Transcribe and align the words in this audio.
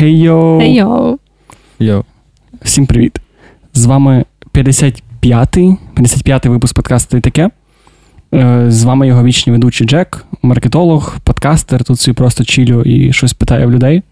Хей-йоу! 0.00 0.60
Хей-йоу! 0.60 1.18
Йо. 1.78 2.04
Всім 2.62 2.86
привіт! 2.86 3.18
З 3.74 3.84
вами 3.84 4.24
55-й 4.54 5.76
55-й 5.96 6.48
випуск 6.48 6.74
подкасту 6.74 7.16
і 7.16 7.20
таке. 7.20 7.50
Е, 8.34 8.64
З 8.68 8.84
вами 8.84 9.06
його 9.06 9.24
вічний 9.24 9.52
ведучий 9.56 9.86
Джек, 9.86 10.24
маркетолог, 10.42 11.16
подкастер. 11.24 11.84
Тут 11.84 12.00
собі 12.00 12.14
просто 12.14 12.44
чілю 12.44 12.82
і 12.82 13.12
щось 13.12 13.32
питає 13.32 13.66
в 13.66 13.70
людей. 13.70 14.02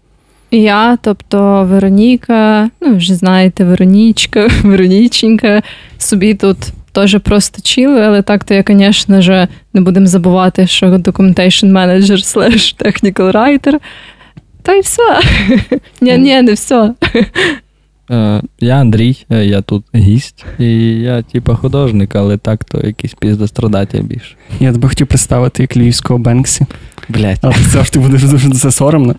Я, 0.51 0.97
тобто 1.01 1.67
Вероніка, 1.69 2.69
ну 2.81 2.95
вже 2.95 3.15
знаєте, 3.15 3.63
Веронічка, 3.63 4.47
Вероніченька, 4.63 5.63
собі 5.97 6.33
тут 6.33 6.57
теж 6.91 7.19
просто 7.19 7.61
чіли, 7.61 8.01
але 8.01 8.21
так 8.21 8.43
то 8.43 8.53
я, 8.53 8.63
звісно 8.67 9.21
ж, 9.21 9.47
не 9.73 9.81
будемо 9.81 10.05
забувати, 10.05 10.67
що 10.67 10.87
documentation 10.87 11.71
manager 11.71 12.35
slash 12.35 12.85
technical 12.85 13.31
writer. 13.31 13.73
Та 14.69 14.75
й 14.75 14.81
все. 14.81 15.21
Ні, 16.01 16.17
ні, 16.17 16.41
не 16.41 16.53
все. 16.53 16.93
Е, 18.11 18.41
я 18.59 18.75
Андрій, 18.75 19.17
е, 19.29 19.45
я 19.45 19.61
тут 19.61 19.85
гість, 19.95 20.45
і 20.59 20.65
я, 20.99 21.21
типа, 21.21 21.55
художник, 21.55 22.15
але 22.15 22.37
так 22.37 22.63
то 22.63 22.87
якийсь 22.87 23.13
піздострадатель 23.13 24.01
більше. 24.01 24.35
Я 24.59 24.71
тебе 24.71 24.87
хотів 24.87 25.07
представити 25.07 25.63
як 25.63 25.77
львівського 25.77 26.19
Бенксі. 26.19 26.65
Блять. 27.09 27.39
Але 27.41 27.53
ти 27.53 27.59
завжди 27.59 27.99
будеш 27.99 28.23
дуже 28.23 28.51
це 28.51 28.71
соромно. 28.71 29.15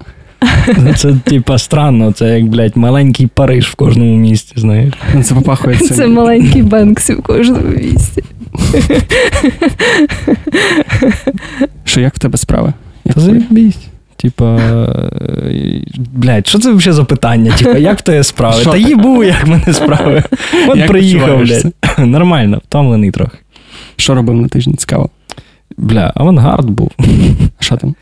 Це, 0.96 1.14
типа, 1.24 1.58
странно, 1.58 2.12
це 2.12 2.38
як, 2.38 2.48
блядь, 2.48 2.76
маленький 2.76 3.26
Париж 3.26 3.68
в 3.68 3.74
кожному 3.74 4.16
місті, 4.16 4.54
знаєш. 4.56 4.94
Ну, 5.14 5.22
Це 5.22 5.34
попахує 5.34 5.76
цим. 5.76 5.96
Це 5.96 6.06
маленький 6.06 6.62
Бенксі 6.62 7.12
в 7.12 7.22
кожному 7.22 7.68
місці. 7.68 8.22
Що 11.84 12.00
як 12.00 12.14
в 12.14 12.18
тебе 12.18 12.38
справи? 12.38 12.72
Як 13.04 13.14
Та 13.14 13.20
заєбісь. 13.20 13.89
Типа, 14.20 14.58
блядь, 16.12 16.46
що 16.46 16.58
це 16.58 16.72
взагалі 16.72 16.96
за 16.96 17.04
питання? 17.04 17.52
Типа, 17.58 17.78
як 17.78 17.98
в 17.98 18.02
тебе 18.02 18.24
справи? 18.24 18.60
Що 18.60 18.70
Та 18.70 18.76
їбу, 18.76 19.24
як 19.24 19.46
мене 19.46 19.72
справи. 19.72 20.24
От 20.68 20.76
Як 20.76 20.88
приїхав, 20.88 21.38
блядь. 21.38 21.74
Нормально, 21.98 22.60
втомлений 22.64 23.10
трохи. 23.10 23.38
Що 23.96 24.14
робив 24.14 24.36
на 24.36 24.48
тижні? 24.48 24.74
Цікаво. 24.74 25.10
Бля, 25.76 26.12
авангард 26.14 26.70
був. 26.70 26.90
А 27.58 27.62
що 27.62 27.76
там? 27.76 27.94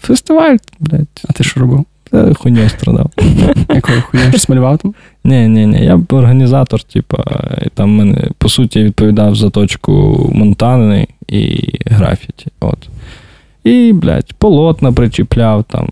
Фестиваль, 0.00 0.56
блядь. 0.80 1.24
А 1.28 1.32
ти 1.32 1.44
що 1.44 1.60
робив? 1.60 1.84
Та 2.10 2.34
хуйньою 2.34 2.68
страдав. 2.68 3.10
Якою 3.74 4.02
хуйню 4.02 4.28
щось 4.28 4.48
малював 4.48 4.78
там? 4.78 4.94
Ні, 5.24 5.48
ні, 5.48 5.66
ні, 5.66 5.84
я 5.84 6.00
організатор, 6.10 6.82
типа, 6.82 7.24
і 7.66 7.68
там 7.68 7.90
мене, 7.90 8.30
по 8.38 8.48
суті, 8.48 8.84
відповідав 8.84 9.34
за 9.34 9.50
точку 9.50 9.92
Монтани 10.34 11.06
і 11.28 11.60
графіті. 11.86 12.46
От. 12.60 12.88
І, 13.64 13.92
блядь, 13.92 14.32
полотна 14.32 14.92
причіпляв, 14.92 15.64
там, 15.64 15.88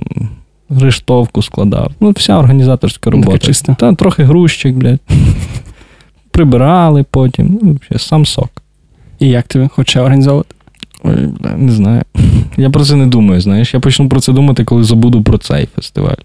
рештовку 0.71 1.43
складав. 1.43 1.93
Ну, 2.01 2.11
вся 2.11 2.39
організаторська 2.39 3.11
робота. 3.11 3.39
чисто. 3.39 3.77
Та 3.79 3.95
трохи 3.95 4.23
грузчик, 4.23 4.77
блядь. 4.77 5.01
Прибирали 6.31 7.05
потім. 7.11 7.59
Ну, 7.63 7.79
взагалі, 7.81 7.99
сам 7.99 8.27
сок. 8.27 8.63
І 9.19 9.29
як 9.29 9.49
тобі 9.49 9.69
хоче 9.69 10.01
організовувати? 10.01 10.55
Ой, 11.05 11.27
бля, 11.27 11.51
не 11.57 11.73
знаю. 11.73 12.03
Я 12.57 12.71
про 12.71 12.85
це 12.85 12.97
не 12.97 13.07
думаю, 13.07 13.41
знаєш. 13.41 13.75
Я 13.75 13.81
почну 13.81 14.09
про 14.09 14.21
це 14.21 14.33
думати, 14.33 14.65
коли 14.65 14.85
забуду 14.85 15.23
про 15.23 15.39
цей 15.39 15.69
фестиваль. 15.77 16.23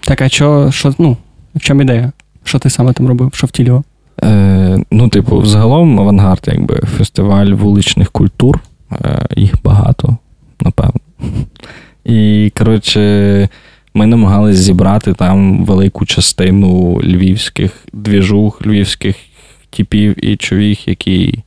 Так, 0.00 0.22
а 0.22 0.28
що, 0.28 0.70
що 0.70 0.94
ну, 0.98 1.16
в 1.54 1.60
чому 1.60 1.82
ідея? 1.82 2.12
Що 2.44 2.58
ти 2.58 2.70
саме 2.70 2.92
там 2.92 3.08
робив? 3.08 3.30
Що 3.34 3.46
втілював? 3.46 3.84
Е, 4.22 4.78
ну, 4.90 5.08
типу, 5.08 5.38
взагалом 5.38 6.00
авангард, 6.00 6.42
якби 6.46 6.76
фестиваль 6.76 7.46
вуличних 7.46 8.10
культур. 8.10 8.60
Е, 8.92 9.26
їх 9.36 9.54
багато, 9.64 10.16
напевно. 10.64 11.00
І, 12.04 12.52
коротше, 12.58 13.48
ми 13.94 14.06
намагалися 14.06 14.62
зібрати 14.62 15.12
там 15.12 15.64
велику 15.64 16.06
частину 16.06 17.00
львівських 17.04 17.86
двіжух, 17.92 18.66
львівських 18.66 19.16
типів 19.70 20.24
і 20.24 20.36
човіх, 20.36 20.88
які 20.88 21.38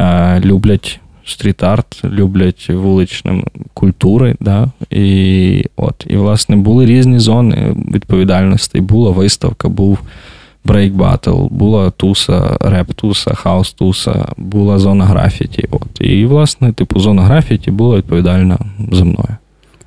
е, 0.00 0.40
люблять 0.40 1.00
стріт-арт, 1.26 2.04
люблять 2.04 2.70
вуличні 2.70 3.44
культури. 3.74 4.36
Да? 4.40 4.70
І, 4.90 5.64
от, 5.76 6.06
і, 6.06 6.16
власне, 6.16 6.56
були 6.56 6.86
різні 6.86 7.18
зони 7.18 7.76
відповідальності. 7.94 8.80
Була 8.80 9.10
виставка, 9.10 9.68
був 9.68 9.98
брейк 10.68 10.92
батл, 10.92 11.46
була 11.50 11.90
туса, 11.90 12.56
реп-туса, 12.60 13.34
хаус-туса, 13.34 14.28
була 14.36 14.78
зона 14.78 15.04
графіті. 15.04 15.64
От. 15.70 16.00
І, 16.00 16.26
власне, 16.26 16.72
типу, 16.72 17.00
зона 17.00 17.22
графіті 17.22 17.70
була 17.70 17.96
відповідальна 17.96 18.58
за 18.92 19.04
мною. 19.04 19.36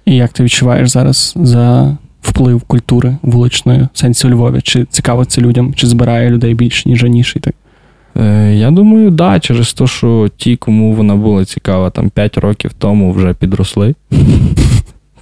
І 0.05 0.15
як 0.15 0.33
ти 0.33 0.43
відчуваєш 0.43 0.89
зараз 0.89 1.33
за 1.37 1.97
вплив 2.21 2.61
культури 2.61 3.17
вуличної 3.21 3.87
в 3.93 3.97
сенсі 3.97 4.27
у 4.27 4.29
Львові? 4.29 4.61
Чи 4.63 4.85
цікаво 4.85 5.25
це 5.25 5.41
людям, 5.41 5.73
чи 5.73 5.87
збирає 5.87 6.29
людей 6.29 6.53
більше, 6.53 6.89
ніж 6.89 7.03
раніше? 7.03 7.39
І 7.39 7.41
так? 7.41 7.55
Е, 8.17 8.55
я 8.55 8.71
думаю, 8.71 9.11
да, 9.11 9.39
через 9.39 9.73
те, 9.73 9.87
що 9.87 10.29
ті, 10.37 10.55
кому 10.55 10.93
вона 10.93 11.15
була 11.15 11.45
цікава 11.45 11.89
там 11.89 12.09
5 12.09 12.37
років 12.37 12.71
тому, 12.77 13.11
вже 13.11 13.33
підросли. 13.33 13.95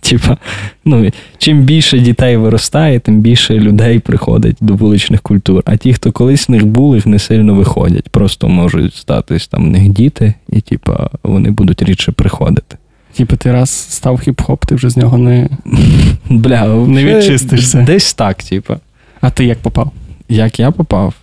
Типа, 0.02 0.38
ну, 0.86 1.12
чим 1.38 1.62
більше 1.62 2.00
дітей 2.00 2.38
виростає, 2.38 3.00
тим 3.00 3.20
більше 3.20 3.54
людей 3.54 4.00
приходить 4.00 4.58
до 4.62 4.76
вуличних 4.76 5.22
культур. 5.22 5.64
А 5.66 5.78
ті, 5.78 5.94
хто 5.94 6.12
колись 6.12 6.50
в 6.50 6.52
них 6.52 6.66
були, 6.66 7.02
не 7.06 7.20
сильно 7.20 7.54
виходять. 7.54 8.10
Просто 8.10 8.48
можуть 8.48 8.96
статись 8.96 9.48
там 9.48 9.66
в 9.66 9.68
них 9.68 9.90
діти, 9.90 10.34
і 10.50 10.62
типа 10.62 11.10
вони 11.24 11.52
будуть 11.52 11.84
рідше 11.84 12.12
приходити. 12.12 12.78
Типу, 13.14 13.36
ти 13.36 13.52
раз 13.52 13.70
став 13.70 14.16
хіп-хоп, 14.16 14.66
ти 14.66 14.76
вже 14.76 14.90
з 14.90 14.98
нього 14.98 15.18
не. 15.18 15.50
Бля, 16.30 16.68
Не 16.68 17.06
відчистишся. 17.06 17.82
Десь 17.82 18.14
так, 18.14 18.44
типа. 18.44 18.78
А 19.22 19.30
ти 19.30 19.46
як 19.46 19.60
попав? 19.60 19.92
Як 20.30 20.60
я 20.60 20.72
попав? 20.72 21.14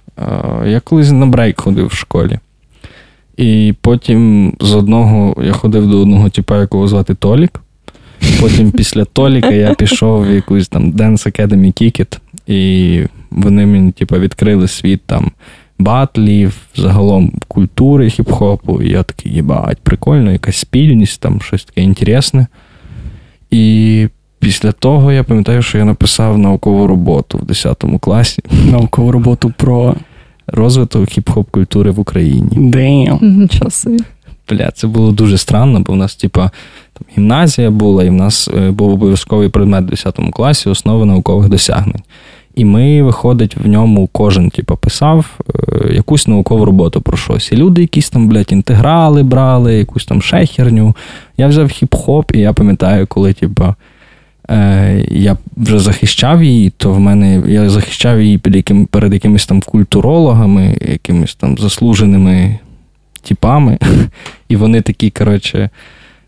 Я 0.66 0.80
колись 0.84 1.10
на 1.10 1.26
брейк 1.26 1.60
ходив 1.60 1.86
в 1.86 1.92
школі. 1.92 2.38
І 3.36 3.74
потім 3.80 4.52
з 4.60 4.74
одного 4.74 5.42
я 5.42 5.52
ходив 5.52 5.90
до 5.90 6.00
одного 6.00 6.30
типа, 6.30 6.60
якого 6.60 6.88
звати 6.88 7.14
Толік. 7.14 7.60
Потім 8.40 8.70
після 8.70 9.04
Толіка 9.04 9.50
я 9.50 9.74
пішов 9.74 10.26
в 10.26 10.34
якусь 10.34 10.68
там 10.68 10.92
Dance 10.92 11.26
Academy 11.26 11.82
Kickit, 11.82 12.18
і 12.46 13.02
вони 13.30 13.66
мені 13.66 13.92
типа, 13.92 14.18
відкрили 14.18 14.68
світ 14.68 15.00
там 15.06 15.30
батлів, 15.78 16.56
загалом 16.76 17.32
культури 17.48 18.04
хіп-хопу. 18.06 18.82
І 18.82 18.90
я 18.90 19.02
такий, 19.02 19.32
їбать, 19.32 19.78
прикольно, 19.82 20.32
якась 20.32 20.56
спільність, 20.56 21.20
там 21.20 21.40
щось 21.40 21.64
таке 21.64 21.82
інтересне. 21.82 22.46
І 23.50 24.08
після 24.38 24.72
того 24.72 25.12
я 25.12 25.24
пам'ятаю, 25.24 25.62
що 25.62 25.78
я 25.78 25.84
написав 25.84 26.38
наукову 26.38 26.86
роботу 26.86 27.38
в 27.38 27.44
10 27.44 27.84
класі 28.00 28.42
Наукову 28.70 29.12
роботу 29.12 29.52
про 29.56 29.94
розвиток 30.46 31.02
хіп-хоп 31.02 31.44
культури 31.50 31.90
в 31.90 32.00
Україні. 32.00 32.70
Damn. 32.70 33.24
Нічого. 33.24 33.70
Бля, 34.48 34.70
це 34.70 34.86
було 34.86 35.12
дуже 35.12 35.38
странно, 35.38 35.80
бо 35.80 35.92
в 35.92 35.96
нас, 35.96 36.16
типа, 36.16 36.50
там 36.98 37.06
гімназія 37.16 37.70
була, 37.70 38.04
і 38.04 38.08
в 38.08 38.12
нас 38.12 38.50
е, 38.56 38.70
був 38.70 38.90
обов'язковий 38.90 39.48
предмет 39.48 39.84
в 39.84 39.88
10 39.88 40.18
класі 40.32 40.68
основи 40.68 41.04
наукових 41.04 41.48
досягнень. 41.48 42.02
І 42.56 42.64
ми, 42.64 43.02
виходить, 43.02 43.56
в 43.56 43.68
ньому 43.68 44.08
кожен, 44.12 44.50
типа, 44.50 44.76
писав 44.76 45.38
е, 45.48 45.94
якусь 45.94 46.26
наукову 46.26 46.64
роботу 46.64 47.00
про 47.00 47.16
щось. 47.16 47.52
І 47.52 47.56
люди 47.56 47.80
якісь 47.80 48.10
там, 48.10 48.28
блядь, 48.28 48.52
інтеграли 48.52 49.22
брали, 49.22 49.74
якусь 49.74 50.04
там 50.04 50.22
ще 50.22 50.46
херню. 50.46 50.96
Я 51.36 51.46
взяв 51.46 51.66
хіп-хоп, 51.66 52.36
і 52.36 52.40
я 52.40 52.52
пам'ятаю, 52.52 53.06
коли, 53.06 53.32
типа, 53.32 53.74
е, 54.50 55.06
я 55.10 55.36
вже 55.56 55.78
захищав 55.78 56.42
її, 56.42 56.70
то 56.70 56.92
в 56.92 57.00
мене 57.00 57.42
я 57.46 57.70
захищав 57.70 58.20
її 58.20 58.38
під 58.38 58.56
яким, 58.56 58.86
перед 58.86 59.12
якимись 59.12 59.46
там 59.46 59.60
культурологами, 59.60 60.78
якимись 60.88 61.34
там 61.34 61.58
заслуженими 61.58 62.58
типами. 63.22 63.78
І 64.48 64.56
вони 64.56 64.80
такі, 64.80 65.10
коротше, 65.10 65.70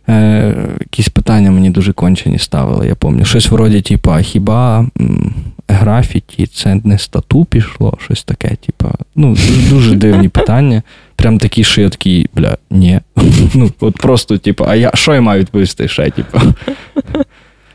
е, 0.09 0.55
якісь 0.81 1.09
питання 1.09 1.51
мені 1.51 1.71
дуже 1.71 1.93
кончені 1.93 2.39
ставили. 2.39 2.87
Я 2.87 2.95
пам'ятаю. 2.95 3.25
Щось 3.27 3.51
вроді, 3.51 3.81
типу, 3.81 4.13
хіба 4.23 4.87
м, 5.01 5.35
графіті 5.69 6.47
це 6.47 6.81
не 6.85 6.99
стату 6.99 7.45
пішло? 7.45 7.99
Щось 8.01 8.25
таке, 8.25 8.57
типу, 8.67 8.89
ну, 9.17 9.37
дуже, 9.71 9.95
дивні 9.95 10.29
питання. 10.29 10.83
Прям 11.17 11.39
такі, 11.39 11.65
що 11.65 11.81
я 11.81 11.89
такий, 11.89 12.27
бля, 12.35 12.57
ні. 12.71 13.01
Ну, 13.55 13.71
от 13.81 13.99
просто, 13.99 14.39
типу, 14.39 14.65
а 14.69 14.75
я 14.75 14.91
що 14.95 15.15
я 15.15 15.21
маю 15.21 15.41
відповісти 15.41 15.89
ще, 15.89 16.11
типу. 16.11 16.39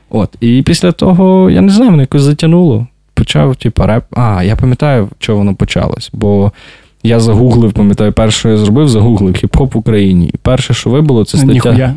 От, 0.10 0.36
і 0.40 0.62
після 0.62 0.92
того, 0.92 1.50
я 1.50 1.62
не 1.62 1.72
знаю, 1.72 1.92
мене 1.92 2.04
якось 2.04 2.22
затягнуло. 2.22 2.88
Почав, 3.14 3.56
типу, 3.56 3.84
реп. 3.84 4.04
А, 4.12 4.44
я 4.44 4.56
пам'ятаю, 4.56 5.10
що 5.20 5.36
воно 5.36 5.56
почалось, 5.56 6.10
бо 6.14 6.52
я 7.04 7.20
загуглив, 7.20 7.74
пам'ятаю, 7.74 8.12
перше, 8.14 8.40
що 8.40 8.50
я 8.50 8.58
зробив, 8.58 8.90
загуглив 8.90 9.34
хіп-хоп 9.34 9.74
в 9.74 9.78
Україні. 9.78 10.30
І 10.34 10.38
перше, 10.38 10.74
що 10.74 10.90
вибило, 10.90 11.26
це 11.26 11.38
стаття. 11.38 11.54
Ніхуя. 11.54 11.96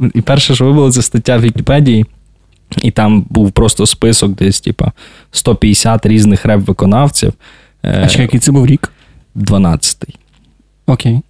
І 0.14 0.20
перше, 0.20 0.54
що 0.54 0.64
вибило, 0.64 0.92
це 0.92 1.02
стаття 1.02 1.36
в 1.36 1.40
Вікіпедії. 1.40 2.06
І 2.82 2.90
там 2.90 3.26
був 3.30 3.50
просто 3.52 3.86
список 3.86 4.32
десь, 4.32 4.60
типа, 4.60 4.92
150 5.30 6.06
різних 6.06 6.46
реп-виконавців. 6.46 7.32
Е, 7.82 8.00
А 8.04 8.08
чекай, 8.08 8.22
який 8.22 8.40
це 8.40 8.52
був 8.52 8.66
рік? 8.66 8.92
12-й. 9.36 10.14
Окей. 10.86 11.20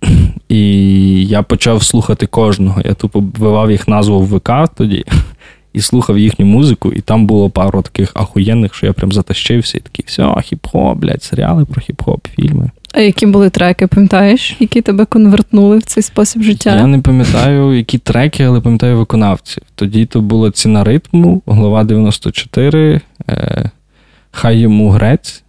І 0.49 1.27
я 1.27 1.43
почав 1.43 1.83
слухати 1.83 2.27
кожного. 2.27 2.83
Я 2.85 2.95
тупо 2.95 3.21
вбивав 3.21 3.71
їх 3.71 3.89
назву 3.89 4.21
в 4.21 4.37
ВК 4.37 4.51
тоді. 4.77 5.05
І 5.73 5.81
слухав 5.81 6.19
їхню 6.19 6.47
музику, 6.47 6.93
і 6.93 7.01
там 7.01 7.27
було 7.27 7.51
пару 7.51 7.83
таких 7.83 8.13
ахуєнних, 8.15 8.75
що 8.75 8.87
я 8.87 8.93
прям 8.93 9.13
затащився 9.13 9.79
і 9.79 9.81
такий, 9.81 10.05
все, 10.09 10.23
хіп-хоп, 10.23 10.95
блядь, 10.95 11.23
серіали 11.23 11.65
про 11.65 11.83
хіп-хоп, 11.83 12.19
фільми. 12.35 12.71
А 12.93 13.01
які 13.01 13.27
були 13.27 13.51
треки, 13.51 13.87
пам'ятаєш, 13.87 14.57
які 14.59 14.81
тебе 14.81 15.05
конвертнули 15.05 15.79
в 15.79 15.83
цей 15.83 16.03
спосіб 16.03 16.43
життя? 16.43 16.77
Я 16.77 16.87
не 16.87 16.99
пам'ятаю, 16.99 17.75
які 17.75 17.99
треки, 17.99 18.45
але 18.45 18.61
пам'ятаю 18.61 18.99
виконавців. 18.99 19.63
Тоді 19.75 20.07
то 20.07 20.21
була 20.21 20.51
ціна 20.51 20.85
ритму, 20.85 21.43
глава 21.47 21.85
94, 21.85 23.01
е, 23.29 23.71
Хай 24.31 24.59
йому 24.59 24.91
грець, 24.91 25.45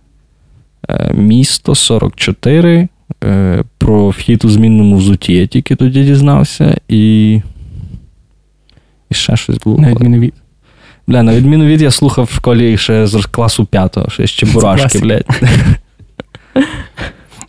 е, 0.90 1.14
місто 1.14 1.76
44. 1.76 2.88
Е, 3.24 3.64
про 3.78 4.10
вхід 4.10 4.46
у 4.46 4.50
змінному 4.50 4.98
взуті 4.98 5.34
я 5.34 5.48
тільки 5.48 5.76
тоді 5.76 6.04
дізнався, 6.04 6.78
і. 6.88 7.42
І 9.14 9.16
ще 9.16 9.36
щось 9.36 9.58
було. 9.58 9.78
На 9.78 9.90
відміну 9.92 10.20
від. 10.20 10.34
Бля, 11.08 11.24
на 11.24 11.36
відміну 11.36 11.66
від 11.66 11.82
я 11.82 11.92
слухав 11.92 12.26
в 12.26 12.36
школі 12.36 12.78
ще 12.78 13.08
з 13.08 13.22
класу 13.32 13.66
п'ятого, 13.66 14.10
ще 14.10 14.28
з 14.28 14.32
Чебурашки, 14.32 15.00
блядь. 15.00 15.26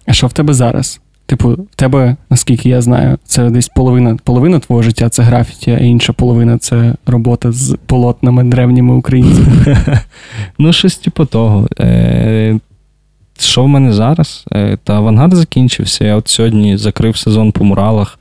А 0.07 0.13
що 0.13 0.27
в 0.27 0.33
тебе 0.33 0.55
зараз? 0.55 1.01
Типу, 1.27 1.49
в 1.49 1.75
тебе, 1.77 2.17
наскільки 2.31 2.69
я 2.69 2.81
знаю, 2.83 3.19
це 3.25 3.51
десь 3.51 3.69
половина 3.69 4.17
половина 4.25 4.59
твого 4.59 4.83
життя 4.83 5.09
це 5.09 5.23
графіті, 5.23 5.71
а 5.71 5.79
інша 5.79 6.13
половина 6.13 6.59
це 6.59 6.95
робота 7.07 7.53
з 7.53 7.77
полотнами 7.87 8.45
древніми 8.45 8.95
українцями. 8.95 9.77
Ну, 10.59 10.73
щось 10.73 10.97
типу 10.97 11.25
того. 11.25 11.69
Е, 11.81 12.59
Що 13.39 13.65
в 13.65 13.69
мене 13.69 13.93
зараз? 13.93 14.45
Е, 14.53 14.79
Та 14.85 14.95
авангард 14.95 15.35
закінчився. 15.35 16.05
Я 16.05 16.17
от 16.17 16.29
сьогодні 16.29 16.77
закрив 16.77 17.17
сезон 17.17 17.53
по 17.53 17.65
муралах, 17.65 18.19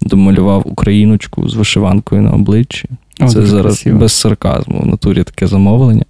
домалював 0.00 0.62
україночку 0.64 1.48
з 1.48 1.54
вишиванкою 1.54 2.22
на 2.22 2.30
обличчі. 2.30 2.88
О, 3.20 3.28
це 3.28 3.46
зараз 3.46 3.62
красиво. 3.62 3.98
без 3.98 4.12
сарказму. 4.12 4.80
В 4.80 4.86
натурі 4.86 5.22
таке 5.22 5.46
замовлення. 5.46 6.04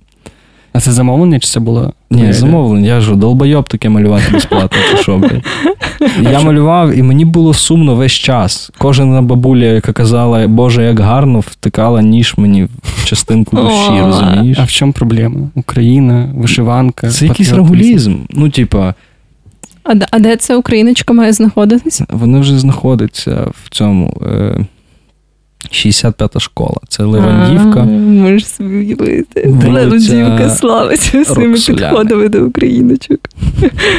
А 0.72 0.80
це 0.80 0.92
замовлення 0.92 1.40
чи 1.40 1.48
це 1.48 1.60
було? 1.60 1.92
Ні, 2.10 2.32
замовлення, 2.32 2.88
я 2.88 3.00
ж 3.00 3.14
долбойоб 3.14 3.68
таке 3.68 3.88
малювати 3.88 4.24
безплатно, 4.32 4.78
що, 5.00 5.18
блядь. 5.18 5.44
Я 6.32 6.40
малював, 6.40 6.98
і 6.98 7.02
мені 7.02 7.24
було 7.24 7.54
сумно 7.54 7.94
весь 7.94 8.12
час. 8.12 8.70
Кожна 8.78 9.22
бабуля, 9.22 9.64
яка 9.64 9.92
казала, 9.92 10.48
Боже, 10.48 10.84
як 10.84 11.00
гарно, 11.00 11.40
втикала 11.40 12.02
ніж 12.02 12.34
мені 12.36 12.68
в 12.82 13.04
частинку 13.04 13.56
душі, 13.56 14.00
розумієш? 14.00 14.58
А 14.60 14.64
в 14.64 14.70
чому 14.70 14.92
проблема? 14.92 15.40
Україна, 15.54 16.28
вишиванка. 16.34 17.08
Це 17.08 17.26
якийсь 17.26 17.52
регулізм. 17.52 18.16
Ну, 18.30 18.50
типа, 18.50 18.94
А, 19.84 19.94
де- 19.94 20.06
а 20.10 20.18
де 20.18 20.36
ця 20.36 20.56
україночка 20.56 21.12
має 21.12 21.32
знаходитися? 21.32 22.06
вони 22.10 22.40
вже 22.40 22.58
знаходяться 22.58 23.46
в 23.64 23.70
цьому. 23.70 24.20
Е, 24.26 24.66
65-та 25.70 26.40
школа. 26.40 26.76
Це 26.88 27.02
Левандівка. 27.04 27.82
Можеш 27.84 28.46
собі 28.46 28.76
уявити. 28.76 29.54
Левандівка 29.68 30.50
славиться 30.50 31.24
своїми 31.24 31.54
підходами 31.54 32.28
до 32.28 32.46
україночок. 32.46 33.20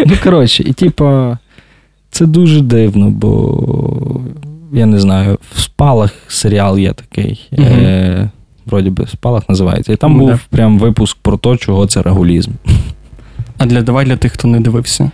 Ну, 0.06 0.14
коротше, 0.24 0.64
і 0.64 0.74
типа, 0.74 1.38
це 2.12 2.26
дуже 2.26 2.62
дивно, 2.62 3.10
бо 3.10 4.22
я 4.74 4.86
не 4.86 5.00
знаю, 5.00 5.38
в 5.56 5.60
спалах 5.60 6.12
серіал 6.28 6.80
є 6.80 6.94
такий. 6.94 7.50
Е, 7.54 8.30
вроді 8.66 8.90
би, 8.90 9.08
спалах 9.08 9.50
називається. 9.50 9.94
І 9.94 9.96
там 9.96 10.12
Ну, 10.14 10.20
був 10.20 10.30
да. 10.30 10.40
прям 10.50 10.80
випуск 10.80 11.18
про 11.22 11.38
те, 11.38 11.58
чого 11.58 11.88
це 11.88 12.02
регулізм. 12.02 12.52
А 13.58 13.66
для 13.66 13.82
давай 13.82 14.06
для 14.06 14.18
тих, 14.18 14.32
хто 14.32 14.48
не 14.48 14.60
дивився. 14.60 15.12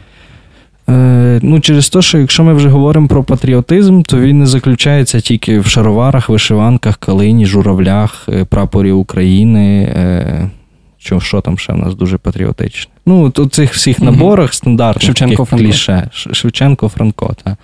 Е, 0.90 1.40
ну, 1.44 1.60
через 1.60 1.90
те, 1.90 2.02
що 2.02 2.18
якщо 2.18 2.44
ми 2.44 2.54
вже 2.54 2.70
говоримо 2.70 3.08
про 3.08 3.24
патріотизм, 3.24 4.02
то 4.02 4.20
він 4.20 4.40
не 4.40 4.46
заключається 4.46 5.20
тільки 5.20 5.60
в 5.60 5.66
шароварах, 5.66 6.30
вишиванках, 6.30 6.98
калині, 6.98 7.46
журавлях, 7.46 8.30
е, 8.30 8.46
прапорі 8.46 8.92
України. 8.92 9.84
Е, 9.84 10.50
що, 10.98 11.20
що 11.20 11.42
там 11.42 11.58
ще 11.58 11.74
в 11.74 11.78
нас 11.78 11.96
дуже 11.96 12.18
патріотичне? 12.18 12.92
Ну, 13.06 13.34
у 13.38 13.46
цих 13.46 13.74
всіх 13.74 14.00
наборах 14.00 14.54
стандартних 14.54 15.06
Шевченко, 15.06 15.46
таких 15.46 15.60
кліше. 15.60 16.10
Шевченко, 16.12 16.88
Франко, 16.88 17.36
та 17.44 17.58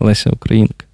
Леся 0.00 0.30
Українка. 0.30 0.84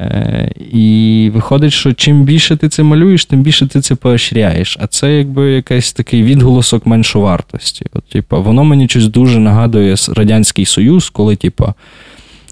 Е, 0.00 0.50
і 0.72 1.30
виходить, 1.34 1.72
що 1.72 1.92
чим 1.92 2.22
більше 2.22 2.56
ти 2.56 2.68
це 2.68 2.82
малюєш, 2.82 3.24
тим 3.24 3.42
більше 3.42 3.66
ти 3.66 3.80
це 3.80 3.94
поощряєш. 3.94 4.78
А 4.80 4.86
це 4.86 5.18
якби 5.18 5.50
якийсь 5.50 5.92
такий 5.92 6.22
відголосок 6.22 6.86
меншовартості. 6.86 7.86
От, 7.92 8.04
типа, 8.04 8.38
воно 8.38 8.64
мені 8.64 8.88
щось 8.88 9.06
дуже 9.06 9.38
нагадує 9.38 9.96
Радянський 10.08 10.64
Союз, 10.64 11.10
коли, 11.10 11.36
типа, 11.36 11.74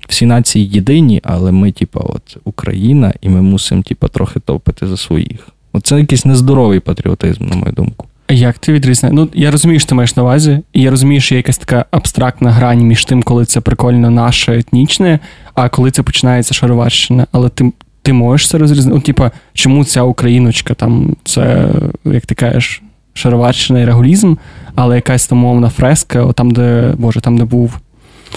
всі 0.09 0.27
нації 0.27 0.69
єдині, 0.69 1.21
але 1.25 1.53
ми, 1.53 1.73
типа, 1.73 2.01
от 2.01 2.37
Україна, 2.45 3.15
і 3.21 3.29
ми 3.29 3.43
мусимо, 3.43 3.83
типа, 3.83 4.09
трохи 4.09 4.41
топити 4.41 4.87
за 4.87 4.97
своїх. 4.97 5.49
Оце 5.73 5.99
якийсь 5.99 6.25
нездоровий 6.25 6.81
патріотизм, 6.81 7.47
на 7.47 7.57
мою 7.57 7.73
думку. 7.73 8.07
Як 8.31 8.59
ти 8.59 8.73
відрізняєш? 8.73 9.17
Ну, 9.17 9.29
я 9.35 9.51
розумію, 9.51 9.81
що 9.81 9.89
ти 9.89 9.95
маєш 9.95 10.17
на 10.17 10.23
увазі, 10.23 10.61
і 10.73 10.83
я 10.83 10.91
розумію, 10.91 11.21
що 11.21 11.35
є 11.35 11.37
якась 11.37 11.59
така 11.59 11.85
абстрактна 11.91 12.51
грань 12.51 12.81
між 12.81 13.05
тим, 13.05 13.23
коли 13.23 13.45
це 13.45 13.61
прикольно 13.61 14.11
наше 14.11 14.59
етнічне, 14.59 15.19
а 15.55 15.69
коли 15.69 15.91
це 15.91 16.03
починається 16.03 16.55
шароварщина. 16.55 17.27
Але 17.33 17.49
ти, 17.49 17.73
ти 18.03 18.13
можеш 18.13 18.49
це 18.49 18.59
розрізнити? 18.59 18.95
Ну, 18.97 19.01
типа, 19.01 19.31
чому 19.55 19.85
ця 19.85 20.03
україночка 20.03 20.75
там, 20.75 21.17
це, 21.25 21.69
як 22.05 22.27
ти 22.27 22.35
кажеш, 22.35 22.83
шароварщина 23.15 23.81
і 23.81 23.85
регулізм, 23.85 24.35
але 24.75 24.95
якась 24.95 25.27
там 25.27 25.39
мовна 25.39 25.69
фреска, 25.69 26.33
там, 26.33 26.51
де, 26.51 26.95
боже, 26.99 27.21
там, 27.21 27.39
де 27.39 27.45
був 27.45 27.81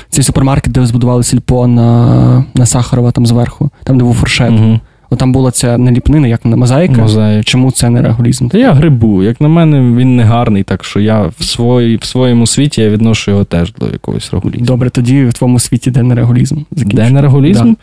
цей 0.10 0.24
супермаркет, 0.24 0.74
де 0.74 0.86
збудували 0.86 1.24
сільпо 1.24 1.68
на, 1.68 2.46
на 2.56 2.66
Сахарова 2.66 3.12
там 3.12 3.26
зверху, 3.26 3.70
там, 3.84 3.98
де 3.98 4.04
був 4.04 4.16
фуршет. 4.16 4.52
Угу. 4.52 4.80
О, 5.14 5.16
там 5.16 5.32
була 5.32 5.52
ця 5.52 5.78
наліпнина, 5.78 6.28
як 6.28 6.46
вона, 6.46 6.58
мозаїка. 6.58 7.02
Мозаїк. 7.02 7.46
Чому 7.46 7.72
це 7.72 7.90
не 7.90 8.02
регулізм? 8.02 8.48
Та 8.48 8.58
я 8.58 8.74
грибу. 8.74 9.24
Як 9.24 9.42
на 9.42 9.48
мене, 9.48 9.98
він 9.98 10.16
не 10.16 10.24
гарний, 10.24 10.64
так 10.64 10.84
що 10.84 11.00
я 11.00 11.22
в, 11.22 11.44
свої, 11.44 11.98
в 11.98 12.04
своєму 12.04 12.48
світі 12.48 12.82
я 12.82 12.90
відношу 12.90 13.32
його 13.32 13.44
теж 13.44 13.74
до 13.74 13.88
якогось 13.88 14.34
регулізму. 14.34 14.66
Добре, 14.66 14.90
тоді 14.90 15.26
в 15.26 15.34
твоєму 15.34 15.60
світі 15.60 15.92
де 15.92 16.04
не 16.04 16.16
регулізм. 16.16 16.58
Де 16.72 17.10
не 17.10 17.22
регулізм? 17.22 17.74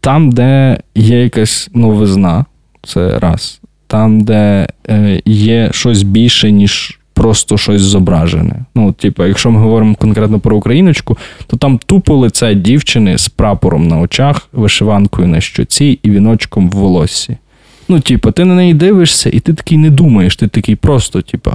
Там, 0.00 0.32
де 0.32 0.78
є 0.94 1.22
якась 1.22 1.70
новизна, 1.74 2.44
це 2.82 3.18
раз. 3.18 3.60
Там, 3.86 4.20
де 4.20 4.68
е, 4.88 5.22
є 5.24 5.68
щось 5.72 6.02
більше, 6.02 6.52
ніж 6.52 6.99
просто 7.20 7.58
щось 7.58 7.82
зображене. 7.82 8.54
Ну, 8.74 8.92
типу, 8.92 9.24
якщо 9.24 9.50
ми 9.50 9.60
говоримо 9.60 9.94
конкретно 9.94 10.40
про 10.40 10.56
україночку, 10.56 11.18
то 11.46 11.56
там 11.56 11.78
тупо 11.86 12.16
лице 12.16 12.54
дівчини 12.54 13.18
з 13.18 13.28
прапором 13.28 13.88
на 13.88 13.98
очах, 13.98 14.48
вишиванкою 14.52 15.28
на 15.28 15.40
щоці 15.40 15.98
і 16.02 16.10
віночком 16.10 16.70
в 16.70 16.72
волоссі. 16.72 17.36
Ну, 17.88 18.00
типу, 18.00 18.30
ти 18.30 18.44
на 18.44 18.54
неї 18.54 18.74
дивишся, 18.74 19.30
і 19.32 19.40
ти 19.40 19.54
такий 19.54 19.78
не 19.78 19.90
думаєш, 19.90 20.36
ти 20.36 20.48
такий 20.48 20.76
просто, 20.76 21.22
типу, 21.22 21.50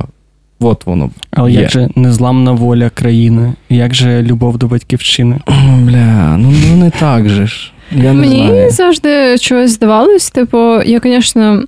от 0.60 0.86
воно. 0.86 1.10
Але 1.31 1.51
є. 1.51 1.62
як 1.62 1.72
же 1.72 1.89
незламна 1.95 2.51
воля 2.51 2.89
країни, 2.89 3.53
як 3.69 3.95
же 3.95 4.22
любов 4.22 4.57
до 4.57 4.67
батьківщини? 4.67 5.39
Бля, 5.79 6.38
ну, 6.38 6.53
ну 6.69 6.77
не 6.77 6.89
так 6.89 7.29
же 7.29 7.48
ж. 7.48 7.72
Я 7.91 8.13
не 8.13 8.19
Мені 8.19 8.48
знаю. 8.48 8.72
завжди 8.72 9.38
чогось 9.38 9.72
здавалось. 9.72 10.31
Типу, 10.31 10.57
я, 10.81 11.00
звісно, 11.03 11.63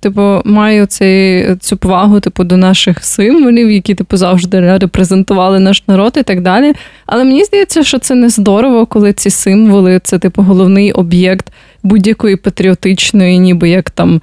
типу, 0.00 0.40
маю 0.44 0.86
цей, 0.86 1.56
цю 1.56 1.76
повагу 1.76 2.20
типу, 2.20 2.44
до 2.44 2.56
наших 2.56 3.04
символів, 3.04 3.70
які 3.70 3.94
типу, 3.94 4.16
завжди 4.16 4.60
репрезентували 4.60 5.60
наш 5.60 5.82
народ 5.88 6.12
і 6.16 6.22
так 6.22 6.40
далі. 6.40 6.72
Але 7.06 7.24
мені 7.24 7.44
здається, 7.44 7.82
що 7.82 7.98
це 7.98 8.14
не 8.14 8.28
здорово, 8.28 8.86
коли 8.86 9.12
ці 9.12 9.30
символи 9.30 10.00
це 10.02 10.18
типу 10.18 10.42
головний 10.42 10.92
об'єкт 10.92 11.52
будь-якої 11.82 12.36
патріотичної, 12.36 13.38
ніби 13.38 13.68
як 13.68 13.90
там. 13.90 14.20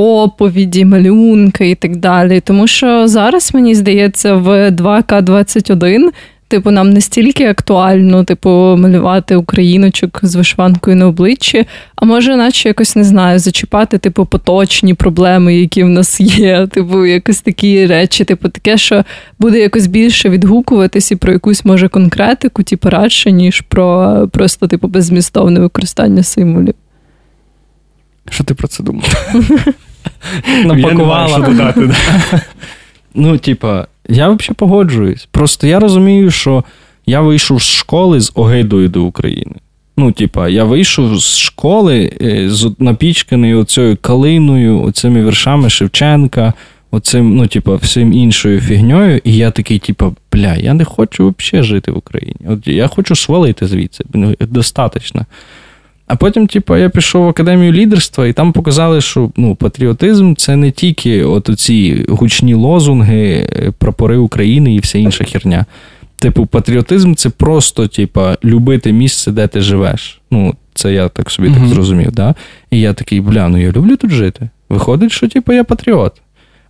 Оповіді, 0.00 0.84
малюнки 0.84 1.70
і 1.70 1.74
так 1.74 1.96
далі. 1.96 2.40
Тому 2.40 2.66
що 2.66 3.08
зараз, 3.08 3.54
мені 3.54 3.74
здається, 3.74 4.34
в 4.34 4.70
2К21 4.70 6.08
Типу, 6.48 6.70
нам 6.70 6.90
не 6.90 7.00
стільки 7.00 7.46
актуально, 7.46 8.24
типу, 8.24 8.50
малювати 8.50 9.36
україночок 9.36 10.20
з 10.22 10.34
вишиванкою 10.34 10.96
на 10.96 11.06
обличчі, 11.06 11.66
а 11.96 12.06
може, 12.06 12.36
наче 12.36 12.68
якось 12.68 12.96
не 12.96 13.04
знаю, 13.04 13.38
зачіпати, 13.38 13.98
типу, 13.98 14.26
поточні 14.26 14.94
проблеми, 14.94 15.56
які 15.56 15.84
в 15.84 15.88
нас 15.88 16.20
є. 16.20 16.66
Типу, 16.70 17.06
якось 17.06 17.40
такі 17.40 17.86
речі, 17.86 18.24
типу, 18.24 18.48
таке, 18.48 18.78
що 18.78 19.04
буде 19.38 19.58
якось 19.58 19.86
більше 19.86 20.28
відгукуватись 20.28 21.10
і 21.10 21.16
про 21.16 21.32
якусь 21.32 21.64
може 21.64 21.88
конкретику, 21.88 22.62
типу, 22.62 22.90
радше, 22.90 23.32
ніж 23.32 23.60
про 23.60 24.28
просто 24.32 24.66
типу 24.66 24.88
беззмістовне 24.88 25.60
використання 25.60 26.22
символів. 26.22 26.74
Що 28.30 28.44
ти 28.44 28.54
про 28.54 28.68
це 28.68 28.82
думав? 28.82 29.34
Напакувала. 30.64 31.38
додати. 31.38 31.90
Ну, 33.14 33.38
типа, 33.38 33.86
я 34.08 34.28
взагалі 34.28 34.54
погоджуюсь. 34.56 35.28
Просто 35.30 35.66
я 35.66 35.80
розумію, 35.80 36.30
що 36.30 36.64
я 37.06 37.20
вийшов 37.20 37.62
з 37.62 37.66
школи 37.66 38.20
з 38.20 38.32
огидою 38.34 38.88
до 38.88 39.02
України. 39.02 39.54
Ну, 39.96 40.12
типа, 40.12 40.48
я 40.48 40.64
вийшов 40.64 41.18
з 41.18 41.36
школи 41.36 42.12
е, 42.22 42.50
з 42.50 42.74
напічканий 42.78 43.54
оцею 43.54 43.96
калиною, 44.00 44.82
оцими 44.82 45.24
віршами 45.24 45.70
Шевченка, 45.70 46.52
оцим, 46.90 47.36
ну, 47.36 47.46
типа, 47.46 47.74
всім 47.74 48.12
іншою 48.12 48.60
фігньою, 48.60 49.20
і 49.24 49.36
я 49.36 49.50
такий, 49.50 49.78
типа, 49.78 50.12
бля, 50.32 50.54
я 50.54 50.74
не 50.74 50.84
хочу 50.84 51.34
взагалі 51.38 51.66
жити 51.66 51.92
в 51.92 51.98
Україні. 51.98 52.40
От 52.48 52.68
я 52.68 52.86
хочу 52.86 53.16
свалити 53.16 53.66
звідси, 53.66 54.04
достатньо. 54.40 55.26
А 56.08 56.16
потім, 56.16 56.46
типу, 56.46 56.76
я 56.76 56.88
пішов 56.88 57.24
в 57.24 57.28
академію 57.28 57.72
лідерства, 57.72 58.26
і 58.26 58.32
там 58.32 58.52
показали, 58.52 59.00
що 59.00 59.30
ну, 59.36 59.54
патріотизм 59.54 60.34
це 60.34 60.56
не 60.56 60.70
тільки 60.70 61.24
от 61.24 61.50
ці 61.58 62.04
гучні 62.08 62.54
лозунги, 62.54 63.48
е, 63.56 63.72
прапори 63.78 64.16
України 64.16 64.74
і 64.74 64.78
вся 64.78 64.98
інша 64.98 65.24
херня. 65.24 65.66
Типу, 66.18 66.46
патріотизм 66.46 67.14
це 67.14 67.30
просто, 67.30 67.86
типу, 67.86 68.20
любити 68.44 68.92
місце, 68.92 69.32
де 69.32 69.46
ти 69.46 69.60
живеш. 69.60 70.20
Ну, 70.30 70.54
це 70.74 70.92
я 70.92 71.08
так 71.08 71.30
собі 71.30 71.50
так 71.50 71.66
зрозумів, 71.66 72.12
да? 72.12 72.34
І 72.70 72.80
я 72.80 72.92
такий, 72.92 73.20
бля, 73.20 73.48
ну 73.48 73.58
я 73.58 73.72
люблю 73.72 73.96
тут 73.96 74.10
жити. 74.10 74.48
Виходить, 74.68 75.12
що 75.12 75.28
типу, 75.28 75.52
я 75.52 75.64
патріот. 75.64 76.12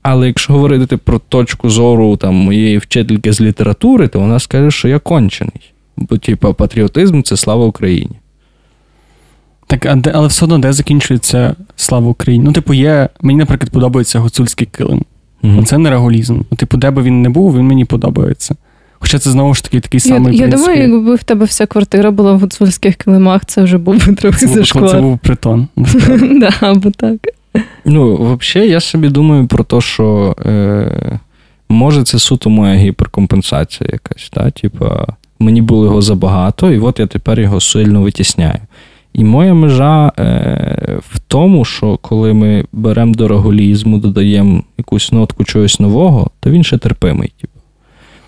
Але 0.02 0.26
якщо 0.26 0.52
говорити 0.52 0.97
про 0.97 1.18
точку 1.18 1.71
зору 1.71 2.16
там, 2.16 2.35
моєї 2.35 2.78
вчительки 2.78 3.33
з 3.33 3.40
літератури, 3.40 4.09
то 4.09 4.21
вона 4.21 4.38
скаже, 4.38 4.71
що 4.71 4.88
я 4.88 4.99
кончений. 4.99 5.73
Бо, 5.97 6.18
типу, 6.18 6.54
патріотизм 6.54 7.23
це 7.23 7.37
слава 7.37 7.66
Україні. 7.66 8.16
Так, 9.68 9.87
а 9.87 9.94
де, 9.94 10.10
але 10.14 10.26
все 10.26 10.44
одно 10.44 10.58
де 10.58 10.72
закінчується 10.72 11.54
слава 11.76 12.08
Україні? 12.08 12.44
Ну, 12.44 12.52
типу, 12.52 12.75
є. 12.75 13.08
Мені, 13.22 13.38
наприклад, 13.38 13.70
подобається 13.70 14.18
гуцульський 14.18 14.66
килим. 14.66 15.04
Мгм. 15.42 15.64
Це 15.64 15.78
не 15.78 15.90
реголізм. 15.90 16.40
Ну, 16.50 16.56
типу, 16.56 16.76
де 16.76 16.90
би 16.90 17.02
він 17.02 17.22
не 17.22 17.28
був, 17.28 17.56
він 17.56 17.66
мені 17.66 17.84
подобається. 17.84 18.56
Хоча 18.98 19.18
це 19.18 19.30
знову 19.30 19.54
ж 19.54 19.64
таки 19.64 19.80
такий 19.80 20.00
Я, 20.04 20.14
самий 20.14 20.37
я 20.37 20.42
принцип, 20.42 20.60
думаю, 20.60 20.82
якби 20.82 21.14
в 21.14 21.22
тебе 21.22 21.44
вся 21.44 21.66
квартира 21.66 22.10
була 22.10 22.32
в 22.32 22.40
гуцульських 22.40 22.96
килимах, 22.96 23.44
це 23.46 23.62
вже 23.62 23.78
був 23.78 24.06
би 24.06 24.14
трохи 24.14 24.46
це, 24.46 24.80
був, 24.80 24.90
це 24.90 25.00
був 25.00 25.18
притон. 25.18 25.68
Да, 26.40 26.50
або 26.60 26.90
так. 26.90 27.16
Ну, 27.84 28.37
взагалі, 28.40 28.70
я 28.70 28.80
собі 28.80 29.08
думаю 29.08 29.46
про 29.46 29.64
те, 29.64 29.80
що 29.80 30.37
е, 30.46 31.20
може 31.68 32.04
це 32.04 32.18
суто 32.18 32.50
моя 32.50 32.75
гіперкомпенсація 32.75 33.90
якась. 33.92 34.30
Та? 34.30 34.50
Типа, 34.50 35.06
мені 35.40 35.62
було 35.62 35.84
його 35.84 36.02
забагато, 36.02 36.72
і 36.72 36.78
от 36.78 37.00
я 37.00 37.06
тепер 37.06 37.40
його 37.40 37.60
сильно 37.60 38.02
витісняю. 38.02 38.58
І 39.18 39.25
моя 39.25 39.54
межа 39.54 40.12
е, 40.18 40.98
в 41.08 41.18
тому, 41.18 41.64
що 41.64 41.96
коли 41.96 42.32
ми 42.32 42.64
беремо 42.72 43.14
до 43.14 43.28
реголізму, 43.28 43.98
додаємо 43.98 44.62
якусь 44.78 45.12
нотку 45.12 45.44
чогось 45.44 45.80
нового, 45.80 46.30
то 46.40 46.50
він 46.50 46.64
ще 46.64 46.78
терпимий. 46.78 47.32
Типу. 47.40 47.60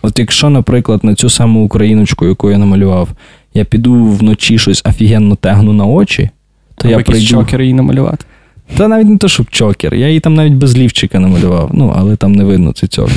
От 0.03 0.19
якщо, 0.19 0.51
наприклад, 0.51 1.05
на 1.05 1.15
цю 1.15 1.29
саму 1.31 1.65
україночку, 1.65 2.27
яку 2.27 2.51
я 2.51 2.59
намалював, 2.59 3.09
я 3.55 3.65
піду 3.65 4.05
вночі 4.05 4.59
щось 4.59 4.83
офігенно 4.85 5.35
тегну 5.35 5.73
на 5.73 5.85
очі, 5.85 6.31
то 6.75 6.89
Або 6.89 6.99
я 6.99 7.05
прийду. 7.05 7.27
чокер 7.27 7.63
її 7.63 7.75
намалювати. 7.75 8.25
Та 8.77 8.89
навіть 8.89 9.09
не 9.09 9.19
то, 9.19 9.29
щоб 9.29 9.47
чокер. 9.51 9.95
Я 9.95 10.09
її 10.09 10.21
там 10.21 10.35
навіть 10.35 10.53
без 10.53 10.79
лівчика 10.79 11.21
намалював. 11.21 11.71
Ну, 11.75 11.95
але 11.97 12.17
там 12.17 12.33
не 12.33 12.45
видно 12.45 12.73
цей 12.73 12.89
цьокер. 12.89 13.15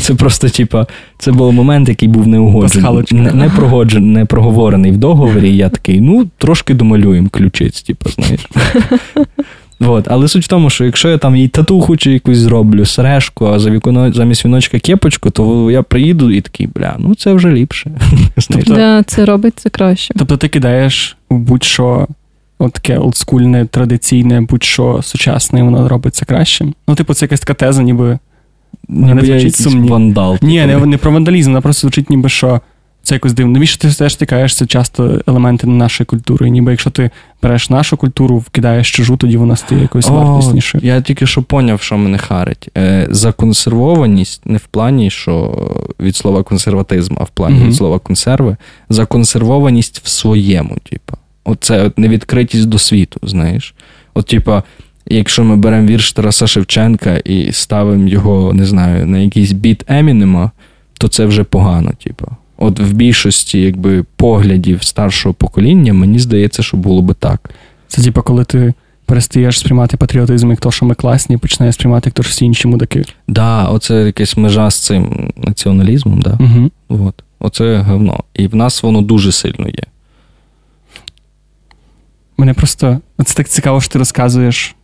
Це 0.00 0.14
просто, 0.14 0.48
типа, 0.48 0.86
це 1.18 1.32
був 1.32 1.52
момент, 1.52 1.88
який 1.88 2.08
був 2.08 2.26
неугоджений. 2.28 2.84
Не, 3.24 3.32
не, 3.32 3.50
прогоджений, 3.50 4.10
не 4.10 4.24
проговорений 4.24 4.92
в 4.92 4.96
договорі. 4.96 5.56
Я 5.56 5.68
такий, 5.68 6.00
ну, 6.00 6.26
трошки 6.38 6.74
домалюємо 6.74 7.28
ключиць, 7.28 7.82
типу, 7.82 8.10
знаєш. 8.10 8.40
От, 9.80 10.04
але 10.08 10.28
суть 10.28 10.44
в 10.44 10.48
тому, 10.48 10.70
що 10.70 10.84
якщо 10.84 11.08
я 11.08 11.18
там 11.18 11.36
їй 11.36 11.48
татуху 11.48 11.96
чи 11.96 12.12
якусь 12.12 12.38
зроблю, 12.38 12.84
сережку, 12.84 13.46
а 13.46 13.58
за 13.58 13.70
віконо, 13.70 14.12
замість 14.12 14.44
віночка 14.44 14.78
кепочку, 14.78 15.30
то 15.30 15.70
я 15.70 15.82
приїду 15.82 16.30
і 16.30 16.40
такий, 16.40 16.66
бля, 16.66 16.94
ну 16.98 17.14
це 17.14 17.32
вже 17.32 17.50
ліпше. 17.52 17.90
Тобто- 18.50 18.74
Да, 18.74 19.02
це 19.02 19.24
робить 19.24 19.52
це 19.56 19.70
краще. 19.70 20.14
Тобто 20.18 20.36
ти 20.36 20.48
кидаєш 20.48 21.16
будь-що 21.30 22.06
от 22.58 22.72
таке 22.72 22.98
олдскульне, 22.98 23.66
традиційне, 23.66 24.40
будь-що 24.40 25.00
сучасне, 25.02 25.60
і 25.60 25.62
воно 25.62 25.88
робиться 25.88 26.24
кращим. 26.24 26.74
Ну, 26.88 26.94
типу, 26.94 27.14
це 27.14 27.24
якась 27.24 27.40
така 27.40 27.54
теза, 27.54 27.82
ніби. 27.82 28.18
Ніби 28.88 29.14
не 29.14 29.22
звучить 29.22 29.56
сумні. 29.56 29.88
вандал. 29.90 30.38
Ні, 30.42 30.60
типу. 30.66 30.80
не, 30.80 30.86
не 30.86 30.96
про 30.96 31.10
вандалізм, 31.10 31.50
вона 31.50 31.60
просто 31.60 31.80
звучить 31.80 32.10
ніби 32.10 32.28
що. 32.28 32.60
Це 33.02 33.14
якось 33.14 33.32
дивно. 33.32 33.52
Навіщо 33.52 33.78
ти 33.78 33.94
теж 33.94 34.12
стикаєш 34.12 34.56
це 34.56 34.66
часто 34.66 35.20
елементи 35.26 35.66
нашої 35.66 36.06
культури? 36.06 36.50
Ніби 36.50 36.70
якщо 36.70 36.90
ти 36.90 37.10
береш 37.42 37.70
нашу 37.70 37.96
культуру, 37.96 38.38
вкидаєш 38.38 38.92
чужу, 38.92 39.16
тоді 39.16 39.36
вона 39.36 39.56
стає 39.56 39.82
якоюсь 39.82 40.08
вартіснішою. 40.08 40.84
Я 40.84 41.00
тільки 41.00 41.26
що 41.26 41.42
поняв, 41.42 41.80
що 41.82 41.98
мене 41.98 42.18
харить. 42.18 42.68
Е, 42.76 43.06
законсервованість 43.10 44.46
не 44.46 44.58
в 44.58 44.66
плані, 44.66 45.10
що 45.10 45.58
від 46.00 46.16
слова 46.16 46.42
консерватизм, 46.42 47.14
а 47.20 47.24
в 47.24 47.28
плані 47.28 47.58
Мгм. 47.58 47.68
від 47.68 47.76
слова 47.76 47.98
консерви. 47.98 48.56
Законсервованість 48.88 50.00
в 50.04 50.08
своєму, 50.08 50.76
типу. 50.90 51.16
Оце 51.48 51.82
от 51.82 51.98
невідкритість 51.98 52.68
до 52.68 52.78
світу, 52.78 53.20
знаєш. 53.22 53.74
От, 54.14 54.26
типа, 54.26 54.62
якщо 55.06 55.44
ми 55.44 55.56
беремо 55.56 55.86
вірш 55.86 56.12
Тараса 56.12 56.46
Шевченка 56.46 57.16
і 57.16 57.52
ставимо 57.52 58.08
його, 58.08 58.52
не 58.52 58.66
знаю, 58.66 59.06
на 59.06 59.18
якийсь 59.18 59.52
біт 59.52 59.84
Емінема, 59.88 60.50
то 60.98 61.08
це 61.08 61.24
вже 61.26 61.44
погано, 61.44 61.92
типу. 62.04 62.26
От 62.56 62.80
в 62.80 62.92
більшості 62.92 63.60
якби, 63.60 64.04
поглядів 64.16 64.82
старшого 64.82 65.34
покоління, 65.34 65.92
мені 65.92 66.18
здається, 66.18 66.62
що 66.62 66.76
було 66.76 67.02
би 67.02 67.14
так. 67.14 67.50
Це 67.88 68.02
типу, 68.02 68.22
коли 68.22 68.44
ти 68.44 68.74
перестаєш 69.06 69.58
сприймати 69.58 69.96
патріотизм 69.96 70.50
як 70.50 70.60
то, 70.60 70.70
що 70.70 70.86
ми 70.86 70.94
класні, 70.94 71.36
починаєш 71.36 71.74
сприймати 71.74 72.08
як 72.08 72.14
то, 72.14 72.22
що 72.22 72.30
всі 72.30 72.44
інші 72.44 72.68
мудаки. 72.68 73.04
Да, 73.28 73.64
оце 73.64 73.94
якась 73.94 74.36
межа 74.36 74.70
з 74.70 74.78
цим 74.78 75.32
націоналізмом, 75.36 76.20
да. 76.20 76.38
Угу. 76.40 76.70
От. 77.06 77.14
Оце 77.40 77.76
говно. 77.76 78.20
І 78.34 78.46
в 78.46 78.54
нас 78.54 78.82
воно 78.82 79.02
дуже 79.02 79.32
сильно 79.32 79.68
є. 79.68 79.82
Мене 82.38 82.54
просто 82.54 83.00
це 83.24 83.34
так 83.34 83.48
цікаво, 83.48 83.80
що 83.80 83.92
ти 83.92 83.98
розказуєш 83.98 84.74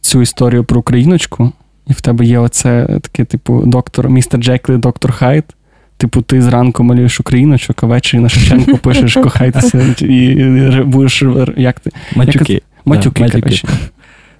цю 0.00 0.22
історію 0.22 0.64
про 0.64 0.80
україночку, 0.80 1.52
і 1.86 1.92
в 1.92 2.00
тебе 2.00 2.24
є 2.24 2.38
оце 2.38 2.86
таке, 3.02 3.24
типу, 3.24 3.62
доктор, 3.66 4.10
містер 4.10 4.40
Джеклі, 4.40 4.76
доктор 4.76 5.12
Хайт. 5.12 5.44
Типу, 5.96 6.22
ти 6.22 6.42
зранку 6.42 6.82
малюєш 6.82 7.20
україночок, 7.20 7.84
а 7.84 7.86
ввечері 7.86 8.20
на 8.20 8.28
Шевченко 8.28 8.76
пишеш 8.76 9.14
кохайтеся 9.14 9.94
і, 10.00 10.34
будеш 10.84 11.22
як 11.56 11.80
ти? 11.80 11.90
Матюки. 12.16 12.62
Матюки, 12.84 13.22
матюки. 13.22 13.62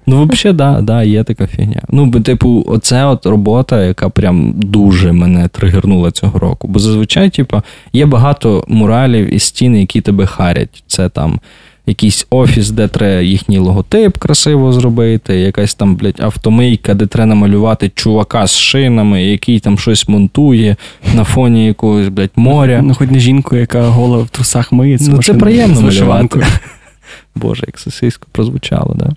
Ну, 0.07 0.25
взагалі, 0.25 0.57
да, 0.57 0.81
да, 0.81 1.03
є 1.03 1.23
така 1.23 1.47
фігня. 1.47 1.81
Ну, 1.89 2.11
типу, 2.11 2.63
оце 2.67 3.05
от 3.05 3.25
робота, 3.25 3.83
яка 3.83 4.09
прям 4.09 4.53
дуже 4.57 5.11
мене 5.11 5.47
тригернула 5.47 6.11
цього 6.11 6.39
року. 6.39 6.67
Бо 6.67 6.79
зазвичай, 6.79 7.29
типу, 7.29 7.61
є 7.93 8.05
багато 8.05 8.65
муралів 8.67 9.33
і 9.33 9.39
стін, 9.39 9.75
які 9.75 10.01
тебе 10.01 10.25
харять. 10.25 10.83
Це 10.87 11.09
там 11.09 11.39
якийсь 11.85 12.27
офіс, 12.29 12.69
де 12.69 12.87
треба 12.87 13.21
їхній 13.21 13.57
логотип 13.57 14.17
красиво 14.17 14.73
зробити, 14.73 15.35
якась 15.39 15.75
там, 15.75 15.95
блядь, 15.95 16.19
автомийка, 16.19 16.93
де 16.93 17.05
треба 17.05 17.25
намалювати 17.25 17.91
чувака 17.95 18.47
з 18.47 18.57
шинами, 18.57 19.23
який 19.23 19.59
там 19.59 19.77
щось 19.77 20.07
монтує 20.07 20.75
на 21.13 21.23
фоні 21.23 21.65
якогось, 21.65 22.07
блядь, 22.07 22.31
моря. 22.35 22.81
Ну, 22.83 22.93
хоч 22.93 23.09
не 23.09 23.19
жінку, 23.19 23.55
яка 23.55 23.87
гола 23.87 24.17
в 24.17 24.29
трусах 24.29 24.71
миється. 24.71 25.11
Ну, 25.11 25.23
це 25.23 25.33
приємно 25.33 25.81
малювати. 25.81 26.45
Боже, 27.35 27.63
як 27.67 27.79
сесійсько 27.79 28.27
прозвучало, 28.31 28.95
да? 28.95 29.11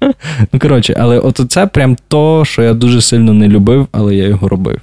ну, 0.52 0.60
коротше, 0.60 0.96
але 0.98 1.18
от 1.18 1.40
це 1.48 1.66
прям 1.66 1.96
то, 2.08 2.44
що 2.44 2.62
я 2.62 2.74
дуже 2.74 3.00
сильно 3.00 3.32
не 3.32 3.48
любив, 3.48 3.88
але 3.92 4.16
я 4.16 4.28
його 4.28 4.48
робив. 4.48 4.80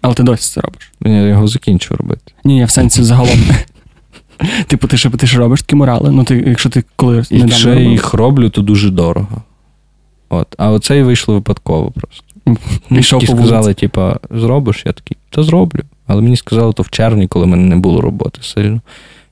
Але 0.00 0.14
ти 0.14 0.22
досі 0.22 0.54
це 0.54 0.60
робиш. 0.60 0.92
Я 1.04 1.22
його 1.22 1.48
закінчив 1.48 1.96
робити. 1.96 2.32
Ні, 2.44 2.54
ні, 2.54 2.64
в 2.64 2.70
сенсі 2.70 3.02
загалом. 3.02 3.38
Типу, 4.66 4.88
ти 4.88 4.96
ж 4.96 5.10
ти 5.10 5.26
ж 5.26 5.38
робиш 5.38 5.60
такі 5.62 5.76
мурали. 5.76 6.10
Ну, 6.10 6.24
ти, 6.24 6.44
якщо 6.46 6.68
ти 6.68 6.84
коли 6.96 7.22
Якщо 7.30 7.74
я 7.74 7.80
їх 7.80 8.14
роблю, 8.14 8.50
то 8.50 8.62
дуже 8.62 8.90
дорого. 8.90 9.42
От. 10.28 10.54
А 10.58 10.70
оце 10.70 10.98
і 10.98 11.02
вийшло 11.02 11.34
випадково 11.34 11.90
просто. 11.90 12.24
Мені 12.46 12.60
Пішов 12.88 13.20
по 13.20 13.26
сказали, 13.26 13.74
типа, 13.74 14.16
зробиш? 14.30 14.82
Я 14.86 14.92
такий, 14.92 15.16
та 15.30 15.42
зроблю. 15.42 15.80
Але 16.06 16.22
мені 16.22 16.36
сказали 16.36 16.72
то 16.72 16.82
в 16.82 16.90
червні, 16.90 17.26
коли 17.26 17.44
в 17.44 17.48
мене 17.48 17.62
не 17.62 17.76
було 17.76 18.00
роботи 18.00 18.38
сильно. 18.42 18.80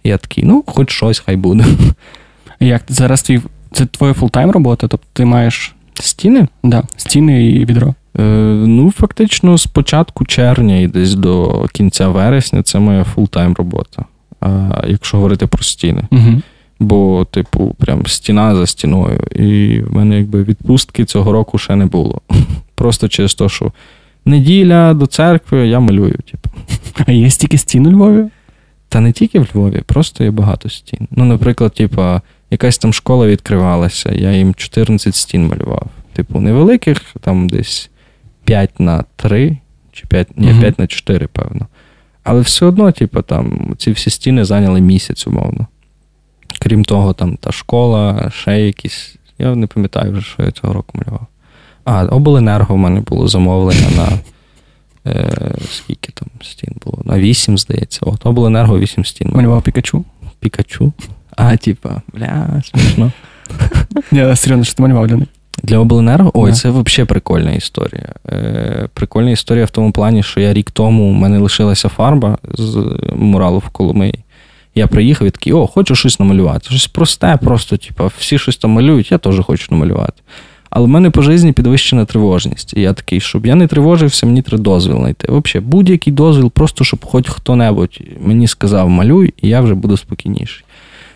Я 0.04 0.18
такий, 0.18 0.44
ну, 0.44 0.64
хоч 0.66 0.90
щось, 0.90 1.22
хай 1.26 1.36
буде. 1.36 1.64
Як 2.60 2.82
зараз 2.88 3.22
твій 3.22 3.40
це 3.72 3.86
твоя 3.86 4.14
full-time 4.14 4.50
робота? 4.50 4.88
Тобто 4.88 5.06
ти 5.12 5.24
маєш 5.24 5.74
Стіни? 5.94 6.48
да, 6.62 6.82
стіни 6.96 7.46
і 7.46 7.64
відро. 7.64 7.94
Е, 8.18 8.22
ну, 8.66 8.90
фактично, 8.90 9.58
з 9.58 9.66
початку 9.66 10.24
червня 10.24 10.76
і 10.76 10.86
десь 10.86 11.14
до 11.14 11.64
кінця 11.72 12.08
вересня 12.08 12.62
це 12.62 12.78
моя 12.78 13.04
full-time 13.04 13.54
робота. 13.54 14.04
А 14.44 14.82
якщо 14.86 15.16
говорити 15.16 15.46
про 15.46 15.62
стіни. 15.62 16.02
Угу. 16.10 16.42
Бо, 16.80 17.26
типу, 17.30 17.76
прям 17.78 18.06
стіна 18.06 18.56
за 18.56 18.66
стіною. 18.66 19.20
І 19.36 19.80
в 19.80 19.94
мене 19.94 20.16
якби 20.16 20.42
відпустки 20.42 21.04
цього 21.04 21.32
року 21.32 21.58
ще 21.58 21.76
не 21.76 21.86
було. 21.86 22.20
Просто 22.74 23.08
через 23.08 23.34
те, 23.34 23.48
що 23.48 23.72
неділя 24.24 24.94
до 24.94 25.06
церкви 25.06 25.68
я 25.68 25.80
малюю. 25.80 26.18
Типу. 26.30 26.50
А 27.06 27.12
є 27.12 27.30
стільки 27.30 27.58
стін 27.58 27.86
у 27.86 27.90
Львові? 27.90 28.28
Та 28.88 29.00
не 29.00 29.12
тільки 29.12 29.40
в 29.40 29.48
Львові, 29.54 29.82
просто 29.86 30.24
є 30.24 30.30
багато 30.30 30.68
стін. 30.68 31.08
Ну, 31.10 31.24
наприклад, 31.24 31.74
типа, 31.74 32.22
якась 32.50 32.78
там 32.78 32.92
школа 32.92 33.26
відкривалася, 33.26 34.12
я 34.12 34.32
їм 34.32 34.54
14 34.54 35.14
стін 35.14 35.46
малював. 35.46 35.86
Типу, 36.12 36.40
невеликих, 36.40 37.00
там 37.20 37.48
десь 37.48 37.90
5 38.44 38.80
на 38.80 39.04
3, 39.16 39.58
чи 39.92 40.06
5, 40.06 40.28
ні, 40.36 40.46
Мгм. 40.46 40.60
5 40.60 40.78
на 40.78 40.86
4, 40.86 41.26
певно. 41.26 41.66
Але 42.24 42.40
все 42.40 42.66
одно, 42.66 42.92
типу, 42.92 43.22
там 43.22 43.74
ці 43.78 43.90
всі 43.90 44.10
стіни 44.10 44.44
зайняли 44.44 44.80
місяць, 44.80 45.26
умовно. 45.26 45.66
Крім 46.60 46.84
того, 46.84 47.12
там 47.12 47.36
та 47.36 47.52
школа, 47.52 48.30
ще 48.34 48.60
якісь. 48.60 49.16
Я 49.38 49.54
не 49.54 49.66
пам'ятаю 49.66 50.12
вже, 50.12 50.22
що 50.22 50.42
я 50.42 50.50
цього 50.50 50.72
року 50.72 50.98
малював. 50.98 51.26
А, 51.84 52.04
обленерго 52.04 52.74
в 52.74 52.78
мене 52.78 53.00
було 53.00 53.28
замовлення 53.28 53.88
на. 53.96 54.18
Е, 55.12 55.54
скільки 55.70 56.12
там 56.12 56.28
стін 56.42 56.74
було? 56.84 56.98
На 57.04 57.18
8, 57.18 57.58
здається. 57.58 58.00
От, 58.02 58.26
обленерго 58.26 58.78
8 58.78 59.04
стін. 59.04 59.30
малював. 59.34 59.62
Пікачу. 59.62 60.04
Пікачу. 60.40 60.92
А, 61.36 61.56
типа, 61.56 62.02
бля, 62.12 62.62
смішно. 62.64 63.12
Ні, 64.12 64.36
серйозно, 64.36 64.64
що 64.64 64.74
ти 64.74 64.82
малював 64.82 65.06
для 65.06 65.16
них? 65.16 65.28
Для 65.64 65.78
обленерго? 65.78 66.30
Ой, 66.34 66.50
Да. 66.50 66.56
це 66.56 66.70
взагалі 66.70 67.08
прикольна 67.08 67.52
історія. 67.52 68.08
Е, 68.28 68.88
прикольна 68.94 69.30
історія 69.30 69.64
в 69.64 69.70
тому 69.70 69.92
плані, 69.92 70.22
що 70.22 70.40
я 70.40 70.52
рік 70.52 70.70
тому 70.70 71.10
у 71.10 71.12
мене 71.12 71.38
лишилася 71.38 71.88
фарба 71.88 72.38
з 72.58 72.78
муралу 73.16 73.58
в 73.58 73.68
Коломиї. 73.68 74.18
Я 74.74 74.86
приїхав 74.86 75.28
і 75.28 75.30
такий, 75.30 75.52
о, 75.52 75.66
хочу 75.66 75.94
щось 75.94 76.20
намалювати. 76.20 76.66
Щось 76.68 76.86
просте, 76.86 77.38
просто, 77.42 77.76
типу, 77.76 78.10
всі 78.18 78.38
щось 78.38 78.56
там 78.56 78.70
малюють, 78.70 79.12
я 79.12 79.18
теж 79.18 79.40
хочу 79.40 79.66
намалювати. 79.70 80.22
Але 80.70 80.86
в 80.86 80.88
мене 80.88 81.10
по 81.10 81.22
житті 81.22 81.52
підвищена 81.52 82.04
тривожність. 82.04 82.74
І 82.76 82.80
я 82.80 82.92
такий, 82.92 83.20
щоб 83.20 83.46
я 83.46 83.54
не 83.54 83.66
тривожився, 83.66 84.26
мені 84.26 84.42
треба 84.42 84.62
дозвіл 84.62 84.96
знайти. 84.96 85.26
Взагалі, 85.30 85.66
будь-який 85.68 86.12
дозвіл, 86.12 86.50
просто 86.50 86.84
щоб 86.84 87.04
хоч 87.04 87.28
хто-небудь 87.28 88.00
мені 88.20 88.46
сказав, 88.46 88.88
малюй, 88.88 89.34
і 89.42 89.48
я 89.48 89.60
вже 89.60 89.74
буду 89.74 89.96
спокійніший. 89.96 90.63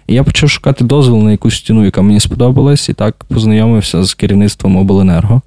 І 0.09 0.15
я 0.15 0.25
почав 0.25 0.51
шукати 0.51 0.85
дозвіл 0.85 1.17
на 1.17 1.31
якусь 1.31 1.57
стіну, 1.57 1.85
яка 1.85 2.03
мені 2.03 2.21
сподобалась, 2.21 2.89
і 2.89 2.93
так 2.93 3.25
познайомився 3.25 4.05
з 4.05 4.15
керівництвом 4.15 4.77
обленерго. 4.77 5.43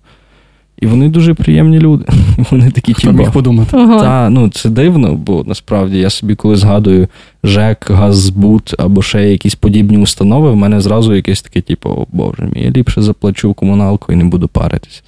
І 0.82 0.88
вони 0.88 1.10
дуже 1.10 1.34
приємні 1.34 1.80
люди. 1.80 2.06
Вони 2.51 2.72
такі, 2.72 2.94
Хто 2.94 3.01
типу, 3.01 3.18
міг 3.18 3.32
подумати? 3.32 3.77
Ого. 3.77 4.00
та, 4.00 4.30
ну, 4.30 4.50
це 4.50 4.70
дивно, 4.70 5.15
бо 5.15 5.44
насправді 5.48 5.98
я 5.98 6.10
собі 6.10 6.36
коли 6.36 6.56
згадую 6.56 7.08
ЖЕК, 7.44 7.91
Газбут 7.91 8.74
або 8.77 9.01
ще 9.01 9.30
якісь 9.30 9.56
подібні 9.56 9.98
установи, 9.98 10.51
в 10.51 10.56
мене 10.56 10.82
зразу 10.82 11.15
якесь 11.15 11.41
таке, 11.41 11.62
типу, 11.62 11.89
о 11.89 12.06
боже 12.12 12.50
мій, 12.56 12.62
я 12.62 12.72
ліпше 12.72 13.01
заплачу 13.01 13.53
комуналку 13.53 14.13
і 14.13 14.15
не 14.15 14.24
буду 14.24 14.48
паритись. 14.48 15.03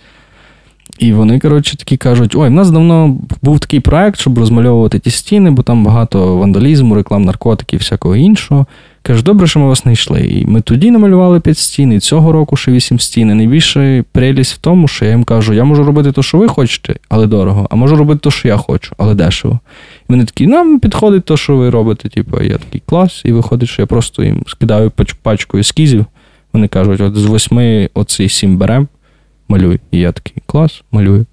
І 0.99 1.13
вони, 1.13 1.39
коротше, 1.39 1.77
такі 1.77 1.97
кажуть: 1.97 2.35
ой, 2.35 2.49
в 2.49 2.51
нас 2.51 2.71
давно 2.71 3.17
був 3.41 3.59
такий 3.59 3.79
проект, 3.79 4.19
щоб 4.19 4.37
розмальовувати 4.37 4.99
ті 4.99 5.11
стіни, 5.11 5.51
бо 5.51 5.61
там 5.61 5.83
багато 5.83 6.37
вандалізму, 6.37 6.95
реклам 6.95 7.23
наркотиків, 7.23 7.79
всякого 7.79 8.15
іншого. 8.15 8.65
Кажуть, 9.05 9.25
добре, 9.25 9.47
що 9.47 9.59
ми 9.59 9.67
вас 9.67 9.81
знайшли. 9.81 10.21
І 10.21 10.45
ми 10.45 10.61
тоді 10.61 10.91
намалювали 10.91 11.39
5 11.39 11.57
стін, 11.57 11.93
і 11.93 11.99
цього 11.99 12.31
року 12.31 12.55
ще 12.55 12.71
8 12.71 12.99
стін. 12.99 13.29
І 13.29 13.33
найбільше 13.33 14.03
прелість 14.11 14.53
в 14.53 14.57
тому, 14.57 14.87
що 14.87 15.05
я 15.05 15.11
їм 15.11 15.23
кажу, 15.23 15.53
я 15.53 15.63
можу 15.63 15.83
робити 15.83 16.11
те, 16.11 16.21
що 16.21 16.37
ви 16.37 16.47
хочете, 16.47 16.95
але 17.09 17.27
дорого, 17.27 17.67
а 17.71 17.75
можу 17.75 17.95
робити 17.95 18.19
те, 18.19 18.31
що 18.31 18.47
я 18.47 18.57
хочу, 18.57 18.95
але 18.97 19.15
дешево. 19.15 19.59
І 20.09 20.13
вони 20.13 20.25
такі, 20.25 20.47
нам 20.47 20.79
підходить 20.79 21.25
те, 21.25 21.37
що 21.37 21.57
ви 21.57 21.69
робите. 21.69 22.09
Типу, 22.09 22.41
я 22.41 22.57
такий 22.57 22.81
клас, 22.85 23.21
і 23.25 23.31
виходить, 23.31 23.69
що 23.69 23.81
я 23.81 23.85
просто 23.85 24.23
їм 24.23 24.43
скидаю 24.47 24.91
пачку 25.21 25.57
ескізів. 25.57 26.05
Вони 26.53 26.67
кажуть, 26.67 27.01
от 27.01 27.15
з 27.15 27.25
восьми 27.25 27.89
оцей 27.93 28.29
сім 28.29 28.57
берем, 28.57 28.87
малюй. 29.47 29.79
І 29.91 29.99
я 29.99 30.11
такий 30.11 30.43
клас, 30.45 30.83
малюю. 30.91 31.25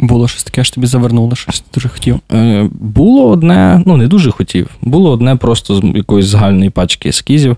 Було 0.00 0.28
щось 0.28 0.44
таке, 0.44 0.64
що 0.64 0.74
тобі 0.74 0.86
завернуло, 0.86 1.34
щось 1.34 1.64
дуже 1.74 1.88
хотів. 1.88 2.20
Е, 2.32 2.68
було 2.72 3.28
одне, 3.28 3.82
ну 3.86 3.96
не 3.96 4.06
дуже 4.06 4.30
хотів. 4.30 4.68
Було 4.82 5.10
одне 5.10 5.36
просто 5.36 5.74
з 5.74 5.82
якоїсь 5.94 6.26
загальної 6.26 6.70
пачки 6.70 7.08
ескізів, 7.08 7.56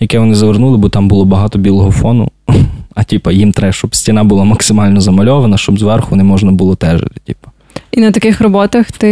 яке 0.00 0.18
вони 0.18 0.34
завернули, 0.34 0.76
бо 0.76 0.88
там 0.88 1.08
було 1.08 1.24
багато 1.24 1.58
білого 1.58 1.90
фону. 1.90 2.30
А 2.94 3.04
типа 3.04 3.32
їм 3.32 3.52
треба, 3.52 3.72
щоб 3.72 3.94
стіна 3.94 4.24
була 4.24 4.44
максимально 4.44 5.00
замальована, 5.00 5.56
щоб 5.56 5.78
зверху 5.78 6.16
не 6.16 6.24
можна 6.24 6.52
було 6.52 6.74
тежити. 6.74 7.20
Типу. 7.24 7.50
І 7.92 8.00
на 8.00 8.10
таких 8.10 8.40
роботах 8.40 8.92
ти, 8.92 9.08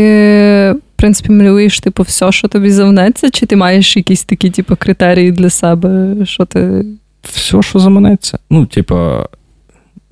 в 0.72 0.96
принципі, 0.96 1.32
малюєш 1.32 1.80
типу, 1.80 2.02
все, 2.02 2.32
що 2.32 2.48
тобі 2.48 2.70
завнеться, 2.70 3.30
чи 3.30 3.46
ти 3.46 3.56
маєш 3.56 3.96
якісь 3.96 4.24
такі 4.24 4.50
типу, 4.50 4.76
критерії 4.76 5.32
для 5.32 5.50
себе, 5.50 6.16
що 6.24 6.44
ти. 6.44 6.84
Все, 7.22 7.62
що 7.62 7.78
заманеться. 7.78 8.38
Ну, 8.50 8.66
типа, 8.66 9.26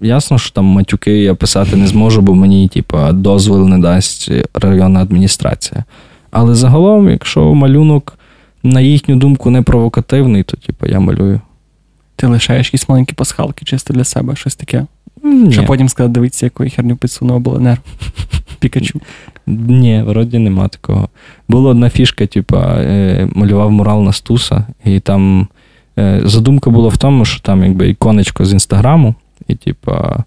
ясно, 0.02 0.38
що 0.38 0.50
там 0.50 0.64
матюки 0.64 1.18
я 1.18 1.34
писати 1.34 1.76
не 1.76 1.86
зможу, 1.86 2.20
бо 2.20 2.34
мені, 2.34 2.68
типа, 2.68 3.12
дозвіл 3.12 3.68
не 3.68 3.78
дасть 3.78 4.30
районна 4.54 5.00
адміністрація. 5.00 5.84
Але 6.30 6.54
загалом, 6.54 7.10
якщо 7.10 7.54
малюнок, 7.54 8.18
на 8.62 8.80
їхню 8.80 9.16
думку, 9.16 9.50
не 9.50 9.62
провокативний, 9.62 10.42
то 10.42 10.56
типа 10.56 10.86
я 10.86 11.00
малюю. 11.00 11.40
Ти 12.16 12.26
лишаєш 12.26 12.66
якісь 12.66 12.88
маленькі 12.88 13.14
пасхалки 13.14 13.64
чисто 13.64 13.94
для 13.94 14.04
себе, 14.04 14.36
щось 14.36 14.54
таке. 14.54 14.86
Ні. 15.22 15.52
Щоб 15.52 15.66
потім 15.66 15.88
сказати, 15.88 16.12
дивіться, 16.12 16.46
якою 16.46 16.70
херню 16.70 16.96
підсунув 16.96 17.36
обленерго. 17.36 17.82
Пікачу. 18.58 19.00
Ні, 19.46 20.02
вроді 20.06 20.38
нема 20.38 20.68
такого. 20.68 21.08
Була 21.48 21.70
одна 21.70 21.90
фішка, 21.90 22.26
типа, 22.26 22.74
е, 22.78 23.28
малював 23.34 23.70
мурал 23.70 24.02
на 24.02 24.12
Стуса, 24.12 24.66
і 24.84 25.00
там 25.00 25.48
е, 25.98 26.20
задумка 26.24 26.70
була 26.70 26.88
в 26.88 26.96
тому, 26.96 27.24
що 27.24 27.40
там 27.40 27.64
якби 27.64 27.88
іконечко 27.88 28.44
з 28.44 28.52
інстаграму, 28.52 29.14
і 29.52 29.54
типа. 29.54 30.24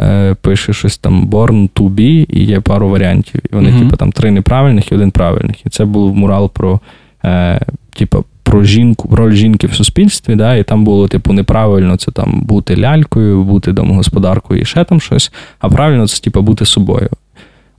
е, 0.00 0.34
Пише 0.40 0.72
щось 0.72 0.98
там 0.98 1.26
Born 1.30 1.68
to 1.74 1.90
be, 1.90 2.26
і 2.28 2.44
є 2.44 2.60
пару 2.60 2.88
варіантів. 2.88 3.40
І 3.52 3.54
вони, 3.54 3.70
Мгм. 3.70 3.80
типу, 3.82 3.96
там 3.96 4.12
три 4.12 4.30
неправильних 4.30 4.92
і 4.92 4.94
один 4.94 5.10
правильних. 5.10 5.66
І 5.66 5.68
це 5.68 5.84
був 5.84 6.16
мурал 6.16 6.50
про, 6.50 6.80
е, 7.24 7.60
типу, 7.96 8.24
про 8.42 8.64
жінку, 8.64 9.16
роль 9.16 9.32
жінки 9.32 9.66
в 9.66 9.74
суспільстві, 9.74 10.34
да, 10.34 10.54
і 10.56 10.62
там 10.62 10.84
було, 10.84 11.08
типу, 11.08 11.32
неправильно 11.32 11.96
це 11.96 12.10
там 12.12 12.40
бути 12.42 12.76
лялькою, 12.76 13.42
бути 13.44 13.72
домогосподаркою 13.72 14.60
і 14.60 14.64
ще 14.64 14.84
там 14.84 15.00
щось, 15.00 15.32
а 15.58 15.68
правильно 15.68 16.08
це, 16.08 16.22
типу, 16.22 16.42
бути 16.42 16.64
собою. 16.64 17.08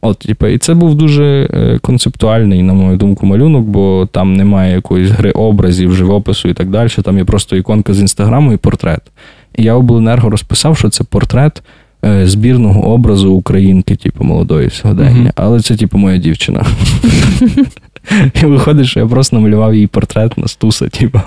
От, 0.01 0.19
типу, 0.19 0.47
і 0.47 0.57
це 0.57 0.73
був 0.73 0.95
дуже 0.95 1.49
е, 1.53 1.79
концептуальний, 1.81 2.63
на 2.63 2.73
мою 2.73 2.97
думку, 2.97 3.25
малюнок, 3.25 3.63
бо 3.65 4.07
там 4.11 4.33
немає 4.33 4.75
якоїсь 4.75 5.09
гри 5.09 5.31
образів, 5.31 5.93
живопису 5.95 6.49
і 6.49 6.53
так 6.53 6.69
далі. 6.69 6.89
Там 7.03 7.17
є 7.17 7.23
просто 7.25 7.55
іконка 7.55 7.93
з 7.93 7.99
інстаграму 7.99 8.53
і 8.53 8.57
портрет. 8.57 9.01
Я 9.57 9.73
обленерго 9.73 10.29
розписав, 10.29 10.77
що 10.77 10.89
це 10.89 11.03
портрет 11.03 11.63
е, 12.05 12.27
збірного 12.27 12.93
образу 12.93 13.31
українки, 13.31 13.95
типу, 13.95 14.23
молодої 14.23 14.69
сьогодення. 14.69 15.11
Мгм. 15.11 15.31
Але 15.35 15.61
це, 15.61 15.75
типу, 15.75 15.97
моя 15.97 16.17
дівчина. 16.17 16.65
І 18.43 18.45
виходить, 18.45 18.85
що 18.87 18.99
я 18.99 19.05
просто 19.05 19.35
намалював 19.35 19.75
її 19.75 19.87
портрет 19.87 20.37
на 20.37 20.47
стуса, 20.47 20.89
типу, 20.89 21.19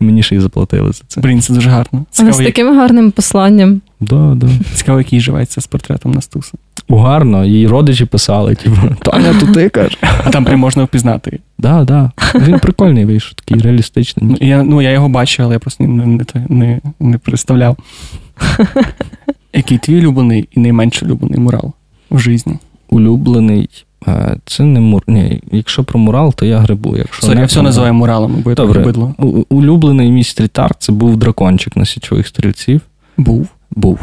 і 0.00 0.04
мені 0.04 0.22
ще 0.22 0.36
й 0.36 0.40
заплатили 0.40 0.92
за 0.92 1.02
це. 1.08 1.20
Блін, 1.20 1.40
це 1.40 1.52
дуже 1.52 1.70
гарно. 1.70 1.88
Але 1.92 2.04
з 2.10 2.16
Цікаво, 2.16 2.42
як- 2.42 2.54
таким 2.54 2.76
гарним 2.76 3.10
посланням. 3.10 3.80
Да, 4.00 4.34
да. 4.36 4.48
цікаво, 4.74 4.98
який 4.98 5.20
живеться 5.20 5.60
з 5.60 5.66
портретом 5.66 6.12
Настуса. 6.12 6.52
Гарно, 6.88 7.44
її 7.44 7.66
родичі 7.66 8.04
писали, 8.04 8.54
типу, 8.54 8.76
Таня, 9.02 9.34
то 9.40 9.46
ти 9.46 9.68
каже. 9.68 9.96
А 10.24 10.30
там 10.30 10.44
прям 10.44 10.60
можна 10.60 10.84
впізнати. 10.84 11.40
Да, 11.58 11.84
да. 11.84 12.10
Він 12.34 12.58
прикольний 12.58 13.04
вийшов, 13.04 13.34
такий 13.34 13.62
реалістичний. 13.62 14.26
Ну, 14.40 14.48
я, 14.48 14.62
ну, 14.62 14.82
я 14.82 14.90
його 14.90 15.08
бачив, 15.08 15.44
але 15.44 15.54
я 15.54 15.58
просто 15.58 15.84
не, 15.84 16.06
не, 16.06 16.24
не, 16.34 16.46
не, 16.48 16.80
не 17.00 17.18
представляв. 17.18 17.76
Який 19.52 19.78
твій 19.78 19.98
улюблений 19.98 20.48
і 20.52 20.60
найменш 20.60 21.02
улюблений 21.02 21.40
мурал 21.40 21.72
в 22.10 22.18
житті? 22.18 22.58
Улюблений. 22.88 23.68
Е, 24.08 24.36
Це 24.44 24.62
не 24.62 24.80
мур. 24.80 25.02
Ні, 25.06 25.42
якщо 25.52 25.84
про 25.84 25.98
мурал, 25.98 26.34
то 26.34 26.46
я 26.46 26.58
грибу. 26.58 26.96
Якщо 26.96 27.26
Sorry, 27.26 27.34
не 27.34 27.40
я 27.40 27.46
все 27.46 27.54
про 27.56 27.62
називаю 27.62 27.94
муралами, 27.94 28.34
бо 28.44 28.50
я 28.50 28.56
Добре. 28.56 28.80
бидло. 28.80 29.14
Улюблений 29.48 30.10
мій 30.10 30.22
стріт-арт 30.24 30.74
це 30.78 30.92
був 30.92 31.16
дракончик 31.16 31.76
на 31.76 31.84
січових 31.84 32.26
стрільців. 32.26 32.80
Був. 33.16 33.48
Був. 33.70 33.98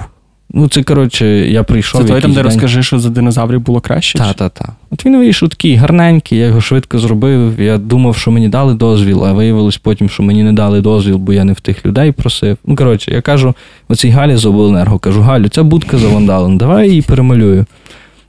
Ну, 0.54 0.68
це 0.68 0.84
коротше, 0.84 1.28
я 1.28 1.64
прийшов. 1.64 2.02
Це 2.02 2.08
той 2.08 2.22
там, 2.22 2.32
де 2.32 2.36
день- 2.36 2.46
розкажи, 2.46 2.84
що 2.84 3.00
за 3.00 3.10
динозаврів 3.10 3.62
було 3.62 3.82
краще? 3.82 4.18
Та, 4.18 4.28
чи? 4.28 4.34
та, 4.34 4.50
та. 4.50 4.74
От 4.92 5.06
він 5.06 5.18
вийшов 5.18 5.50
такий 5.50 5.76
гарненький, 5.76 6.38
я 6.38 6.46
його 6.46 6.62
швидко 6.62 7.00
зробив. 7.00 7.60
Я 7.60 7.78
думав, 7.78 8.16
що 8.16 8.32
мені 8.32 8.50
дали 8.50 8.74
дозвіл, 8.74 9.26
а 9.26 9.34
виявилось 9.34 9.78
потім, 9.78 10.10
що 10.10 10.24
мені 10.24 10.44
не 10.44 10.54
дали 10.54 10.82
дозвіл, 10.82 11.18
бо 11.18 11.34
я 11.34 11.44
не 11.44 11.54
в 11.54 11.60
тих 11.60 11.86
людей 11.86 12.12
просив. 12.12 12.58
Ну, 12.66 12.76
коротше, 12.76 13.12
я 13.12 13.22
кажу, 13.22 13.54
оцій 13.90 14.10
Галі 14.10 14.36
з 14.36 14.46
обленерго, 14.46 15.00
кажу, 15.00 15.22
Галю, 15.22 15.50
ця 15.50 15.64
будка 15.64 15.98
завандалена, 15.98 16.58
давай 16.58 16.86
я 16.86 16.90
її 16.90 17.02
перемалюю. 17.02 17.66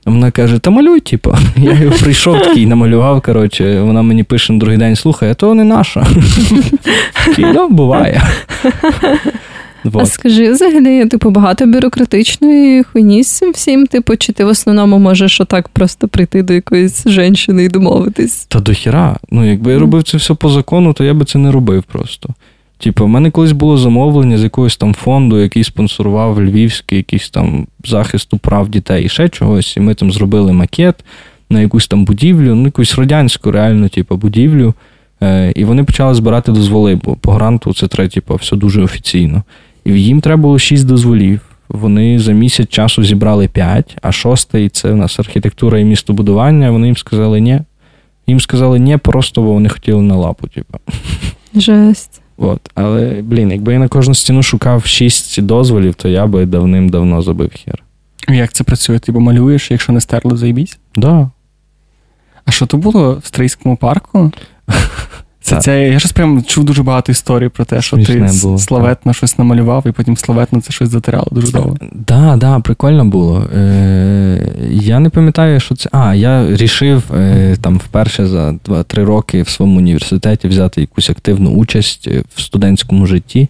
А 0.04 0.10
Вона 0.10 0.30
каже: 0.30 0.58
Та 0.58 0.70
малюй, 0.70 1.00
типу. 1.00 1.34
Я 1.56 1.92
прийшов 2.00 2.42
такий, 2.42 2.66
намалював. 2.66 3.20
Коротше, 3.22 3.80
вона 3.80 4.02
мені 4.02 4.22
пише 4.22 4.52
на 4.52 4.58
другий 4.58 4.78
день: 4.78 4.96
слухай, 4.96 5.30
а 5.30 5.34
то 5.34 5.54
не 5.54 5.64
наша. 5.64 6.06
Ну, 7.38 7.68
буває. 7.68 8.22
А 9.84 9.88
Вот. 9.88 10.08
скажи, 10.12 10.52
взагалі, 10.52 11.06
типу, 11.06 11.30
багато 11.30 11.66
бюрократичної 11.66 12.82
хуйні 12.82 13.24
з 13.24 13.42
всім, 13.42 13.86
типу, 13.86 14.16
чи 14.16 14.32
ти 14.32 14.44
в 14.44 14.48
основному 14.48 14.98
можеш 14.98 15.40
отак 15.40 15.68
просто 15.68 16.08
прийти 16.08 16.42
до 16.42 16.52
якоїсь 16.52 17.08
жінки 17.08 17.64
і 17.64 17.68
домовитись? 17.68 18.44
Та 18.44 18.60
до 18.60 18.72
хіра. 18.72 19.16
Ну, 19.30 19.50
якби 19.50 19.72
я 19.72 19.78
робив 19.78 20.02
це 20.02 20.16
все 20.16 20.34
по 20.34 20.48
закону, 20.48 20.92
то 20.92 21.04
я 21.04 21.14
би 21.14 21.24
це 21.24 21.38
не 21.38 21.52
робив 21.52 21.82
просто. 21.82 22.28
Типу, 22.82 23.04
в 23.04 23.08
мене 23.08 23.30
колись 23.30 23.52
було 23.52 23.78
замовлення 23.78 24.38
з 24.38 24.42
якогось 24.42 24.76
там 24.76 24.94
фонду, 24.94 25.40
який 25.40 25.64
спонсорував 25.64 26.42
львівський 26.42 26.98
якийсь 26.98 27.30
там 27.30 27.66
захисту 27.84 28.38
прав 28.38 28.68
дітей 28.68 29.04
і 29.04 29.08
ще 29.08 29.28
чогось. 29.28 29.76
І 29.76 29.80
ми 29.80 29.94
там 29.94 30.12
зробили 30.12 30.52
макет 30.52 31.04
на 31.50 31.60
якусь 31.60 31.88
там 31.88 32.04
будівлю, 32.04 32.54
ну 32.54 32.64
якусь 32.64 32.98
радянську 32.98 33.50
реально, 33.50 33.88
типу, 33.88 34.16
будівлю. 34.16 34.74
Е, 35.22 35.52
і 35.56 35.64
вони 35.64 35.84
почали 35.84 36.14
збирати 36.14 36.52
дозволи, 36.52 37.00
бо 37.04 37.16
по 37.16 37.32
гранту 37.32 37.74
це 37.74 37.88
треба, 37.88 38.10
типу, 38.10 38.34
все 38.34 38.56
дуже 38.56 38.82
офіційно. 38.82 39.42
І 39.84 39.92
їм 39.92 40.20
треба 40.20 40.42
було 40.42 40.58
шість 40.58 40.86
дозволів. 40.86 41.40
Вони 41.68 42.18
за 42.18 42.32
місяць 42.32 42.68
часу 42.68 43.04
зібрали 43.04 43.48
п'ять, 43.48 43.96
а 44.02 44.12
шостий 44.12 44.68
це 44.68 44.92
у 44.92 44.96
нас 44.96 45.18
архітектура 45.18 45.78
і 45.78 45.84
містобудування. 45.84 46.70
Вони 46.70 46.86
їм 46.86 46.96
сказали 46.96 47.40
ні. 47.40 47.60
Їм 48.26 48.40
сказали 48.40 48.78
ні, 48.78 48.96
просто 48.96 49.42
бо 49.42 49.52
вони 49.52 49.68
хотіли 49.68 50.02
на 50.02 50.16
лапу, 50.16 50.48
типу. 50.48 50.78
Жесть. 51.54 52.11
От. 52.36 52.70
Але, 52.74 53.22
блін, 53.22 53.50
якби 53.50 53.72
я 53.72 53.78
на 53.78 53.88
кожну 53.88 54.14
стіну 54.14 54.42
шукав 54.42 54.84
шість 54.86 55.42
дозволів, 55.42 55.94
то 55.94 56.08
я 56.08 56.26
би 56.26 56.46
давним-давно 56.46 57.22
забив 57.22 57.50
хер. 57.64 57.82
Як 58.28 58.52
це 58.52 58.64
працює? 58.64 58.98
Ти 58.98 59.12
малюєш, 59.12 59.70
якщо 59.70 59.92
не 59.92 60.00
стерли, 60.00 60.36
заїбісь? 60.36 60.78
Да. 60.96 61.30
А 62.44 62.50
що 62.50 62.66
то 62.66 62.76
було 62.76 63.14
в 63.14 63.26
Стрийському 63.26 63.76
парку? 63.76 64.32
Це, 65.42 65.58
це, 65.60 65.88
я 65.88 65.98
щось 65.98 66.12
прям 66.12 66.42
чув 66.44 66.64
дуже 66.64 66.82
багато 66.82 67.12
історій 67.12 67.48
про 67.48 67.64
те, 67.64 67.82
що 67.82 67.96
Смішне 67.96 68.30
ти 68.30 68.38
було, 68.42 68.58
славетно 68.58 69.12
щось 69.12 69.38
намалював, 69.38 69.86
і 69.86 69.92
потім 69.92 70.16
славетно 70.16 70.60
це 70.60 70.72
щось 70.72 70.88
затирало 70.88 71.28
дуже 71.30 71.52
довго. 71.52 71.76
Да, 71.92 72.36
да, 72.36 72.60
прикольно 72.60 73.04
було. 73.04 73.48
Е, 73.54 74.48
я 74.70 74.98
не 74.98 75.08
пам'ятаю, 75.08 75.60
що 75.60 75.74
це. 75.74 75.88
А, 75.92 76.14
я 76.14 76.56
рішив 76.56 77.02
е, 77.14 77.56
там 77.60 77.78
вперше 77.78 78.26
за 78.26 78.50
2-3 78.50 79.04
роки 79.04 79.42
в 79.42 79.48
своєму 79.48 79.78
університеті 79.78 80.48
взяти 80.48 80.80
якусь 80.80 81.10
активну 81.10 81.50
участь 81.50 82.08
в 82.34 82.40
студентському 82.40 83.06
житті. 83.06 83.48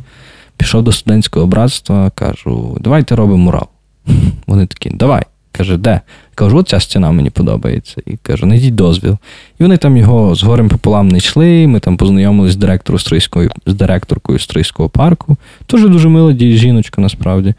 Пішов 0.57 0.83
до 0.83 0.93
студентського 0.93 1.47
братства, 1.47 2.11
кажу, 2.15 2.77
давайте 2.81 3.17
робимо 3.17 3.39
мурал. 3.39 3.67
Вони 4.47 4.67
такі, 4.67 4.91
давай. 4.91 5.23
Каже, 5.53 5.77
де? 5.77 6.01
Кажу, 6.43 6.63
ця 6.63 6.81
стіна 6.81 7.11
мені 7.11 7.31
подобається. 7.31 7.97
І 8.07 8.17
кажу, 8.23 8.47
знайдіть 8.47 8.75
дозвіл. 8.75 9.17
І 9.61 9.63
вони 9.63 9.77
там 9.77 9.97
його 9.97 10.35
з 10.35 10.43
горем 10.43 10.69
пополам 10.69 11.09
не 11.09 11.19
йшли. 11.19 11.67
Ми 11.67 11.81
там 11.81 11.97
познайомились 11.97 12.53
з 12.53 12.57
директором 12.57 12.99
Стрийської, 12.99 13.51
з 13.67 13.75
директоркою 13.75 14.39
Стрийського 14.39 14.89
парку. 14.89 15.37
Дуже 15.71 15.89
дуже 15.89 16.09
мила 16.09 16.33
жіночка, 16.39 17.03
насправді. 17.03 17.55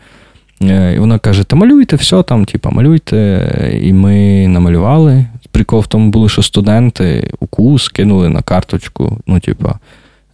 Е, 0.62 0.94
І 0.96 1.00
вона 1.00 1.20
каже: 1.20 1.44
Та 1.44 1.56
малюйте 1.56 1.96
все 1.96 2.24
там, 2.24 2.46
типа, 2.46 2.70
малюйте. 2.70 3.80
І 3.84 3.94
ми 3.94 4.48
намалювали. 4.48 5.26
Прикол 5.52 5.80
в 5.80 5.88
тому 5.88 6.10
було, 6.10 6.30
що 6.30 6.42
студенти 6.44 7.32
укус 7.40 7.88
кинули 7.90 8.30
на 8.30 8.42
карточку, 8.42 9.18
ну, 9.28 9.40
типа, 9.40 9.80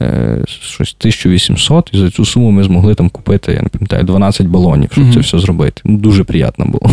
е, 0.02 0.38
щось 0.48 0.96
1800, 1.00 1.90
і 1.94 1.98
за 1.98 2.12
цю 2.12 2.26
суму 2.26 2.52
ми 2.52 2.64
змогли 2.64 2.96
там 2.96 3.10
купити, 3.10 3.52
я 3.52 3.62
не 3.62 3.68
пам'ятаю, 3.70 4.04
12 4.04 4.48
балонів, 4.48 4.90
щоб 4.92 5.04
Мгм. 5.04 5.14
це 5.14 5.20
все 5.20 5.40
зробити. 5.40 5.82
Ну, 5.86 5.98
Дуже 5.98 6.24
приємно 6.24 6.66
було. 6.66 6.92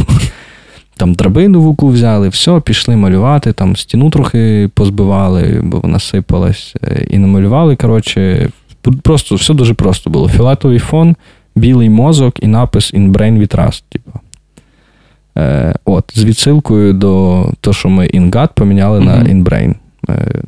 Там 0.98 1.14
драбину 1.14 1.61
в 1.61 1.66
уку 1.68 1.88
взяли, 1.88 2.28
все, 2.28 2.61
пішли 2.61 2.96
малювати, 2.96 3.52
там 3.52 3.76
стіну 3.76 4.11
трохи 4.11 4.70
позбивали, 4.74 5.61
бо 5.62 5.80
вона 5.80 5.98
сипалась, 5.98 6.74
е, 6.82 7.06
і 7.11 7.18
намалювали. 7.18 7.76
Коротше, 7.76 8.50
просто 9.02 9.35
все 9.35 9.54
дуже 9.54 9.74
просто 9.74 10.11
було. 10.11 10.28
Фіолетовий 10.28 10.78
фон, 10.78 11.16
білий 11.56 11.90
мозок 11.90 12.42
і 12.42 12.46
напис 12.46 12.94
In 12.94 13.12
Brain 13.12 13.38
We 13.38 13.56
Trust, 13.56 13.82
типу. 13.88 14.11
Е, 15.38 15.74
от, 15.85 16.04
з 16.14 16.24
відсилкою 16.24 16.92
до 16.92 17.44
того, 17.61 17.74
що 17.74 17.88
ми 17.88 18.04
In 18.06 18.30
God 18.30 18.48
поміняли 18.54 19.00
на 19.00 19.16
Мгм. 19.16 19.26
In 19.26 19.44
Brain. 19.44 19.74
Е, 20.09 20.42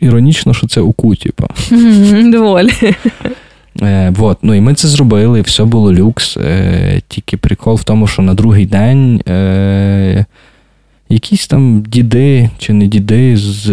іронічно, 0.00 0.54
що 0.54 0.66
це 0.66 0.80
УКУ, 0.80 1.14
типу. 1.14 1.46
Мгм, 1.70 2.30
Доволі. 2.30 2.72
Е, 3.80 4.12
вот, 4.16 4.38
ну 4.42 4.54
і 4.54 4.60
ми 4.60 4.74
це 4.74 4.88
зробили, 4.88 5.40
все 5.40 5.64
було 5.64 5.92
люкс. 5.92 6.36
Е, 6.36 7.00
тільки 7.08 7.36
прикол 7.36 7.76
в 7.76 7.84
тому, 7.84 8.06
що 8.06 8.22
на 8.22 8.34
другий 8.34 8.66
день 8.66 9.22
е, 9.28 10.24
якісь 11.08 11.46
там 11.46 11.82
діди 11.82 12.50
чи 12.58 12.72
не 12.72 12.86
діди 12.86 13.36
з 13.36 13.70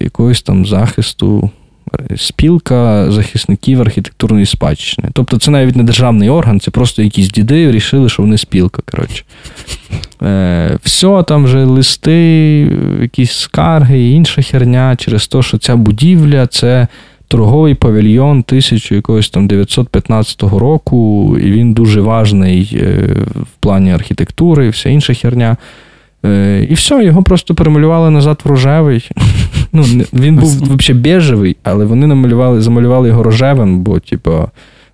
якогось 0.00 0.42
там 0.42 0.66
захисту, 0.66 1.50
е, 1.94 2.16
спілка 2.16 3.10
захисників 3.10 3.80
архітектурної 3.80 4.46
спадщини. 4.46 5.08
Тобто 5.12 5.38
це 5.38 5.50
навіть 5.50 5.76
не 5.76 5.82
державний 5.82 6.28
орган, 6.28 6.60
це 6.60 6.70
просто 6.70 7.02
якісь 7.02 7.28
діди 7.28 7.66
вирішили, 7.66 8.08
що 8.08 8.22
вони 8.22 8.38
спілка. 8.38 8.82
коротше. 8.90 9.24
Е, 10.22 10.78
все, 10.82 11.22
там 11.22 11.44
вже 11.44 11.64
листи, 11.64 12.20
якісь 13.00 13.32
скарги 13.32 14.10
інша 14.10 14.42
херня 14.42 14.96
через 14.96 15.26
те, 15.26 15.42
що 15.42 15.58
ця 15.58 15.76
будівля 15.76 16.46
це 16.46 16.88
торговий 17.30 17.74
павільйон 17.74 18.44
1000 18.48 18.94
якогось 18.94 19.30
там 19.30 19.46
915 19.46 20.42
року, 20.42 21.36
і 21.38 21.50
він 21.50 21.72
дуже 21.72 22.00
важний 22.00 22.78
е, 22.82 23.16
в 23.34 23.60
плані 23.60 23.92
архітектури 23.92 24.66
і 24.66 24.68
вся 24.68 24.88
інша 24.88 25.14
херня. 25.14 25.56
Е, 26.24 26.66
І 26.70 26.74
все, 26.74 27.04
його 27.04 27.22
просто 27.22 27.54
перемалювали 27.54 28.10
назад 28.10 28.40
в 28.44 28.48
рожевий. 28.48 29.10
Ну, 29.72 29.82
він 30.12 30.36
був 30.36 30.48
взагалі 30.48 31.02
бежевий, 31.02 31.56
але 31.62 31.84
вони 31.84 32.06
намалювали, 32.06 32.60
замалювали 32.60 33.08
його 33.08 33.22
рожевим, 33.22 33.80
бо, 33.80 33.98
типу, 34.00 34.30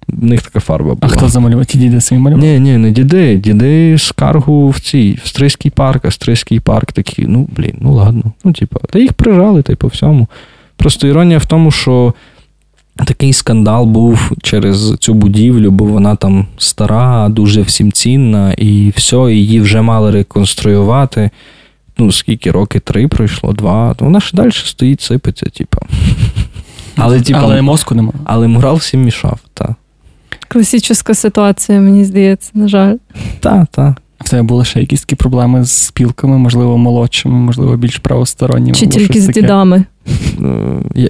в 0.08 0.24
них 0.24 0.42
така 0.42 0.60
фарба 0.60 0.94
була. 0.94 0.98
А 1.00 1.08
хто 1.08 1.28
замалював? 1.28 1.66
Ті 1.66 1.78
діди 1.78 2.00
самі 2.00 2.20
малювали? 2.20 2.48
Ні, 2.48 2.60
ні, 2.60 2.78
не 2.78 2.90
діди. 2.90 3.36
Діди 3.36 3.98
скаргу 3.98 4.68
в 4.68 4.80
цій, 4.80 5.18
в 5.24 5.28
Стрийський 5.28 5.70
парк, 5.70 6.04
а 6.04 6.10
Стрийський 6.10 6.60
парк 6.60 6.92
такий, 6.92 7.26
ну, 7.28 7.48
блін, 7.56 7.74
ну 7.80 7.92
ладно. 7.92 8.22
Ну, 8.44 8.52
типа, 8.52 8.80
та 8.90 8.98
їх 8.98 9.12
прижали, 9.12 9.62
та 9.62 9.72
й 9.72 9.76
по 9.76 9.88
всьому. 9.88 10.28
Просто 10.76 11.06
іронія 11.06 11.38
в 11.38 11.46
тому, 11.46 11.70
що 11.70 12.14
такий 13.04 13.32
скандал 13.32 13.84
був 13.84 14.32
через 14.42 14.94
цю 14.98 15.14
будівлю, 15.14 15.70
бо 15.70 15.84
вона 15.84 16.16
там 16.16 16.46
стара, 16.58 17.28
дуже 17.28 17.62
всім 17.62 17.92
цінна, 17.92 18.52
і 18.52 18.92
все, 18.96 19.16
її 19.16 19.60
вже 19.60 19.82
мали 19.82 20.10
реконструювати. 20.10 21.30
Ну, 21.98 22.12
скільки 22.12 22.50
роки 22.50 22.80
три 22.80 23.08
пройшло, 23.08 23.52
два, 23.52 23.94
то 23.94 24.04
вона 24.04 24.20
ще 24.20 24.36
далі 24.36 24.52
стоїть, 24.52 25.00
сипеться, 25.00 25.46
типа. 25.46 25.78
Але, 26.96 27.20
типа, 27.20 27.40
Але 27.42 27.62
мозку 27.62 27.94
нема. 27.94 28.12
але 28.24 28.48
мурал 28.48 28.76
всім 28.76 29.02
мішав, 29.02 29.38
та. 29.54 29.74
Класична 30.48 31.14
ситуація, 31.14 31.80
мені 31.80 32.04
здається, 32.04 32.50
на 32.54 32.68
жаль. 32.68 32.96
Та, 33.40 33.66
та. 33.70 33.96
В 34.26 34.28
тебе 34.28 34.42
були 34.42 34.64
ще 34.64 34.80
якісь 34.80 35.00
такі 35.00 35.16
проблеми 35.16 35.64
з 35.64 35.70
спілками, 35.70 36.38
можливо, 36.38 36.78
молодшими, 36.78 37.34
можливо, 37.34 37.76
більш 37.76 37.98
правосторонніми. 37.98 38.74
Чи 38.74 38.86
тільки 38.86 39.20
з 39.20 39.26
таке? 39.26 39.40
дідами. 39.40 39.84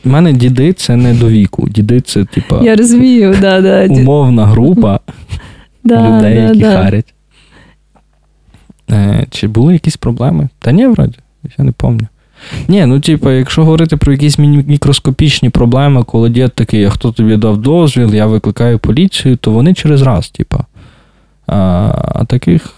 У 0.04 0.08
мене 0.08 0.32
діди 0.32 0.72
це 0.72 0.96
не 0.96 1.14
до 1.14 1.28
віку. 1.28 1.68
Діди 1.68 2.00
це, 2.00 2.24
типа, 2.24 2.60
Я 2.62 2.76
розумію, 2.76 3.36
да, 3.40 3.60
да. 3.60 3.86
умовна 3.86 4.46
група 4.46 5.00
да, 5.84 6.18
людей, 6.18 6.34
да, 6.34 6.40
які 6.40 6.60
да. 6.60 6.82
харять. 6.82 7.14
Е, 8.90 9.26
чи 9.30 9.48
були 9.48 9.72
якісь 9.72 9.96
проблеми? 9.96 10.48
Та 10.58 10.72
ні, 10.72 10.86
вроде, 10.86 11.18
я 11.58 11.64
не 11.64 11.72
пам'ятаю. 11.72 12.08
Ні, 12.68 12.86
ну 12.86 13.00
типа, 13.00 13.32
якщо 13.32 13.64
говорити 13.64 13.96
про 13.96 14.12
якісь 14.12 14.38
мікроскопічні 14.38 15.50
проблеми, 15.50 16.04
коли 16.04 16.30
дід 16.30 16.52
такий, 16.54 16.84
а 16.84 16.90
хто 16.90 17.12
тобі 17.12 17.36
дав 17.36 17.56
дозвіл, 17.56 18.14
я 18.14 18.26
викликаю 18.26 18.78
поліцію, 18.78 19.36
то 19.36 19.50
вони 19.50 19.74
через 19.74 20.02
раз, 20.02 20.28
типа. 20.28 20.64
А, 21.46 21.56
а 22.14 22.24
таких 22.24 22.75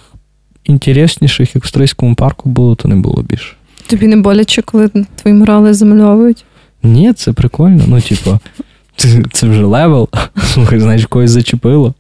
інтересніших, 0.69 1.55
як 1.55 1.65
в 1.65 1.69
Стрийському 1.69 2.15
парку 2.15 2.49
було, 2.49 2.75
то 2.75 2.89
не 2.89 2.97
було 2.97 3.23
більше. 3.23 3.55
Тобі 3.87 4.07
не 4.07 4.17
боляче, 4.17 4.63
коли 4.63 4.89
твої 4.89 5.37
мурали 5.37 5.75
замальовують? 5.75 6.45
Ні, 6.83 7.13
це 7.13 7.33
прикольно. 7.33 7.85
Ну, 7.87 8.01
типа, 8.01 8.39
це, 8.97 9.23
це 9.33 9.49
вже 9.49 9.65
левел. 9.65 10.09
Слухай, 10.43 10.81
знаєш, 10.81 11.07
когось 11.07 11.31
зачепило. 11.31 11.95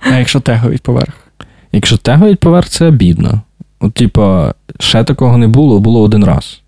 А 0.00 0.18
якщо 0.18 0.40
тегають 0.40 0.82
поверх? 0.82 1.14
Якщо 1.72 1.96
тегають 1.96 2.40
поверх, 2.40 2.68
це 2.68 2.86
обідно. 2.86 3.40
От, 3.80 3.94
типа, 3.94 4.54
ще 4.80 5.04
такого 5.04 5.38
не 5.38 5.48
було, 5.48 5.80
було 5.80 6.00
один 6.00 6.24
раз. 6.24 6.60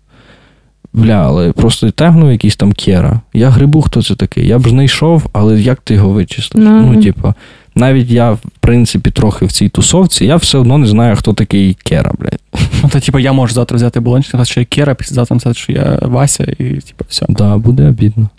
Бля, 0.93 1.25
але 1.27 1.51
просто 1.51 1.91
тегнув 1.91 2.31
якийсь 2.31 2.55
там 2.55 2.73
кера. 2.73 3.21
Я 3.33 3.49
грибу, 3.49 3.81
хто 3.81 4.03
це 4.03 4.15
такий. 4.15 4.47
Я 4.47 4.59
б 4.59 4.69
знайшов, 4.69 5.25
але 5.33 5.61
як 5.61 5.81
ти 5.81 5.93
його 5.93 6.09
вичислиш? 6.09 6.65
Ну. 6.65 6.81
Ну, 6.81 7.03
типа, 7.03 7.33
навіть 7.77 8.09
я, 8.09 8.31
в 8.31 8.39
принципі, 8.59 9.11
трохи 9.11 9.45
в 9.45 9.51
цій 9.51 9.69
тусовці, 9.69 10.25
я 10.25 10.35
все 10.35 10.57
одно 10.57 10.77
не 10.77 10.87
знаю, 10.87 11.15
хто 11.15 11.33
такий 11.33 11.73
кера, 11.83 12.11
блядь. 12.19 12.39
Ну, 12.83 12.89
то, 12.89 12.99
типу, 12.99 13.19
я 13.19 13.33
можу 13.33 13.53
завтра 13.53 13.75
взяти 13.75 13.99
балончик, 13.99 14.29
сказати, 14.29 14.49
що 14.49 14.59
я 14.59 14.65
Кера, 14.65 14.93
післязавтра 14.95 15.35
написати, 15.35 15.59
що 15.59 15.71
я 15.71 15.99
Вася, 16.01 16.43
і 16.43 16.63
типу, 16.63 17.05
все. 17.09 17.25
Да, 17.29 17.57
буде 17.57 17.87
обідно. 17.87 18.29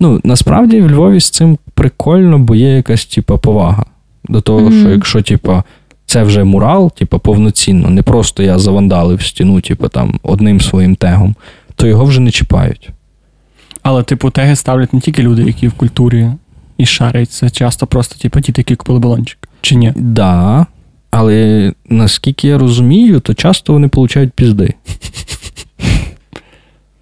Ну, 0.00 0.20
насправді 0.24 0.80
в 0.80 0.90
Львові 0.90 1.20
з 1.20 1.30
цим 1.30 1.58
прикольно, 1.74 2.38
бо 2.38 2.54
є 2.54 2.68
якась, 2.76 3.06
типа, 3.06 3.36
повага 3.36 3.84
до 4.28 4.40
того, 4.40 4.60
Мгм. 4.60 4.80
що 4.80 4.90
якщо, 4.90 5.22
типа, 5.22 5.64
це 6.06 6.22
вже 6.22 6.44
мурал, 6.44 6.92
типа, 6.92 7.18
повноцінно, 7.18 7.90
не 7.90 8.02
просто 8.02 8.42
я 8.42 8.58
завандалив 8.58 9.22
стіну, 9.22 9.60
типа, 9.60 9.88
там, 9.88 10.20
одним 10.22 10.60
своїм 10.60 10.96
тегом, 10.96 11.34
то 11.74 11.86
його 11.86 12.04
вже 12.04 12.20
не 12.20 12.30
чіпають. 12.30 12.90
Але, 13.82 14.02
типу, 14.02 14.30
теги 14.30 14.56
ставлять 14.56 14.94
не 14.94 15.00
тільки 15.00 15.22
люди, 15.22 15.42
які 15.42 15.68
в 15.68 15.72
культурі 15.72 16.28
і 16.78 16.86
шарять, 16.86 17.30
це 17.30 17.50
часто 17.50 17.86
просто, 17.86 18.18
типу, 18.18 18.40
діти, 18.40 18.60
які 18.60 18.76
купили 18.76 18.98
балончик. 18.98 19.48
Чи 19.60 19.74
ні? 19.74 19.92
Да, 19.96 20.66
але 21.10 21.72
наскільки 21.88 22.48
я 22.48 22.58
розумію, 22.58 23.20
то 23.20 23.34
часто 23.34 23.72
вони 23.72 23.88
получають 23.88 24.32
пізди. 24.32 24.74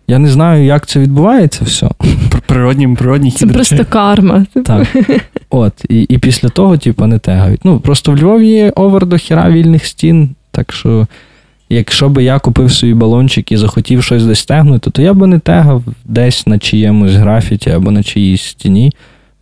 Я 0.08 0.18
не 0.18 0.28
знаю, 0.28 0.64
як 0.64 0.86
це 0.86 1.00
відбувається 1.00 1.64
все. 1.64 1.86
Пр- 1.86 2.40
Природні, 2.46 2.88
природні 2.88 3.30
Це 3.30 3.46
просто 3.46 3.84
карма. 3.84 4.46
Так. 4.64 4.96
От, 5.50 5.72
і, 5.88 6.02
і 6.02 6.18
після 6.18 6.48
того, 6.48 6.78
типу, 6.78 7.06
не 7.06 7.18
тегають. 7.18 7.60
Ну, 7.64 7.80
просто 7.80 8.12
в 8.12 8.18
Львові 8.18 8.48
є 8.48 8.72
овер 8.76 9.06
до 9.06 9.16
хіра 9.16 9.50
вільних 9.50 9.86
стін, 9.86 10.34
так 10.50 10.72
що. 10.72 11.06
Якщо 11.68 12.08
би 12.08 12.24
я 12.24 12.38
купив 12.38 12.72
собі 12.72 12.94
балончик 12.94 13.52
і 13.52 13.56
захотів 13.56 14.04
щось 14.04 14.24
десь 14.24 14.44
тегнути, 14.44 14.90
то 14.90 15.02
я 15.02 15.14
би 15.14 15.26
не 15.26 15.38
тегав 15.38 15.84
десь 16.04 16.46
на 16.46 16.58
чиємусь 16.58 17.12
графіті 17.12 17.70
або 17.70 17.90
на 17.90 18.02
чиїсь 18.02 18.42
стіні, 18.42 18.92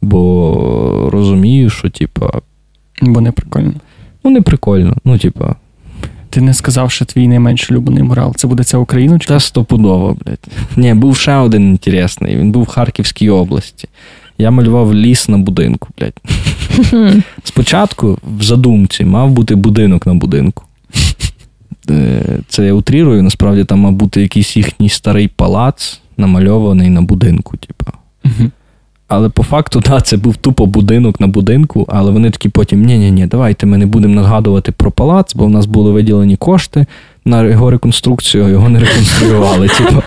бо 0.05 1.09
розумію, 1.13 1.71
що, 1.71 1.91
типа, 1.91 2.41
Бо 3.03 3.21
не 3.21 3.33
прикольно. 3.33 3.73
ну 4.25 4.31
не 4.31 4.41
прикольно. 4.43 4.97
Ну, 5.05 5.19
типа, 5.19 5.55
Ти 6.31 6.41
не 6.41 6.55
сказав, 6.55 6.91
що 6.91 7.05
твій 7.05 7.29
найменш 7.29 7.71
улюблений 7.71 8.03
мурал. 8.03 8.35
Це 8.37 8.47
буде 8.47 8.65
ця 8.65 8.79
Україна? 8.79 9.19
Чи 9.19 9.29
та 9.29 9.41
стопудово, 9.41 10.17
блядь. 10.25 10.47
Ні, 10.77 10.95
був 10.95 11.17
ще 11.17 11.35
один 11.37 11.63
інтересний. 11.63 12.37
Він 12.37 12.53
був 12.53 12.63
в 12.63 12.67
Харківській 12.69 13.31
області. 13.31 13.89
Я 14.39 14.51
малював 14.51 14.95
ліс 14.95 15.29
на 15.29 15.39
будинку, 15.39 15.89
блядь. 15.99 16.21
Спочатку 17.45 18.19
в 18.39 18.43
задумці 18.43 19.05
мав 19.05 19.31
бути 19.31 19.55
будинок 19.55 20.07
на 20.07 20.15
будинку. 20.15 20.65
Е, 21.91 22.23
Це 22.49 22.67
я 22.67 22.73
утрірую, 22.73 23.23
насправді 23.23 23.65
там 23.65 23.79
мав 23.81 23.93
бути 23.93 24.23
якийсь 24.23 24.57
їхній 24.57 24.89
старий 24.89 25.29
палац, 25.29 26.01
намальований 26.17 26.91
на 26.91 27.03
будинку, 27.03 27.57
типа. 27.57 27.93
Але 29.09 29.29
по 29.29 29.43
факту, 29.43 29.81
да, 29.81 30.01
це 30.01 30.17
був 30.17 30.37
тупо 30.37 30.67
будинок 30.67 31.21
на 31.21 31.27
будинку, 31.27 31.87
але 31.89 32.11
вони 32.11 32.31
такі 32.31 32.49
потім: 32.49 32.83
ні-ні-ні, 32.85 33.27
давайте 33.27 33.67
ми 33.67 33.79
не 33.79 33.87
будемо 33.87 34.15
нагадувати 34.15 34.73
про 34.73 34.91
палац, 34.91 35.35
бо 35.35 35.47
в 35.47 35.51
нас 35.51 35.67
були 35.67 35.91
виділені 35.93 36.37
кошти 36.37 36.87
на 37.25 37.43
його 37.43 37.71
реконструкцію, 37.71 38.45
а 38.45 38.49
його 38.49 38.69
не 38.69 38.79
реконструювали. 38.79 39.69
Типу. 39.79 40.03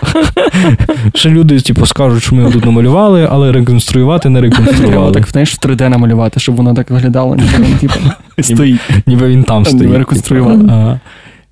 Ще 1.14 1.30
люди, 1.30 1.60
типу, 1.60 1.86
скажуть, 1.86 2.22
що 2.22 2.34
ми 2.34 2.40
його 2.40 2.52
тут 2.52 2.64
намалювали, 2.64 3.28
але 3.30 3.52
реконструювати 3.52 4.28
не 4.28 4.40
Треба 4.40 4.56
реконструювали. 4.56 5.12
так, 5.12 5.28
знаєш, 5.28 5.54
в 5.54 5.58
3D 5.66 5.88
намалювати, 5.88 6.40
щоб 6.40 6.56
воно 6.56 6.74
так 6.74 6.90
виглядало, 6.90 7.36
ніби 7.36 7.48
він, 7.58 7.78
типу, 7.78 7.94
стоїть. 8.42 8.80
Ніби 9.06 9.28
він 9.28 9.44
там 9.44 9.64
стоїть. 9.64 9.96
реконструювали. 9.96 10.64
Ага. 10.68 11.00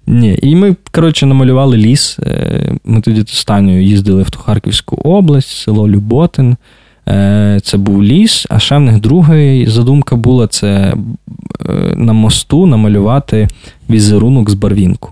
Ні, 0.06 0.38
і 0.42 0.56
ми, 0.56 0.76
коротше, 0.92 1.26
намалювали 1.26 1.76
ліс. 1.76 2.18
Е, 2.22 2.72
Ми 2.84 3.00
тоді 3.00 3.24
з 3.26 3.44
Танею 3.44 3.82
їздили 3.82 4.22
в 4.22 4.30
ту 4.30 4.38
Харківську 4.38 4.96
область, 4.96 5.50
село 5.50 5.88
Люботин. 5.88 6.56
Е, 7.08 7.60
Це 7.62 7.76
був 7.76 8.02
ліс, 8.02 8.46
а 8.50 8.58
ще 8.58 8.76
в 8.76 8.80
них 8.80 9.00
друга 9.00 9.64
задумка 9.66 10.16
була 10.16 10.46
це 10.46 10.94
е, 11.68 11.94
на 11.96 12.12
мосту 12.12 12.66
намалювати 12.66 13.48
візерунок 13.90 14.50
з 14.50 14.54
барвінку. 14.54 15.10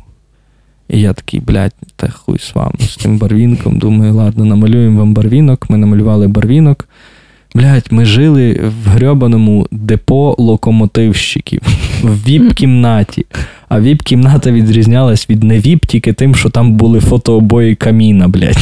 І 0.88 1.00
я 1.00 1.12
такий, 1.12 1.40
блядь, 1.40 1.74
та 1.96 2.08
хуй 2.10 2.38
з 2.38 2.54
вами, 2.54 2.74
з 2.80 2.96
тим 2.96 3.18
барвінком. 3.18 3.78
Думаю, 3.78 4.14
ладно, 4.14 4.44
намалюємо 4.44 4.98
вам 4.98 5.14
барвінок. 5.14 5.70
Ми 5.70 5.76
намалювали 5.76 6.28
барвінок. 6.28 6.88
Блядь, 7.54 7.86
ми 7.90 8.04
жили 8.04 8.60
в 8.84 8.88
грьобаному 8.88 9.66
депо 9.70 10.34
локомотивщиків 10.38 11.60
в 12.02 12.28
віп-кімнаті. 12.28 13.26
А 13.68 13.80
віп-кімната 13.80 14.52
відрізнялась 14.52 15.30
від 15.30 15.42
не 15.42 15.58
віп 15.58 15.86
тільки 15.86 16.12
тим, 16.12 16.34
що 16.34 16.50
там 16.50 16.72
були 16.72 17.00
фотообої 17.00 17.74
каміна, 17.74 18.28
блядь. 18.28 18.58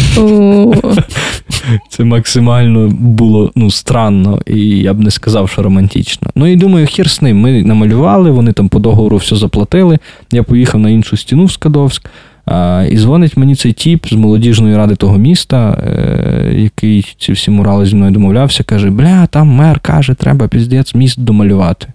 Це 1.89 2.05
максимально 2.05 2.89
було 2.89 3.53
ну, 3.55 3.71
странно, 3.71 4.43
і 4.47 4.59
я 4.69 4.95
б 4.95 5.01
не 5.01 5.11
сказав, 5.11 5.49
що 5.49 5.63
романтично. 5.63 6.31
Ну 6.35 6.47
і 6.47 6.57
думаю, 6.57 6.87
хер 6.87 7.11
з 7.11 7.23
ним. 7.23 7.41
Ми 7.41 7.63
намалювали, 7.63 8.31
вони 8.31 8.53
там 8.53 8.69
по 8.69 8.79
договору 8.79 9.17
все 9.17 9.37
заплатили. 9.37 9.99
Я 10.33 10.43
поїхав 10.43 10.81
на 10.81 10.91
іншу 10.91 11.17
стіну 11.17 11.45
в 11.45 11.53
Скадовськ. 11.53 12.11
А, 12.45 12.87
і 12.91 12.97
дзвонить 12.97 13.37
мені 13.37 13.55
цей 13.55 13.73
тіп 13.73 14.07
з 14.07 14.13
молодіжної 14.13 14.77
ради 14.77 14.97
того 14.97 15.19
міста, 15.19 15.83
е, 15.87 16.55
який 16.55 17.15
ці 17.19 17.33
всі 17.33 17.51
мурали 17.51 17.87
зі 17.87 17.97
мною 17.97 18.13
домовлявся, 18.13 18.65
каже: 18.65 18.91
Бля, 18.91 19.27
там 19.27 19.49
мер 19.49 19.81
каже, 19.81 20.15
треба 20.15 20.49
піздець 20.49 20.95
міст 20.95 21.21
домалювати. 21.21 21.87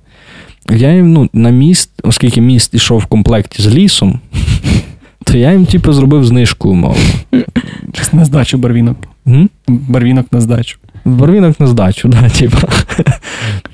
Я 0.72 0.94
їм 0.94 1.14
ну, 1.14 1.30
на 1.34 1.50
міст, 1.50 1.90
оскільки 2.04 2.42
міст 2.42 2.74
ішов 2.74 3.00
в 3.00 3.06
комплекті 3.06 3.62
з 3.62 3.68
лісом, 3.68 4.20
то 5.24 5.38
я 5.38 5.52
їм, 5.52 5.66
типу, 5.66 5.94
зробив 5.94 6.26
знижку 6.26 6.70
умовно. 6.70 7.04
На 8.14 8.26
здачу 8.26 8.58
барвінок. 8.58 8.98
Барвінок 9.68 10.26
на 10.32 10.42
здачу. 10.42 10.78
Барвінок 11.08 11.60
на 11.60 11.68
здачу, 11.68 12.08
да, 12.08 12.30
типа. 12.40 12.68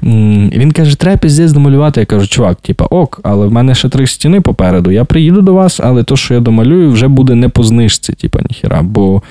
Він 0.03 0.71
каже, 0.71 0.95
треба 0.95 1.17
піздець 1.17 1.51
домалювати. 1.51 1.99
Я 1.99 2.05
кажу, 2.05 2.27
чувак, 2.27 2.61
типа, 2.61 2.85
ок, 2.85 3.19
але 3.23 3.47
в 3.47 3.51
мене 3.51 3.75
ще 3.75 3.89
три 3.89 4.07
стіни 4.07 4.41
попереду. 4.41 4.91
Я 4.91 5.05
приїду 5.05 5.41
до 5.41 5.53
вас, 5.53 5.79
але 5.83 6.03
то, 6.03 6.17
що 6.17 6.33
я 6.33 6.39
домалюю, 6.39 6.91
вже 6.91 7.07
буде 7.07 7.35
не 7.35 7.49
по 7.49 7.63
знижці, 7.63 8.13
типа, 8.13 8.39
ніхіра. 8.49 8.81
Бо, 8.81 9.21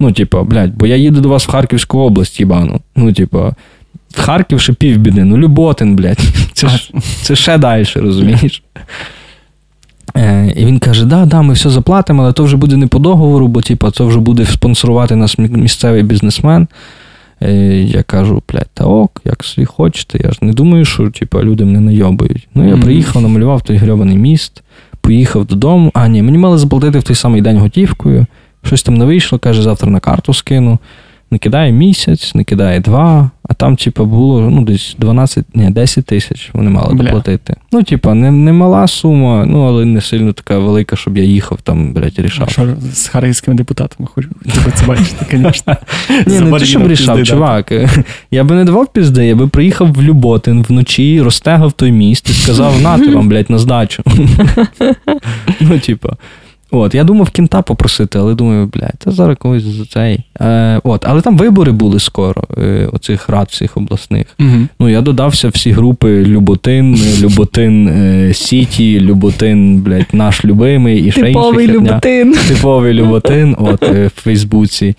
ну, 0.00 0.12
типа, 0.12 0.42
блядь, 0.42 0.74
бо 0.76 0.86
я 0.86 0.96
їду 0.96 1.20
до 1.20 1.28
вас 1.28 1.46
в 1.46 1.50
Харківську 1.50 1.98
область, 1.98 2.40
їбану. 2.40 2.80
Ну, 2.96 3.12
типа, 3.12 3.54
в 4.10 4.20
Харків 4.20 4.60
ще 4.60 4.72
півбіди, 4.72 5.24
ну 5.24 5.38
Люботин, 5.38 5.96
блядь. 5.96 6.20
Це, 6.52 6.68
це 7.22 7.36
ще 7.36 7.58
далі, 7.58 7.84
розумієш? 7.94 8.62
Е, 10.16 10.52
і 10.56 10.64
він 10.64 10.78
каже: 10.78 11.04
да, 11.04 11.26
да, 11.26 11.42
ми 11.42 11.54
все 11.54 11.70
заплатимо, 11.70 12.22
але 12.22 12.32
то 12.32 12.44
вже 12.44 12.56
буде 12.56 12.76
не 12.76 12.86
по 12.86 12.98
договору, 12.98 13.48
бо 13.48 13.60
типу, 13.60 13.90
це 13.90 14.04
вже 14.04 14.18
буде 14.18 14.46
спонсорувати 14.46 15.16
нас 15.16 15.38
місцевий 15.38 16.02
бізнесмен. 16.02 16.68
Е, 17.42 17.82
я 17.82 18.02
кажу, 18.02 18.42
блядь, 18.52 18.70
та 18.74 18.84
ок, 18.84 19.20
як 19.24 19.44
собі 19.44 19.64
хочете. 19.64 20.18
Я 20.24 20.30
ж 20.30 20.38
не 20.40 20.52
думаю, 20.52 20.84
що 20.84 21.10
типу, 21.10 21.42
люди 21.42 21.64
мене 21.64 21.80
найобують. 21.80 22.48
Ну, 22.54 22.68
я 22.68 22.76
приїхав, 22.76 23.22
намалював 23.22 23.62
той 23.62 23.76
грьобаний 23.76 24.18
міст, 24.18 24.62
поїхав 25.00 25.44
додому. 25.44 25.90
А, 25.94 26.08
ні, 26.08 26.22
мені 26.22 26.38
мали 26.38 26.58
заплатити 26.58 26.98
в 26.98 27.02
той 27.02 27.16
самий 27.16 27.42
день 27.42 27.58
готівкою. 27.58 28.26
Щось 28.64 28.82
там 28.82 28.94
не 28.94 29.04
вийшло, 29.04 29.38
каже, 29.38 29.62
завтра 29.62 29.90
на 29.90 30.00
карту 30.00 30.34
скину. 30.34 30.78
Не 31.32 31.38
кидає 31.38 31.72
місяць, 31.72 32.34
не 32.34 32.44
кидає 32.44 32.80
два, 32.80 33.30
а 33.48 33.54
там, 33.54 33.76
типа, 33.76 34.04
було 34.04 34.40
ну, 34.40 34.64
десь 34.64 34.96
12, 34.98 35.44
ні, 35.54 35.70
10 35.70 36.04
тисяч 36.04 36.50
вони 36.52 36.70
мали 36.70 36.94
Бля. 36.94 37.04
доплатити. 37.04 37.56
Ну, 37.72 37.82
типа, 37.82 38.14
не, 38.14 38.30
не 38.30 38.52
мала 38.52 38.86
сума, 38.86 39.46
ну, 39.46 39.62
але 39.62 39.84
не 39.84 40.00
сильно 40.00 40.32
така 40.32 40.58
велика, 40.58 40.96
щоб 40.96 41.18
я 41.18 41.24
їхав 41.24 41.60
там, 41.62 41.92
блядь, 41.92 42.18
рішав. 42.18 42.50
Що 42.50 42.76
з 42.92 43.08
харківськими 43.08 43.56
депутатами 43.56 44.08
хочу 44.14 44.28
це 44.74 44.86
бачити, 44.86 45.26
звісно. 45.30 45.76
Ні, 46.26 46.40
не 46.40 46.58
те, 46.58 46.64
щоб 46.64 46.86
рішав, 46.86 47.22
чувак. 47.22 47.72
Я 48.30 48.44
би 48.44 48.54
не 48.54 48.64
давав 48.64 48.92
пізди, 48.92 49.26
я 49.26 49.34
би 49.34 49.48
приїхав 49.48 49.92
в 49.92 50.02
Люботин 50.02 50.62
вночі, 50.62 51.22
розтегав 51.22 51.72
той 51.72 51.92
міст 51.92 52.30
і 52.30 52.32
сказав, 52.32 52.82
нати 52.82 53.14
вам, 53.14 53.28
блядь, 53.28 53.50
на 53.50 53.58
здачу. 53.58 54.02
Ну, 55.60 55.78
типа. 55.78 56.16
От, 56.74 56.94
я 56.94 57.04
думав 57.04 57.30
кінта 57.30 57.62
попросити, 57.62 58.18
але 58.18 58.34
думаю, 58.34 58.66
блядь, 58.66 58.98
та 58.98 59.10
зараз 59.10 59.36
когось 59.38 59.62
за 59.62 59.84
цей. 59.84 60.20
Е, 60.40 60.80
от, 60.84 61.04
але 61.06 61.20
там 61.20 61.36
вибори 61.36 61.72
були 61.72 62.00
скоро, 62.00 62.42
е, 62.58 62.88
оцих 62.92 63.28
рад 63.28 63.48
всіх 63.50 63.76
обласних. 63.76 64.26
Угу. 64.40 64.66
Ну, 64.80 64.88
я 64.88 65.00
додався 65.00 65.48
всі 65.48 65.70
групи 65.70 66.24
Люботин, 66.24 66.94
е, 66.94 67.20
Люботин 67.22 67.88
е, 67.88 68.34
Сіті, 68.34 69.00
Люботин, 69.00 69.80
блядь, 69.80 70.06
наш 70.12 70.44
любимий 70.44 71.00
і 71.00 71.12
ще 71.12 71.22
типовий 71.22 71.66
люботин. 71.68 72.34
Типовий 72.48 72.94
Люботин, 72.94 73.56
от 73.58 73.82
е, 73.82 74.06
в 74.06 74.20
Фейсбуці. 74.20 74.94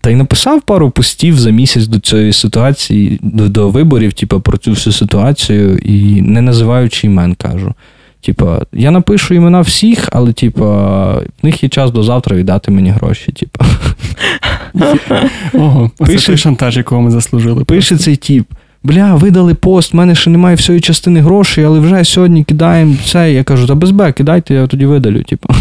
Та 0.00 0.10
й 0.10 0.14
написав 0.14 0.60
пару 0.62 0.90
постів 0.90 1.38
за 1.38 1.50
місяць 1.50 1.86
до 1.86 1.98
цієї 1.98 2.32
ситуації, 2.32 3.18
до, 3.22 3.48
до 3.48 3.68
виборів, 3.68 4.12
типу, 4.12 4.40
про 4.40 4.58
цю 4.58 4.70
всю 4.70 4.94
ситуацію, 4.94 5.78
і 5.78 6.22
не 6.22 6.40
називаючи 6.42 7.06
імен, 7.06 7.34
кажу. 7.34 7.74
Типа, 8.20 8.60
я 8.72 8.90
напишу 8.90 9.34
імена 9.34 9.60
всіх, 9.60 10.08
але 10.12 10.32
типа, 10.32 11.12
в 11.18 11.24
них 11.42 11.62
є 11.62 11.68
час 11.68 11.90
до 11.90 12.02
завтра 12.02 12.36
віддати 12.36 12.70
мені 12.70 12.90
гроші. 12.90 13.32
Типа. 13.32 13.64
Ого, 15.54 15.90
це 15.98 16.04
Пише- 16.04 16.26
той 16.26 16.36
шантаж, 16.36 16.76
якого 16.76 17.02
ми 17.02 17.10
заслужили. 17.10 17.64
Пише 17.64 17.96
цей 17.96 18.16
тіп. 18.16 18.46
Бля, 18.82 19.14
видали 19.14 19.54
пост, 19.54 19.92
в 19.92 19.96
мене 19.96 20.14
ще 20.14 20.30
немає 20.30 20.56
всієї 20.56 20.80
частини 20.80 21.20
грошей, 21.20 21.64
але 21.64 21.80
вже 21.80 22.04
сьогодні 22.04 22.44
кидаємо 22.44 22.96
це. 23.06 23.32
Я 23.32 23.44
кажу, 23.44 23.66
та 23.66 23.74
без 23.74 23.90
бе, 23.90 24.12
кидайте, 24.12 24.54
я 24.54 24.66
тоді 24.66 24.86
видалю. 24.86 25.22
Типу. 25.22 25.48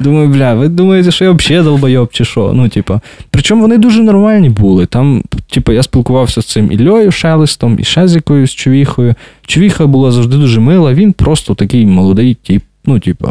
Думаю, 0.00 0.28
бля, 0.28 0.54
ви 0.54 0.68
думаєте, 0.68 1.10
що 1.10 1.24
я 1.24 1.30
взагалі 1.30 1.64
долбойоб 1.64 2.08
чи 2.12 2.24
що? 2.24 2.52
Ну, 2.54 2.68
типу. 2.68 3.00
Причому 3.30 3.62
вони 3.62 3.78
дуже 3.78 4.02
нормальні 4.02 4.48
були. 4.48 4.86
Там, 4.86 5.22
типу, 5.50 5.72
я 5.72 5.82
спілкувався 5.82 6.42
з 6.42 6.46
цим 6.46 6.72
Іллею 6.72 7.12
Шелестом 7.12 7.76
і 7.80 7.84
ще 7.84 8.08
з 8.08 8.14
якоюсь 8.14 8.54
човіхою. 8.54 9.14
Човіха 9.46 9.86
була 9.86 10.10
завжди 10.10 10.36
дуже 10.36 10.60
мила, 10.60 10.94
він 10.94 11.12
просто 11.12 11.54
такий 11.54 11.86
молодий 11.86 12.34
тіп. 12.34 12.62
Ну, 12.86 12.98
типу, 13.00 13.28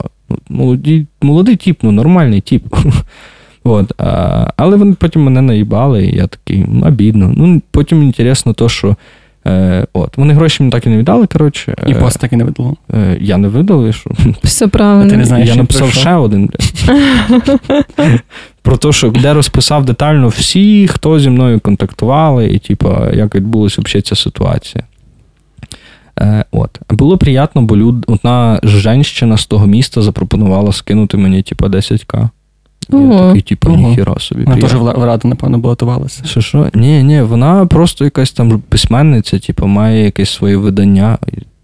молодий, 0.50 1.08
молодий 1.22 1.56
тіп, 1.56 1.80
ну 1.82 1.92
нормальний 1.92 2.42
тіп. 2.42 2.64
От, 3.64 3.94
а, 3.98 4.48
але 4.58 4.78
вони 4.78 4.94
потім 4.94 5.24
мене 5.24 5.42
наїбали, 5.42 6.06
і 6.06 6.16
я 6.16 6.28
такий, 6.28 6.66
ну, 6.68 6.88
обідно. 6.88 7.34
Ну, 7.38 7.62
потім 7.72 8.04
інтересно 8.04 8.54
то, 8.54 8.70
що 8.70 8.96
е, 9.48 9.86
от, 9.94 10.18
вони 10.18 10.34
гроші 10.34 10.64
мені 10.64 10.72
так 10.72 10.86
і 10.86 10.90
не 10.90 10.98
віддали, 10.98 11.28
коротше. 11.28 11.76
І 11.88 11.92
Е, 11.92 11.96
пост 11.96 12.20
так 12.20 12.34
і 12.34 12.36
не 12.36 12.44
видало. 12.44 12.76
е, 12.94 13.18
я 13.22 13.38
не 13.38 13.48
видав, 13.48 13.88
і 13.88 13.94
що 13.94 14.12
Все 14.44 14.66
А 14.74 15.06
ти 15.10 15.18
не 15.18 15.26
знаєш, 15.26 15.50
я 15.50 15.56
написав 15.56 15.90
ще 15.94 16.14
один. 16.14 16.50
Про 18.62 18.78
те, 18.78 18.92
що 18.92 19.10
де 19.10 19.34
розписав 19.34 19.86
детально 19.86 20.28
всі, 20.28 20.88
хто 20.88 21.20
зі 21.20 21.30
мною 21.30 21.60
контактували, 21.60 22.48
і 22.48 22.60
типа, 22.60 23.10
як 23.14 23.36
відбулася 23.36 23.82
взагалі 23.82 24.02
ця 24.02 24.16
ситуація. 24.16 24.84
Е, 26.20 26.46
от. 26.52 26.80
Було 26.90 27.18
приємно, 27.18 27.62
бо 27.62 27.78
люд, 27.78 28.06
одна 28.08 28.60
женщина 28.64 29.38
з 29.38 29.46
того 29.46 29.68
міста 29.68 30.02
запропонувала 30.02 30.72
скинути 30.72 31.18
мені, 31.18 31.42
типа, 31.42 31.68
10к. 31.68 32.30
Я 33.00 33.28
такий, 33.28 33.42
типу, 33.42 33.70
ніхіра 33.70 34.16
собі. 34.20 34.44
Вона 34.44 34.58
теж 34.58 34.76
в 34.76 34.82
в 34.82 35.04
раду, 35.04 35.28
напевно, 35.28 35.58
балотувалася. 35.58 36.26
Що 36.26 36.42
що? 36.42 36.70
Ні, 36.74 37.04
ні, 37.04 37.22
вона 37.22 37.66
просто 37.66 38.06
якась 38.06 38.32
там 38.32 38.62
письменниця, 38.70 39.40
типу, 39.40 39.68
має 39.68 40.04
якесь 40.04 40.30
своє 40.30 40.58
видання. 40.58 41.18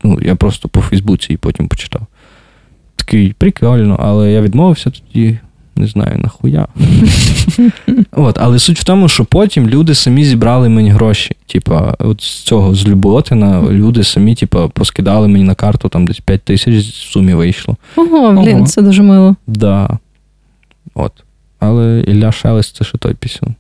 Ну, 0.03 0.19
я 0.21 0.35
просто 0.35 0.69
по 0.69 0.81
Фейсбуці 0.81 1.27
її 1.29 1.37
потім 1.37 1.67
почитав. 1.67 2.01
Такий 2.95 3.35
прикольно, 3.37 3.99
але 3.99 4.31
я 4.31 4.41
відмовився 4.41 4.89
тоді, 4.89 5.37
не 5.75 5.87
знаю, 5.87 6.19
нахуя. 6.19 6.67
От, 8.11 8.37
але 8.39 8.59
суть 8.59 8.79
в 8.79 8.83
тому, 8.83 9.07
що 9.07 9.25
потім 9.25 9.69
люди 9.69 9.95
самі 9.95 10.25
зібрали 10.25 10.69
мені 10.69 10.89
гроші. 10.89 11.35
Типа, 11.47 11.95
от 11.99 12.21
з 12.21 12.41
цього 12.41 12.75
з 12.75 12.87
Люботина 12.87 13.61
люди 13.69 14.03
самі, 14.03 14.35
типа, 14.35 14.67
поскидали 14.67 15.27
мені 15.27 15.43
на 15.43 15.55
карту, 15.55 15.89
там 15.89 16.07
десь 16.07 16.19
5 16.19 16.41
тисяч 16.41 16.85
в 16.85 17.11
сумі 17.11 17.33
вийшло. 17.33 17.75
Ого, 17.95 18.31
блін, 18.31 18.57
Ого. 18.57 18.65
це 18.65 18.81
дуже 18.81 19.03
мило. 19.03 19.35
Да. 19.47 19.99
От. 20.97 21.12
Але 21.60 21.99
Ілля 21.99 22.31
Шелест 22.31 22.75
це 22.75 22.86
ще 22.86 22.97
той 22.97 23.13
пісюн. 23.13 23.55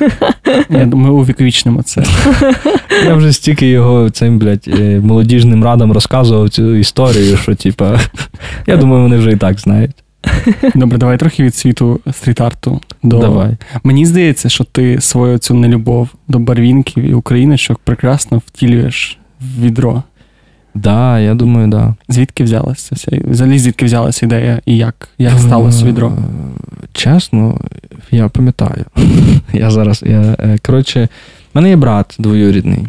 Я 0.70 0.86
думаю, 0.86 1.14
увіковічнимо 1.14 1.82
це. 1.82 2.04
Я 3.04 3.14
вже 3.14 3.32
стільки 3.32 3.66
його 3.66 4.10
цим, 4.10 4.38
блядь, 4.38 4.68
е, 4.68 5.00
молодіжним 5.00 5.64
радам 5.64 5.92
розказував 5.92 6.48
цю 6.48 6.74
історію, 6.74 7.36
що, 7.36 7.54
типа, 7.54 8.00
я 8.66 8.76
думаю, 8.76 9.02
вони 9.02 9.16
вже 9.16 9.32
і 9.32 9.36
так 9.36 9.60
знають. 9.60 9.90
Добре, 10.74 10.98
давай 10.98 11.18
трохи 11.18 11.42
від 11.42 11.54
світу 11.54 12.00
стріт-арту 12.12 12.80
до. 13.02 13.18
Давай. 13.18 13.56
Мені 13.84 14.06
здається, 14.06 14.48
що 14.48 14.64
ти 14.64 15.00
свою 15.00 15.38
цю 15.38 15.54
нелюбов 15.54 16.08
до 16.28 16.38
барвінків 16.38 17.04
і 17.04 17.14
україночок 17.14 17.78
прекрасно 17.84 18.42
втілюєш 18.46 19.18
в 19.40 19.62
відро. 19.62 20.02
Да, 20.74 21.20
я 21.20 21.34
думаю, 21.34 21.68
да. 21.68 21.94
Звідки 22.08 22.44
взялася 22.44 22.96
ця 22.96 23.18
взагалі 23.24 23.58
звідки 23.58 23.84
взялася 23.84 24.26
ідея 24.26 24.60
і 24.66 24.76
як, 24.76 25.08
як 25.18 25.38
сталося 25.38 25.86
відро? 25.86 26.08
Е, 26.08 26.86
Чесно, 26.92 27.60
я 28.10 28.28
пам'ятаю. 28.28 28.84
Я 29.52 29.70
зараз. 29.70 30.04
Я, 30.06 30.36
е, 30.38 30.58
коротше, 30.62 31.08
в 31.54 31.56
мене 31.56 31.68
є 31.68 31.76
брат 31.76 32.16
двоюрідний. 32.18 32.86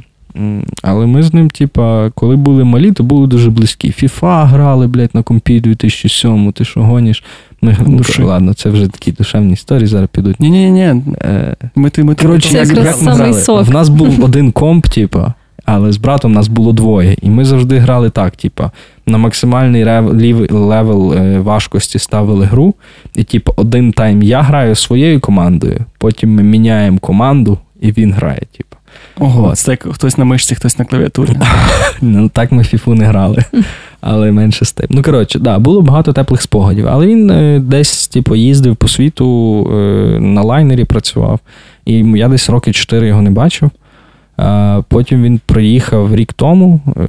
Але 0.82 1.06
ми 1.06 1.24
з 1.24 1.34
ним, 1.34 1.50
типа, 1.50 2.10
коли 2.15 2.36
були 2.36 2.63
малі, 2.63 2.91
то 2.91 3.04
були 3.04 3.28
дуже 3.28 3.50
близькі. 3.50 3.91
FIFA 3.91 4.45
грали, 4.46 4.88
блядь, 4.88 5.10
на 5.13 5.24
компі 5.24 5.60
2007, 5.60 6.52
ти 6.52 6.65
що 6.65 6.82
гоніш? 6.82 7.24
Ми, 7.62 7.78
ну, 7.86 7.98
Душі. 7.98 8.22
ладно, 8.22 8.54
це 8.54 8.70
вже 8.70 8.88
такі 8.88 9.12
душевні 9.12 9.54
історії, 9.54 9.88
зараз 9.88 10.10
підуть. 10.12 10.39
Ні, 10.39 10.50
ні, 10.50 10.72
ні. 10.72 11.02
Е, 11.22 11.56
Ми 11.76 11.89
ти 11.89 12.04
ми 12.04 12.15
Коротше, 12.15 12.58
як 12.58 12.67
як 12.67 13.02
ми 13.02 13.12
грали? 13.12 13.63
В 13.63 13.70
нас 13.70 13.89
був 13.89 14.24
один 14.24 14.52
комп, 14.52 14.88
типа, 14.88 15.34
але 15.65 15.91
з 15.91 15.97
братом 15.97 16.32
нас 16.32 16.47
було 16.47 16.74
двоє. 16.74 17.15
І 17.21 17.30
ми 17.30 17.45
завжди 17.45 17.78
грали 17.78 18.10
так, 18.10 18.36
типа, 18.36 18.71
на 19.06 19.17
максимальний 19.17 19.84
рев- 19.86 20.13
лів- 20.13 20.54
level 20.54 21.13
е, 21.13 21.39
важкості 21.39 22.00
ставили 22.00 22.45
гру. 22.45 22.74
І, 23.15 23.24
типу, 23.24 23.54
один 23.56 23.91
тайм 23.93 24.24
я 24.24 24.41
граю 24.41 24.76
своєю 24.76 25.19
командою, 25.19 25.80
потім 25.97 26.34
ми 26.34 26.43
міняємо 26.43 27.00
команду, 27.00 27.58
і 27.82 27.91
він 27.91 28.13
грає, 28.13 28.41
типу. 28.58 28.76
Ого, 29.19 29.56
це 29.56 29.71
як 29.71 29.84
хтось 29.93 30.17
на 30.17 30.26
мишці, 30.26 30.56
хтось 30.56 30.80
на 30.80 30.86
клавіатурі. 30.86 31.30
Ну, 32.02 32.30
так 32.30 32.52
ми 32.52 32.63
фіфу 32.63 32.95
не 32.95 33.06
грали, 33.06 33.38
але 34.02 34.32
менше 34.32 34.65
з 34.65 34.71
тим. 34.71 34.88
Ну, 34.89 35.02
коротше, 35.02 35.39
да, 35.39 35.60
було 35.60 35.82
багато 35.82 36.13
теплих 36.13 36.41
спогадів. 36.41 36.88
Але 36.88 37.08
він 37.08 37.30
е, 37.32 37.60
десь, 37.60 38.08
типу, 38.08 38.36
їздив 38.36 38.76
по 38.76 38.88
світу, 38.88 39.26
е, 39.71 40.19
на 40.19 40.41
лайнері 40.41 40.86
працював. 40.86 41.39
І 41.86 41.93
я 41.93 42.28
десь 42.28 42.50
роки 42.50 42.71
4 42.74 43.08
його 43.08 43.21
не 43.21 43.32
бачив. 43.32 43.71
Потім 44.88 45.23
він 45.23 45.39
приїхав 45.45 46.15
рік 46.15 46.34
тому, 46.34 46.82
е, 46.97 47.04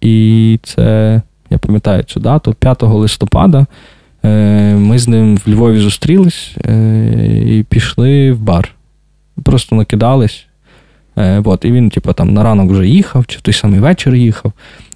і 0.00 0.58
це, 0.62 1.22
я 1.50 1.58
пам'ятаю 1.58 2.02
цю 2.02 2.20
дату, 2.20 2.54
5 2.54 2.82
листопада. 2.82 3.66
е, 4.24 4.74
Ми 4.74 4.98
з 4.98 5.08
ним 5.08 5.36
в 5.36 5.50
Львові 5.50 5.78
зустрілись 5.78 6.56
е, 6.64 7.42
і 7.46 7.62
пішли 7.62 8.32
в 8.32 8.40
бар. 8.40 8.68
Просто 9.42 9.76
накидались. 9.76 10.44
От, 11.44 11.64
і 11.64 11.72
він, 11.72 11.90
типу, 11.90 12.12
там 12.12 12.34
на 12.34 12.42
ранок 12.42 12.70
вже 12.70 12.88
їхав, 12.88 13.26
чи 13.26 13.38
в 13.38 13.40
той 13.40 13.54
самий 13.54 13.80
вечір 13.80 14.14
їхав. 14.14 14.52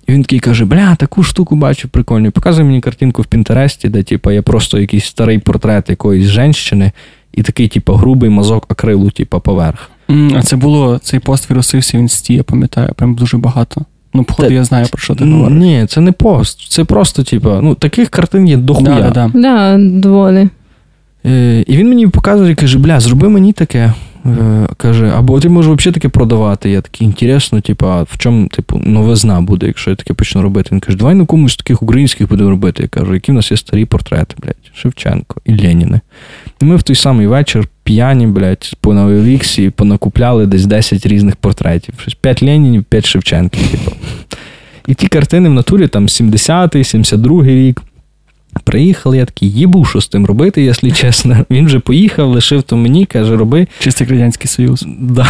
І 0.07 0.13
він 0.13 0.23
такий 0.23 0.41
каже: 0.41 0.65
Бля, 0.65 0.95
таку 0.95 1.23
штуку 1.23 1.57
бачу 1.57 1.89
прикольну. 1.89 2.31
Показує 2.31 2.65
мені 2.67 2.81
картинку 2.81 3.23
в 3.23 3.27
Пінтересті, 3.27 3.89
де, 3.89 4.03
типу, 4.03 4.31
є 4.31 4.43
просто 4.43 4.79
якийсь 4.79 5.05
старий 5.05 5.39
портрет 5.39 5.91
якоїсь 5.91 6.27
жінщини, 6.27 6.93
і 7.33 7.43
такий, 7.43 7.69
типу, 7.69 7.93
грубий 7.93 8.31
мазок 8.31 8.67
акрилу, 8.69 9.11
типу, 9.11 9.41
поверх. 9.41 9.91
А 10.37 10.43
це 10.43 10.57
було, 10.57 10.99
цей 11.03 11.21
пост 11.21 11.51
вірусився 11.51 11.99
в 11.99 12.01
інсті, 12.01 12.35
я 12.35 12.43
пам'ятаю, 12.43 12.89
прям 12.97 13.15
дуже 13.15 13.39
багато. 13.39 13.85
Ну, 14.15 14.25
походу, 14.25 14.49
Та- 14.49 14.55
я 14.55 14.65
знаю, 14.65 14.87
про 14.91 14.99
що 14.99 15.15
ти 15.15 15.25
Н- 15.25 15.33
говориш. 15.33 15.59
Ні, 15.59 15.87
це 15.89 16.01
не 16.01 16.13
пост. 16.13 16.71
Це 16.71 16.85
просто, 16.85 17.23
типу, 17.23 17.51
ну, 17.63 17.75
таких 17.75 18.09
картин 18.09 18.49
є 18.49 18.57
дохуя. 18.57 19.01
Да, 19.01 19.11
да, 19.11 19.31
да. 19.35 19.41
Да, 19.41 19.79
доволі. 20.01 20.49
Е, 21.27 21.65
і 21.67 21.77
він 21.77 21.89
мені 21.89 22.07
показує, 22.07 22.55
каже: 22.55 22.79
бля, 22.79 23.01
зроби 23.01 23.29
мені 23.29 23.53
таке. 23.53 23.93
Е, 24.27 24.69
каже, 24.77 25.13
або 25.17 25.41
ти 25.41 25.49
можеш 25.49 25.73
взагалі 25.73 25.95
таке 25.95 26.09
продавати. 26.09 26.71
Я 26.71 26.81
такий 26.81 27.07
інтересно, 27.07 27.61
типу, 27.61 27.87
а 27.87 28.03
в 28.03 28.19
чому 28.19 28.49
типу, 28.49 28.81
новизна 28.85 29.41
буде, 29.41 29.67
якщо 29.67 29.91
я 29.91 29.97
таке 29.97 30.15
почну 30.15 30.43
робити. 30.43 30.69
Він 30.73 30.81
каже, 30.81 30.99
давай 30.99 31.15
на 31.15 31.27
комусь 31.27 31.57
таких 31.57 31.83
українських 31.83 32.29
будемо 32.29 32.51
робити. 32.51 32.83
Я 32.83 32.89
кажу, 32.89 33.15
які 33.15 33.33
в 33.33 33.35
нас 33.35 33.51
є 33.51 33.57
старі 33.57 33.85
портрети, 33.85 34.35
блядь, 34.43 34.71
Шевченко 34.75 35.41
і 35.45 35.57
Леніни. 35.63 36.01
І 36.63 36.65
ми 36.65 36.77
в 36.77 36.83
той 36.83 36.97
самий 36.97 37.27
вечір 37.27 37.69
п'яні, 37.85 38.27
блядь, 38.27 38.75
по 38.81 38.95
Нововіксі 38.95 39.71
понакупляли 39.71 40.47
десь 40.47 40.67
10 40.67 41.07
різних 41.07 41.37
портретів. 41.37 41.95
Щось 42.01 42.15
5 42.15 42.43
Ленінів, 42.43 42.85
5 42.85 43.07
Шевченків, 43.07 43.69
типу. 43.69 43.93
І 44.87 44.95
ті 44.95 45.09
картини 45.09 45.49
в 45.49 45.53
натурі 45.53 45.87
там 45.87 46.07
70-й, 46.07 46.83
72-й 46.83 47.49
рік. 47.49 47.83
Приїхали, 48.65 49.17
я 49.17 49.25
такий, 49.25 49.51
їбу, 49.51 49.85
що 49.85 50.01
з 50.01 50.09
тим 50.09 50.27
робити, 50.27 50.63
якщо 50.63 50.91
чесно. 50.91 51.47
Він 51.51 51.67
вже 51.67 51.79
поїхав, 51.79 52.29
лишив 52.29 52.63
то 52.63 52.77
мені, 52.77 53.07
каже, 53.07 53.37
роби. 53.37 53.67
Чистий 53.79 54.07
Радянський 54.07 54.49
Союз. 54.49 54.85
Да. 54.99 55.29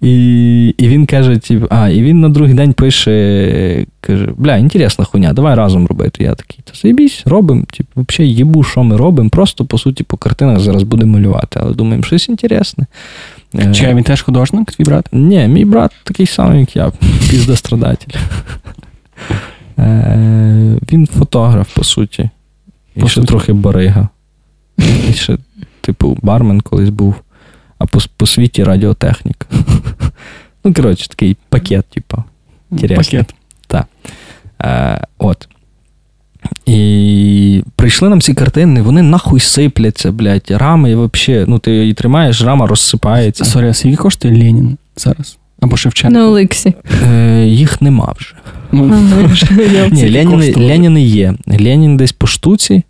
І, 0.00 0.74
і 0.78 0.88
він 0.88 1.06
каже: 1.06 1.36
тип, 1.36 1.64
а, 1.70 1.88
і 1.88 2.02
він 2.02 2.20
на 2.20 2.28
другий 2.28 2.54
день 2.54 2.72
пише: 2.72 3.86
каже: 4.00 4.28
Бля, 4.36 4.56
інтересна 4.56 5.04
хуйня, 5.04 5.32
давай 5.32 5.54
разом 5.54 5.86
робити. 5.86 6.24
Я 6.24 6.34
такий, 6.34 6.58
та 6.64 6.72
заєбісь, 6.82 7.22
робимо. 7.26 7.64
Типу, 7.72 8.06
взагалі 8.08 8.32
їбу, 8.34 8.62
що 8.62 8.82
ми 8.82 8.96
робимо. 8.96 9.30
Просто 9.30 9.64
по 9.64 9.78
суті 9.78 10.04
по 10.04 10.16
картинах 10.16 10.60
зараз 10.60 10.82
будемо 10.82 11.12
малювати. 11.18 11.60
Але 11.62 11.74
думаємо, 11.74 12.02
щось 12.02 12.28
інтересне. 12.28 12.86
Е, 13.54 13.72
Чи 13.74 13.94
він 13.94 14.02
теж 14.02 14.22
художник, 14.22 14.72
твій 14.72 14.84
брат? 14.84 15.08
ні, 15.12 15.48
мій 15.48 15.64
брат 15.64 15.92
такий 16.04 16.26
самий, 16.26 16.60
як 16.60 16.76
я, 16.76 16.92
піздострадатель. 17.30 18.18
Е, 19.78 20.78
Він 20.92 21.06
фотограф, 21.06 21.74
по 21.74 21.84
суті. 21.84 22.30
І 22.96 23.08
ще 23.08 23.22
трохи 23.22 23.52
барига. 23.52 24.08
І 25.10 25.12
ще, 25.12 25.38
типу, 25.80 26.18
бармен 26.22 26.60
колись 26.60 26.88
був, 26.90 27.14
а 27.80 27.86
по, 27.86 27.98
по 28.16 28.26
світі 28.26 28.64
радіотехнік. 28.64 29.46
Ну, 30.64 30.74
коротше, 30.74 31.08
такий 31.08 31.36
пакет, 31.48 31.86
типу. 31.86 32.22
Пакет. 32.96 33.34
Е, 34.62 35.06
от. 35.18 35.48
І 36.66 37.62
прийшли 37.76 38.08
нам 38.08 38.20
ці 38.20 38.34
картини, 38.34 38.82
вони 38.82 39.02
нахуй 39.02 39.40
сипляться, 39.40 40.12
блядь, 40.12 40.50
рами 40.50 40.94
взагалі. 40.94 41.44
Ну, 41.48 41.58
ти 41.58 41.70
її 41.70 41.94
тримаєш, 41.94 42.42
рама 42.42 42.66
розсипається. 42.66 43.44
Сорі, 43.44 43.68
а 43.68 43.74
скільки 43.74 43.96
коштує 43.96 44.34
Ленін 44.34 44.78
зараз? 44.96 45.38
Або 45.60 45.76
Шевченко? 45.76 46.18
На 46.18 46.26
OLX. 46.26 46.74
Е, 47.08 47.46
їх 47.46 47.82
нема 47.82 48.14
вже. 48.18 48.34
Ну, 48.72 48.86
Ні, 48.86 49.36
Скільки 49.36 50.10
Леніни. 50.10 50.52
Леніни 50.56 51.02
є. 51.02 51.34
Ленін 51.46 51.96
десь 51.96 52.12
по 52.12 52.26
штуці. 52.26 52.82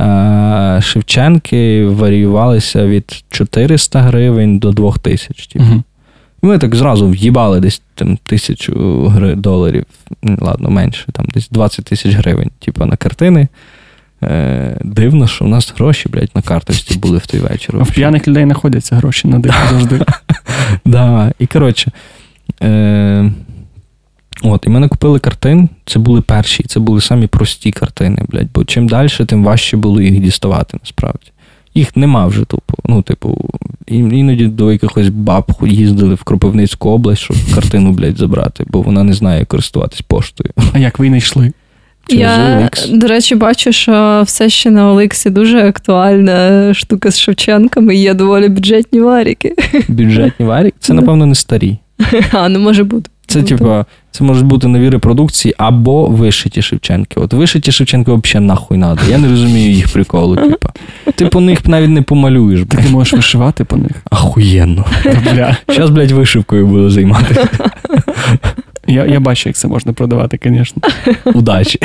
А, 0.00 0.80
Шевченки 0.82 1.86
варіювалися 1.86 2.86
від 2.86 3.24
400 3.30 4.00
гривень 4.00 4.58
до 4.58 4.72
2000. 4.72 5.46
Типу. 5.52 5.64
Мгм. 5.64 5.84
Ми 6.42 6.58
так 6.58 6.74
зразу 6.74 7.08
в'їбали 7.08 7.60
десь 7.60 7.82
там 7.94 8.16
тисячу 8.16 8.74
доларів, 9.36 9.84
ладно, 10.38 10.70
менше, 10.70 11.06
там 11.12 11.26
десь 11.34 11.48
20 11.48 11.84
тисяч 11.84 12.14
гривень, 12.14 12.50
типу, 12.58 12.84
на 12.86 12.96
картини. 12.96 13.48
Е, 14.22 14.76
дивно, 14.80 15.26
що 15.26 15.44
у 15.44 15.48
нас 15.48 15.74
гроші, 15.76 16.08
блядь, 16.08 16.30
на 16.34 16.42
карточці 16.42 16.98
були 16.98 17.18
в 17.18 17.26
той 17.26 17.40
вечір. 17.40 17.76
А 17.80 17.82
в 17.82 17.90
п'яних 17.90 18.28
людей 18.28 18.44
знаходяться 18.44 18.96
гроші 18.96 19.28
на 19.28 19.38
диво 19.38 19.54
завжди. 19.70 20.00
Да, 20.84 21.32
і 21.38 21.46
коротше. 21.46 21.90
Е, 22.62 23.32
от, 24.42 24.66
і 24.66 24.70
ми 24.70 24.80
накупили 24.80 25.18
картин. 25.18 25.68
Це 25.84 25.98
були 25.98 26.20
перші, 26.20 26.62
це 26.62 26.80
були 26.80 27.00
самі 27.00 27.26
прості 27.26 27.70
картини, 27.70 28.22
блядь, 28.28 28.48
бо 28.54 28.64
чим 28.64 28.88
далі, 28.88 29.08
тим 29.26 29.44
важче 29.44 29.76
було 29.76 30.00
їх 30.00 30.20
діставати, 30.20 30.78
насправді. 30.82 31.30
Їх 31.74 31.96
нема 31.96 32.26
вже 32.26 32.44
тупо. 32.44 32.74
Ну, 32.86 33.02
типу, 33.02 33.50
іноді 33.86 34.46
до 34.46 34.72
якихось 34.72 35.08
баб 35.08 35.52
їздили 35.62 36.14
в 36.14 36.22
Кропивницьку 36.22 36.90
область, 36.90 37.22
щоб 37.22 37.36
картину, 37.54 37.92
блядь, 37.92 38.18
забрати, 38.18 38.64
бо 38.68 38.82
вона 38.82 39.04
не 39.04 39.12
знає 39.12 39.44
користуватись 39.44 40.00
поштою. 40.00 40.50
А 40.72 40.78
як 40.78 40.98
ви 40.98 41.10
не 41.10 41.18
йшли? 41.18 41.52
Через 42.08 42.20
Я, 42.20 42.70
до 42.90 43.06
речі, 43.06 43.34
бачу, 43.34 43.72
що 43.72 44.22
все 44.26 44.48
ще 44.48 44.70
на 44.70 44.90
Олексі 44.90 45.30
дуже 45.30 45.68
актуальна 45.68 46.74
штука 46.74 47.10
з 47.10 47.18
Шевченками, 47.18 47.96
є 47.96 48.14
доволі 48.14 48.48
бюджетні 48.48 49.00
варіки. 49.00 49.54
Бюджетні 49.88 50.46
варік, 50.46 50.74
це, 50.80 50.94
напевно, 50.94 51.26
не 51.26 51.34
старі. 51.34 51.78
А, 52.32 52.48
не 52.48 52.58
може 52.58 52.84
бути. 52.84 53.10
Це, 53.26 53.42
типа, 53.42 53.86
це 54.18 54.24
можуть 54.24 54.44
бути 54.44 54.68
нові 54.68 54.90
репродукції 54.90 55.54
або 55.58 56.06
вишиті 56.06 56.62
Шевченки. 56.62 57.20
От 57.20 57.32
вишиті 57.32 57.72
Шевченки 57.72 58.12
взагалі 58.12 58.46
нахуй 58.46 58.78
надо. 58.78 59.00
Я 59.10 59.18
не 59.18 59.28
розумію 59.28 59.70
їх 59.72 59.92
приколу. 59.92 60.36
Типа. 60.36 60.68
Ти 61.14 61.26
по 61.26 61.40
них 61.40 61.66
навіть 61.66 61.90
не 61.90 62.02
помалюєш. 62.02 62.60
Ти 62.68 62.78
не 62.78 62.90
можеш 62.90 63.12
вишивати 63.12 63.64
по 63.64 63.76
них. 63.76 63.92
Ахуєнно. 64.10 64.84
Бля. 65.04 65.56
Зараз, 65.68 65.90
блядь, 65.90 66.10
вишивкою 66.10 66.66
буду 66.66 66.90
займатися. 66.90 67.48
Я, 68.86 69.06
я 69.06 69.20
бачу, 69.20 69.48
як 69.48 69.56
це 69.56 69.68
можна 69.68 69.92
продавати, 69.92 70.38
звісно. 70.44 70.82
Удачі. 71.24 71.78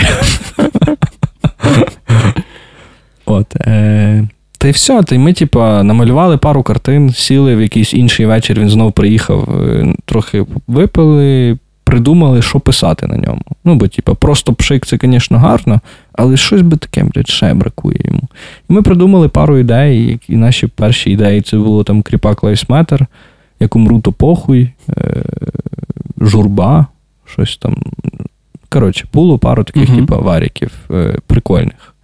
От. 3.26 3.56
Е, 3.56 4.28
та 4.58 4.68
й 4.68 4.72
все. 4.72 5.04
Та 5.04 5.16
й 5.16 5.18
ми, 5.18 5.34
типа, 5.34 5.84
намалювали 5.84 6.38
пару 6.38 6.64
картин, 6.64 7.14
сіли 7.14 7.56
в 7.56 7.62
якийсь 7.62 7.94
інший 7.94 8.26
вечір, 8.26 8.60
він 8.60 8.70
знов 8.70 8.94
приїхав, 8.94 9.50
е, 9.50 9.94
трохи 10.06 10.46
випили, 10.68 11.58
придумали, 11.94 12.42
що 12.42 12.60
писати 12.60 13.08
на 13.08 13.18
ньому. 13.18 13.42
Ну, 13.64 13.76
бо, 13.76 13.88
типа, 13.88 14.14
просто 14.14 14.54
пшик 14.54 14.86
це, 14.86 14.98
звісно, 15.02 15.38
гарно, 15.38 15.82
але 16.14 16.38
щось 16.38 16.62
би 16.62 16.78
таке, 16.78 17.04
блядь, 17.04 17.30
ще 17.30 17.54
бракує 17.54 17.98
йому. 18.06 18.22
І 18.70 18.74
ми 18.74 18.82
придумали 18.82 19.30
пару 19.30 19.58
ідей, 19.58 20.08
які 20.08 20.36
наші 20.38 20.68
перші 20.68 21.12
ідеї 21.12 21.42
це 21.42 21.58
було 21.58 21.84
там 21.84 22.02
Кріпак 22.02 22.44
Matter, 22.44 23.06
як 23.60 23.76
умру, 23.76 24.00
то 24.00 24.12
похуй, 24.12 24.70
е, 24.90 25.24
журба, 26.22 26.86
щось 27.26 27.58
там. 27.58 27.78
Коротше, 28.70 29.06
було 29.14 29.38
пару 29.40 29.64
таких, 29.64 29.90
Мгм. 29.90 30.00
типа, 30.00 30.18
варіків 30.18 30.72
е, 30.92 31.18
прикольних. 31.28 31.96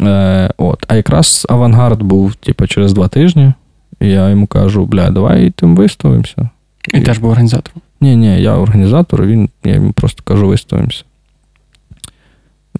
Е, 0.00 0.50
от. 0.56 0.84
А 0.88 0.96
якраз 0.96 1.46
авангард 1.48 2.02
був, 2.02 2.34
типу, 2.34 2.66
через 2.66 2.92
два 2.92 3.08
тижні. 3.08 3.52
І 4.00 4.08
я 4.08 4.30
йому 4.30 4.46
кажу: 4.46 4.86
бля, 4.86 5.10
давай 5.10 5.50
тим 5.50 5.76
виставимося. 5.76 6.48
І 6.94 7.00
теж 7.00 7.18
був 7.18 7.30
організатором. 7.30 7.80
Ні, 8.04 8.16
ні, 8.16 8.42
я 8.42 8.52
організатор, 8.52 9.26
він, 9.26 9.48
я 9.64 9.74
йому 9.74 9.92
просто 9.92 10.22
кажу, 10.24 10.48
виставимося. 10.48 11.04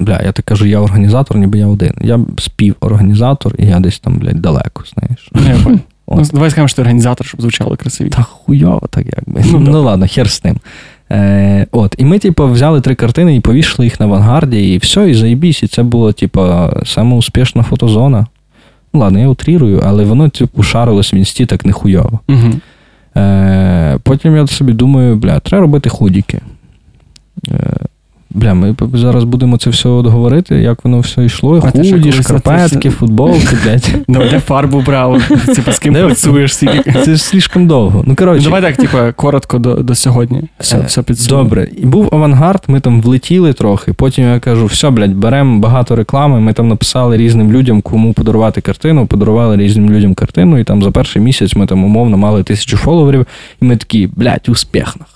Бля, 0.00 0.20
я 0.24 0.32
так 0.32 0.44
кажу, 0.44 0.66
я 0.66 0.80
організатор, 0.80 1.36
ніби 1.36 1.58
я 1.58 1.66
один. 1.66 1.92
Я 2.00 2.20
співорганізатор, 2.38 3.54
і 3.58 3.66
я 3.66 3.80
десь 3.80 3.98
там, 3.98 4.18
блядь, 4.18 4.40
далеко, 4.40 4.84
знаєш. 4.94 5.30
Ну. 5.64 5.78
Ну, 6.08 6.22
давай 6.32 6.50
скажемо, 6.50 6.68
що 6.68 6.76
ти 6.76 6.82
організатор, 6.82 7.26
щоб 7.26 7.40
звучало 7.40 7.76
красивіше. 7.76 8.16
Та 8.16 8.22
хуйово, 8.22 8.82
так 8.90 9.04
якби. 9.16 9.42
Ну, 9.52 9.58
Ну, 9.58 9.82
ладно, 9.82 10.06
хер 10.08 10.30
з 10.30 10.44
ним. 10.44 10.56
Е, 11.10 11.66
от, 11.72 11.94
і 11.98 12.04
ми, 12.04 12.18
типу, 12.18 12.48
взяли 12.48 12.80
три 12.80 12.94
картини 12.94 13.36
і 13.36 13.40
повішали 13.40 13.86
їх 13.86 14.00
на 14.00 14.06
авангарді, 14.06 14.74
і 14.74 14.78
все, 14.78 15.10
і 15.10 15.14
заєбісь. 15.14 15.62
І 15.62 15.66
це 15.66 15.82
була, 15.82 16.12
типу, 16.12 16.48
саме 16.84 17.16
успішна 17.16 17.62
фотозона. 17.62 18.26
Ну, 18.94 19.00
ладно, 19.00 19.18
я 19.18 19.28
утрірую, 19.28 19.82
але 19.86 20.04
воно, 20.04 20.28
типу, 20.28 20.62
шарилось 20.62 21.14
в 21.14 21.16
інсті 21.16 21.46
так 21.46 21.64
нехуйово. 21.64 22.20
Угу. 22.28 22.52
Е, 23.16 23.98
потім 24.02 24.36
я 24.36 24.46
собі 24.46 24.72
думаю, 24.72 25.16
бля, 25.16 25.40
треба 25.40 25.60
робити 25.60 25.90
худіки. 25.90 26.40
Е, 27.48 27.76
бля, 28.34 28.54
ми 28.54 28.76
зараз 28.92 29.24
будемо 29.24 29.56
це 29.58 29.70
все 29.70 29.88
говорити, 29.88 30.54
як 30.54 30.84
воно 30.84 31.00
все 31.00 31.24
йшло. 31.24 31.60
Худі, 31.60 32.12
шкарпетки, 32.12 32.90
футболки, 32.90 33.56
блядь. 33.64 33.90
Давай 34.08 34.30
де 34.30 34.40
фарбу 34.40 34.80
брав, 34.80 35.22
типу, 35.54 35.72
з 35.72 35.78
ким 35.78 35.94
працюєш. 35.94 36.56
Це 36.56 37.04
ж 37.06 37.16
слишком 37.16 37.66
довго. 37.66 37.98
Ну, 37.98 38.04
Ну, 38.06 38.16
коротше, 38.16 38.44
Давай 38.44 38.62
так, 38.62 38.76
типу, 38.76 38.98
коротко 39.16 39.58
до, 39.58 39.74
до 39.74 39.94
сьогодні. 39.94 40.42
Все, 40.60 40.76
Е, 40.76 40.84
все 40.86 41.02
підсумуємо. 41.02 41.44
Добре, 41.48 41.68
і 41.76 41.86
був 41.86 42.08
авангард, 42.12 42.62
ми 42.68 42.80
там 42.80 43.02
влетіли 43.02 43.52
трохи. 43.52 43.92
Потім 43.92 44.24
я 44.24 44.40
кажу: 44.40 44.66
все, 44.66 44.90
блядь, 44.90 45.14
беремо 45.14 45.58
багато 45.60 45.96
реклами. 45.96 46.40
Ми 46.40 46.52
там 46.52 46.68
написали 46.68 47.16
різним 47.16 47.52
людям, 47.52 47.80
кому 47.82 48.12
подарувати 48.12 48.60
картину, 48.60 49.06
подарували 49.06 49.56
різним 49.56 49.90
людям 49.90 50.14
картину, 50.14 50.58
і 50.58 50.64
там 50.64 50.82
за 50.82 50.90
перший 50.90 51.22
місяць 51.22 51.56
ми 51.56 51.66
там 51.66 51.84
умовно 51.84 52.16
мали 52.16 52.42
тисячу 52.42 52.76
фоловерів, 52.76 53.26
і 53.62 53.64
ми 53.64 53.76
такі, 53.76 54.08
блядь, 54.16 54.48
успіх. 54.48 54.86
нахуй. 54.86 55.14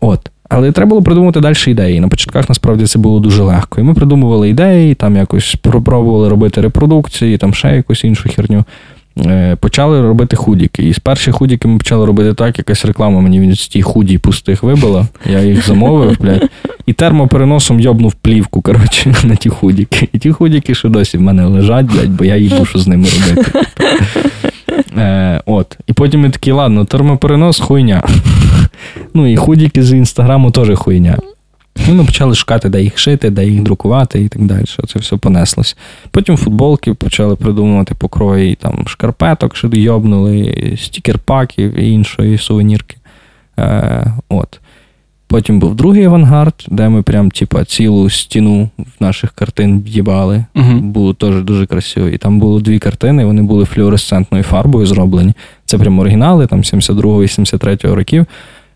От. 0.00 0.30
Але 0.48 0.72
треба 0.72 0.88
було 0.88 1.02
придумати 1.02 1.40
далі 1.40 1.56
ідеї. 1.66 2.00
На 2.00 2.08
початках 2.08 2.48
насправді 2.48 2.86
це 2.86 2.98
було 2.98 3.20
дуже 3.20 3.42
легко. 3.42 3.80
І 3.80 3.84
ми 3.84 3.94
придумували 3.94 4.48
ідеї, 4.48 4.94
там 4.94 5.16
якось 5.16 5.56
пробували 5.62 6.28
робити 6.28 6.60
репродукції, 6.60 7.38
там 7.38 7.54
ще 7.54 7.76
якусь 7.76 8.04
іншу 8.04 8.28
херню. 8.28 8.64
Е, 9.26 9.56
Почали 9.60 10.02
робити 10.02 10.36
худіки. 10.36 10.88
І 10.88 10.94
з 10.94 10.98
перших 10.98 11.34
худіки 11.34 11.68
ми 11.68 11.78
почали 11.78 12.06
робити 12.06 12.34
так, 12.34 12.58
якась 12.58 12.84
реклама 12.84 13.20
мені 13.20 13.40
від 13.40 13.54
ті 13.54 13.82
худі 13.82 14.18
пустих 14.18 14.62
вибила. 14.62 15.06
Я 15.30 15.40
їх 15.40 15.66
замовив, 15.66 16.16
блядь. 16.20 16.50
І 16.86 16.92
термопереносом 16.92 17.80
йобнув 17.80 18.12
плівку, 18.14 18.60
коротше, 18.60 19.14
на 19.24 19.36
ті 19.36 19.48
худіки. 19.48 20.08
І 20.12 20.18
ті 20.18 20.32
худіки 20.32 20.74
ще 20.74 20.88
досі 20.88 21.18
в 21.18 21.20
мене 21.20 21.46
лежать, 21.46 21.86
блядь, 21.86 22.10
бо 22.10 22.24
я 22.24 22.36
їбу, 22.36 22.64
що 22.64 22.78
з 22.78 22.86
ними 22.86 23.06
робити. 23.08 23.52
Е, 24.96 25.40
от. 25.46 25.78
І 25.86 25.92
потім 25.92 26.20
ми 26.20 26.30
такі, 26.30 26.52
ладно, 26.52 26.84
термоперенос 26.84 27.60
хуйня. 27.60 28.02
Ну 29.14 29.26
і 29.26 29.36
худіки 29.36 29.82
з 29.82 29.92
інстаграму 29.92 30.50
теж 30.50 30.78
хуйня. 30.78 31.18
І 31.88 31.92
ми 31.92 32.04
почали 32.04 32.34
шукати, 32.34 32.68
де 32.68 32.82
їх 32.82 32.98
шити, 32.98 33.30
де 33.30 33.46
їх 33.46 33.62
друкувати 33.62 34.22
і 34.22 34.28
так 34.28 34.44
далі. 34.44 34.64
Це 34.88 34.98
все 34.98 35.16
понеслось. 35.16 35.76
Потім 36.10 36.36
футболки 36.36 36.94
почали 36.94 37.36
придумувати 37.36 37.94
покрої, 37.94 38.54
там 38.54 38.84
шкарпеток, 38.86 39.56
що 39.56 39.68
йобнули, 39.72 40.32
стікер-паків 40.76 41.74
і 41.80 41.90
іншої 41.90 42.38
сувенірки. 42.38 42.96
Е, 43.58 44.06
от. 44.28 44.60
Потім 45.28 45.58
був 45.58 45.74
другий 45.74 46.04
авангард, 46.04 46.66
де 46.70 46.88
ми 46.88 47.02
прям 47.02 47.30
типа, 47.30 47.64
цілу 47.64 48.10
стіну 48.10 48.68
наших 49.00 49.32
картин 49.32 49.80
в'їбали. 49.80 50.44
Угу. 50.54 50.72
Було 50.72 51.14
теж 51.14 51.42
дуже 51.42 51.66
красиво. 51.66 52.08
І 52.08 52.18
там 52.18 52.40
було 52.40 52.60
дві 52.60 52.78
картини, 52.78 53.24
вони 53.24 53.42
були 53.42 53.64
флюоресцентною 53.64 54.44
фарбою 54.44 54.86
зроблені. 54.86 55.32
Це 55.64 55.78
прям 55.78 55.98
оригінали, 55.98 56.46
там 56.46 56.60
72-го 56.60 57.22
і 57.22 57.26
73-го 57.26 57.94
років. 57.94 58.26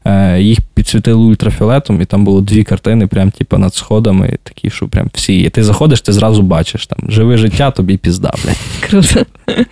Е, 0.04 0.40
їх 0.40 0.60
підсвітили 0.60 1.22
ультрафіолетом, 1.22 2.00
і 2.02 2.04
там 2.04 2.24
було 2.24 2.40
дві 2.40 2.64
картини, 2.64 3.06
прям 3.06 3.30
типу, 3.30 3.58
над 3.58 3.74
сходами, 3.74 4.38
такі, 4.42 4.70
що 4.70 4.88
прям 4.88 5.10
всі. 5.14 5.40
І 5.40 5.50
ти 5.50 5.64
заходиш, 5.64 6.00
ти 6.00 6.12
зразу 6.12 6.42
бачиш 6.42 6.86
там 6.86 7.10
живе 7.10 7.36
життя, 7.36 7.70
тобі 7.70 7.96
пізда, 7.96 8.32
блядь. 8.44 8.56
Круто. 8.90 9.26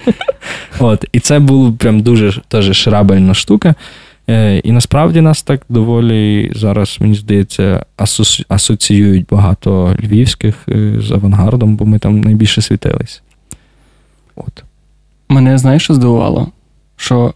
От, 0.78 1.04
і 1.12 1.20
це 1.20 1.38
було 1.38 1.72
прям 1.72 2.00
дуже 2.00 2.42
теж 2.48 2.76
шрабельна 2.76 3.34
штука. 3.34 3.74
Е, 4.30 4.58
і 4.58 4.72
насправді 4.72 5.20
нас 5.20 5.42
так 5.42 5.62
доволі 5.68 6.52
зараз, 6.54 6.96
мені 7.00 7.14
здається, 7.14 7.84
асоціюють 8.48 9.26
багато 9.30 9.96
львівських 10.00 10.54
е, 10.68 10.94
з 11.00 11.10
авангардом, 11.10 11.76
бо 11.76 11.84
ми 11.84 11.98
там 11.98 12.20
найбільше 12.20 12.62
світились. 12.62 13.22
От. 14.36 14.64
Мене 15.28 15.58
знаєш, 15.58 15.82
що 15.82 15.94
здивувало? 15.94 16.48
Що 16.96 17.34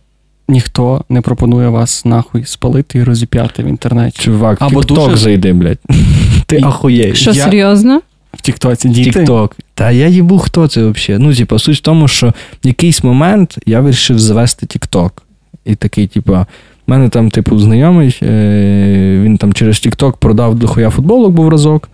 ніхто 0.49 1.05
не 1.09 1.21
пропонує 1.21 1.69
вас 1.69 2.05
нахуй 2.05 2.45
спалити 2.45 2.99
і 2.99 3.05
розіп'яти 3.05 3.63
в 3.63 3.67
інтернеті. 3.67 4.19
Чувак, 4.23 4.59
Або 4.61 4.83
дуже- 4.83 5.17
зайди, 5.17 5.53
блядь. 5.53 5.79
Ти 6.47 6.57
І- 6.57 6.65
ахуєш. 6.65 7.21
Що, 7.21 7.31
Я- 7.33 7.45
серйозно? 7.45 8.01
В 8.35 8.41
Тіктоці 8.41 8.89
діти. 8.89 9.11
Тікток. 9.11 9.57
Та 9.75 9.91
я 9.91 10.09
їбу, 10.09 10.39
хто 10.39 10.69
це 10.69 10.87
взагалі. 10.87 11.23
Ну, 11.23 11.35
типа, 11.35 11.59
суть 11.59 11.79
в 11.79 11.81
тому, 11.81 12.09
що 12.09 12.29
в 12.65 12.67
якийсь 12.67 13.05
момент 13.05 13.59
я 13.67 13.81
вирішив 13.81 14.19
завести 14.19 14.67
Тікток. 14.67 15.23
І 15.65 15.75
такий, 15.75 16.07
типа, 16.07 16.41
в 16.87 16.91
мене 16.91 17.09
там, 17.09 17.31
типу, 17.31 17.59
знайомий, 17.59 18.19
е, 18.23 19.21
він 19.25 19.37
там 19.39 19.53
через 19.53 19.81
Тікток 19.81 20.17
продав 20.17 20.55
дохуя 20.55 20.91
футболок 20.91 21.33
був 21.33 21.49
разок. 21.49 21.89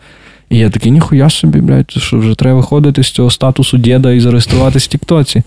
І 0.51 0.59
я 0.59 0.71
такий, 0.71 0.93
ніхуя 0.93 1.31
собі, 1.31 1.61
блядь, 1.61 1.91
що 1.91 2.19
вже 2.19 2.35
треба 2.35 2.57
виходити 2.57 3.03
з 3.03 3.11
цього 3.11 3.31
статусу 3.31 3.79
діда 3.79 4.13
і 4.13 4.21
зареєструватись 4.21 4.85
в 4.85 4.89
Тіктоці. 4.89 5.43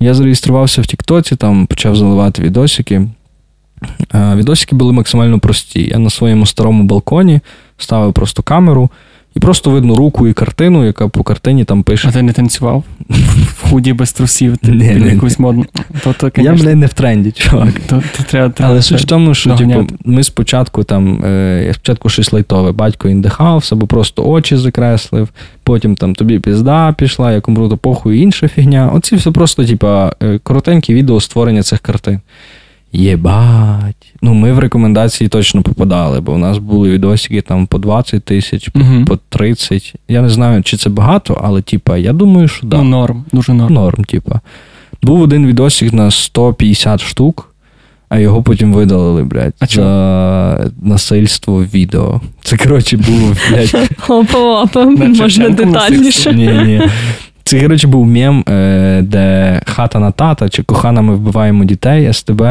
Я 0.00 0.14
зареєструвався 0.14 0.82
в 0.82 0.86
Тіктоці, 0.86 1.36
там 1.36 1.66
почав 1.66 1.96
заливати 1.96 2.42
відосики. 2.42 3.08
Відосики 4.14 4.76
були 4.76 4.92
максимально 4.92 5.38
прості. 5.38 5.88
Я 5.90 5.98
на 5.98 6.10
своєму 6.10 6.46
старому 6.46 6.84
балконі 6.84 7.40
ставив 7.78 8.12
просто 8.12 8.42
камеру, 8.42 8.90
і 9.36 9.40
просто 9.40 9.70
видно 9.70 9.94
руку 9.96 10.28
і 10.28 10.32
картину, 10.32 10.84
яка 10.84 11.08
по 11.08 11.22
картині 11.22 11.64
там 11.64 11.82
пише. 11.82 12.08
А 12.08 12.12
ти 12.12 12.22
не 12.22 12.32
танцював? 12.32 12.84
В 13.46 13.70
худі 13.70 13.92
без 13.92 14.12
трусів, 14.12 14.56
ти 14.56 14.72
якусь 15.12 15.38
модну. 15.38 15.66
Я, 16.36 16.52
блядь, 16.52 16.76
не 16.76 16.86
в 16.86 16.92
тренді, 16.92 17.32
чувак. 17.32 17.68
Але 18.60 18.82
суть 18.82 19.00
в 19.00 19.04
тому, 19.04 19.34
що 19.34 19.54
типу, 19.54 19.86
ми 20.04 20.22
спочатку 20.22 20.84
там, 20.84 21.24
е, 21.24 21.64
я 21.66 21.74
спочатку 21.74 22.08
щось 22.08 22.32
лайтове, 22.32 22.72
батько 22.72 23.08
індихався, 23.08 23.74
або 23.74 23.86
просто 23.86 24.24
очі 24.28 24.56
закреслив, 24.56 25.28
потім 25.62 25.96
там 25.96 26.14
тобі 26.14 26.38
пізда 26.38 26.92
пішла, 26.92 27.32
як 27.32 27.48
умру, 27.48 27.68
то 27.68 27.76
похуй 27.76 28.18
інша 28.18 28.48
фігня. 28.48 28.90
Оці 28.94 29.16
все 29.16 29.30
просто, 29.30 29.64
типа, 29.64 30.12
е, 30.22 30.38
коротенькі 30.42 30.94
відео 30.94 31.20
створення 31.20 31.62
цих 31.62 31.80
картин. 31.80 32.20
Єбать. 32.92 34.14
Ну, 34.22 34.34
ми 34.34 34.52
в 34.52 34.58
рекомендації 34.58 35.28
точно 35.28 35.62
попадали, 35.62 36.20
бо 36.20 36.32
у 36.32 36.38
нас 36.38 36.58
були 36.58 36.90
відосики 36.90 37.40
там 37.40 37.66
по 37.66 37.78
20 37.78 38.24
тисяч, 38.24 38.68
по, 38.68 38.80
по 39.06 39.18
30. 39.28 39.94
Я 40.08 40.22
не 40.22 40.28
знаю, 40.28 40.62
чи 40.62 40.76
це 40.76 40.90
багато, 40.90 41.40
але 41.44 41.62
типа, 41.62 41.96
я 41.96 42.12
думаю, 42.12 42.48
що 42.48 42.66
да. 42.66 42.76
Ну, 42.76 42.84
норм, 42.84 43.24
дуже 43.32 43.52
норм. 43.54 43.74
Норм, 43.74 44.04
типа. 44.04 44.40
Був 45.02 45.20
один 45.20 45.46
відосик 45.46 45.92
на 45.92 46.10
150 46.10 47.00
штук, 47.00 47.54
а 48.08 48.18
його 48.18 48.42
потім 48.42 48.72
видалили, 48.72 49.24
блядь, 49.24 49.54
А 49.60 49.66
за 49.66 50.70
насильство 50.82 51.54
в 51.54 51.64
відео. 51.64 52.20
Це, 52.42 52.56
коротше, 52.56 52.96
було, 52.96 53.36
блядь, 53.50 53.90
Опа-опа, 54.08 54.84
можна 54.86 55.48
детальніше. 55.48 56.34
ні, 56.34 56.46
ні. 56.46 56.82
Це, 57.46 57.60
коротше, 57.60 57.86
був 57.86 58.06
мем, 58.06 58.44
е, 58.48 59.02
де 59.02 59.60
хата 59.66 59.98
на 59.98 60.10
тата 60.10 60.48
чи 60.48 60.62
кохана 60.62 61.02
ми 61.02 61.14
вбиваємо 61.14 61.64
дітей, 61.64 62.12
СТБ, 62.12 62.42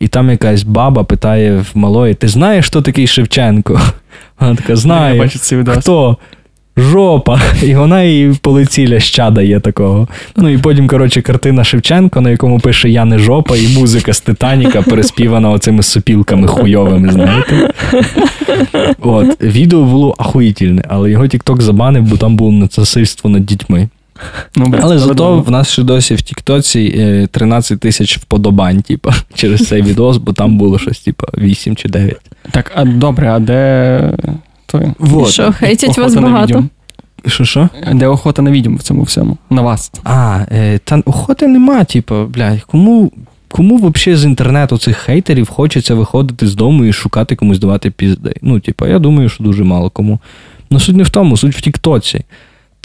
і 0.00 0.08
там 0.08 0.30
якась 0.30 0.62
баба 0.62 1.04
питає 1.04 1.56
в 1.56 1.70
малої: 1.74 2.14
ти 2.14 2.28
знаєш, 2.28 2.66
хто 2.66 2.82
такий 2.82 3.06
Шевченко? 3.06 3.80
Вона 4.40 4.54
така, 4.54 5.08
Я 5.12 5.18
бачу 5.18 5.38
цей 5.38 5.58
відос. 5.58 5.76
Хто? 5.76 6.16
Жопа. 6.76 7.40
І 7.62 7.74
вона 7.74 8.02
їй 8.02 8.34
по 8.40 8.50
лиці 8.50 8.88
ляща 8.88 9.30
дає 9.30 9.60
такого. 9.60 10.08
Ну 10.36 10.48
і 10.48 10.58
потім, 10.58 10.88
коротше, 10.88 11.22
картина 11.22 11.64
Шевченко, 11.64 12.20
на 12.20 12.30
якому 12.30 12.60
пише 12.60 12.90
Я 12.90 13.04
не 13.04 13.18
жопа, 13.18 13.56
і 13.56 13.68
музика 13.68 14.12
з 14.12 14.20
Титаніка 14.20 14.82
переспівана 14.82 15.50
оцими 15.50 15.82
сопілками 15.82 16.46
хуйовими, 16.46 17.12
знаєте. 17.12 17.70
От, 19.00 19.42
відео 19.42 19.82
було 19.82 20.14
ахуїтельне, 20.18 20.82
але 20.88 21.10
його 21.10 21.24
TikTok 21.24 21.60
забанив, 21.60 22.02
бо 22.02 22.16
там 22.16 22.36
було 22.36 22.52
насильство 22.52 23.30
над 23.30 23.46
дітьми. 23.46 23.88
Ну, 24.56 24.66
блядь, 24.66 24.80
Але 24.84 24.98
зато 24.98 25.40
в 25.40 25.50
нас 25.50 25.68
ще 25.68 25.82
досі 25.82 26.14
в 26.14 26.22
Тіктоці 26.22 26.94
е, 26.98 27.26
13 27.26 27.80
тисяч 27.80 28.18
вподобань, 28.18 28.82
типа, 28.82 29.14
через 29.34 29.66
цей 29.68 29.82
відос, 29.82 30.16
бо 30.16 30.32
там 30.32 30.58
було 30.58 30.78
щось, 30.78 31.00
типа, 31.00 31.26
8 31.38 31.76
чи 31.76 31.88
9. 31.88 32.20
Так, 32.50 32.72
а 32.74 32.84
добре, 32.84 33.32
а 33.32 33.38
де 33.38 34.12
той? 34.66 34.86
І 35.26 35.30
Що, 35.30 35.52
хейтять 35.52 35.98
вас 35.98 36.14
багато? 36.14 36.64
Що 37.26 37.44
що? 37.44 37.68
Де 37.92 38.06
охота 38.06 38.42
на 38.42 38.50
відьом 38.50 38.76
в 38.76 38.82
цьому 38.82 39.02
всьому? 39.02 39.36
На 39.50 39.62
вас. 39.62 39.92
А, 40.04 40.40
е, 40.52 40.78
та 40.84 41.02
охоти 41.06 41.46
нема, 41.48 41.84
типу, 41.84 42.24
блядь, 42.24 42.60
кому, 42.60 43.12
кому 43.48 43.76
взагалі 43.76 44.20
з 44.20 44.24
інтернету 44.24 44.78
цих 44.78 44.96
хейтерів 44.96 45.48
хочеться 45.48 45.94
виходити 45.94 46.46
з 46.46 46.54
дому 46.54 46.84
і 46.84 46.92
шукати 46.92 47.36
комусь 47.36 47.58
давати 47.58 47.90
пізди? 47.90 48.34
Ну, 48.42 48.60
типу, 48.60 48.86
я 48.86 48.98
думаю, 48.98 49.28
що 49.28 49.44
дуже 49.44 49.64
мало 49.64 49.90
кому. 49.90 50.18
Ну, 50.70 50.80
суть 50.80 50.96
не 50.96 51.02
в 51.02 51.10
тому, 51.10 51.36
суть 51.36 51.56
в 51.56 51.60
Тіктоці. 51.60 52.24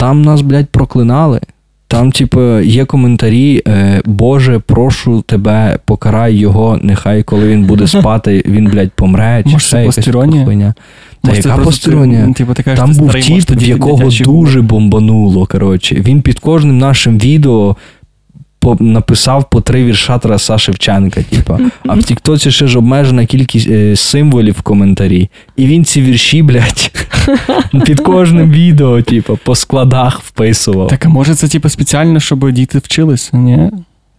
Там 0.00 0.22
нас, 0.22 0.40
блядь, 0.40 0.68
проклинали. 0.68 1.40
Там, 1.88 2.12
типу, 2.12 2.40
є 2.60 2.84
коментарі: 2.84 3.62
е, 3.68 4.02
Боже, 4.04 4.58
прошу 4.58 5.20
тебе, 5.22 5.78
покарай 5.84 6.34
його, 6.34 6.78
нехай 6.82 7.22
коли 7.22 7.48
він 7.48 7.64
буде 7.64 7.86
спати, 8.00 8.42
він, 8.46 8.66
блядь, 8.66 8.90
помре. 8.92 9.42
Чи 9.46 9.52
Може, 9.52 9.66
ще 9.66 9.78
якась 9.78 10.08
хуйня. 10.44 10.74
Та 11.22 11.34
яка 11.34 11.56
просто 11.56 11.90
Типу, 12.36 12.54
ти 12.54 12.62
Там 12.62 12.92
був 12.92 13.14
тіп, 13.14 13.50
в 13.50 13.62
якого 13.62 14.10
дуже 14.24 14.62
бомбануло. 14.62 15.46
Коротше. 15.46 15.94
Він 15.94 16.22
під 16.22 16.38
кожним 16.38 16.78
нашим 16.78 17.18
відео 17.18 17.76
по, 18.60 18.76
написав 18.80 19.50
по 19.50 19.60
три 19.60 19.84
вірша 19.84 20.18
Тараса 20.18 20.58
Шевченка. 20.58 21.22
Типа. 21.22 21.58
А 21.86 21.94
в 21.94 22.02
Тіктоці 22.04 22.50
ще 22.50 22.66
ж 22.66 22.78
обмежена 22.78 23.26
кількість 23.26 23.70
е, 23.70 23.96
символів 23.96 24.54
в 24.58 24.62
коментарі. 24.62 25.30
І 25.56 25.66
він 25.66 25.84
ці 25.84 26.02
вірші, 26.02 26.42
блядь, 26.42 26.90
під 27.84 28.00
кожним 28.00 28.50
відео, 28.50 29.02
типа, 29.02 29.34
по 29.44 29.54
складах 29.54 30.20
вписував. 30.20 30.88
Так, 30.88 31.06
а 31.06 31.08
може 31.08 31.34
це 31.34 31.48
типу 31.48 31.68
спеціально, 31.68 32.20
щоб 32.20 32.52
діти 32.52 32.78
вчилися? 32.78 33.36
Ні? 33.36 33.70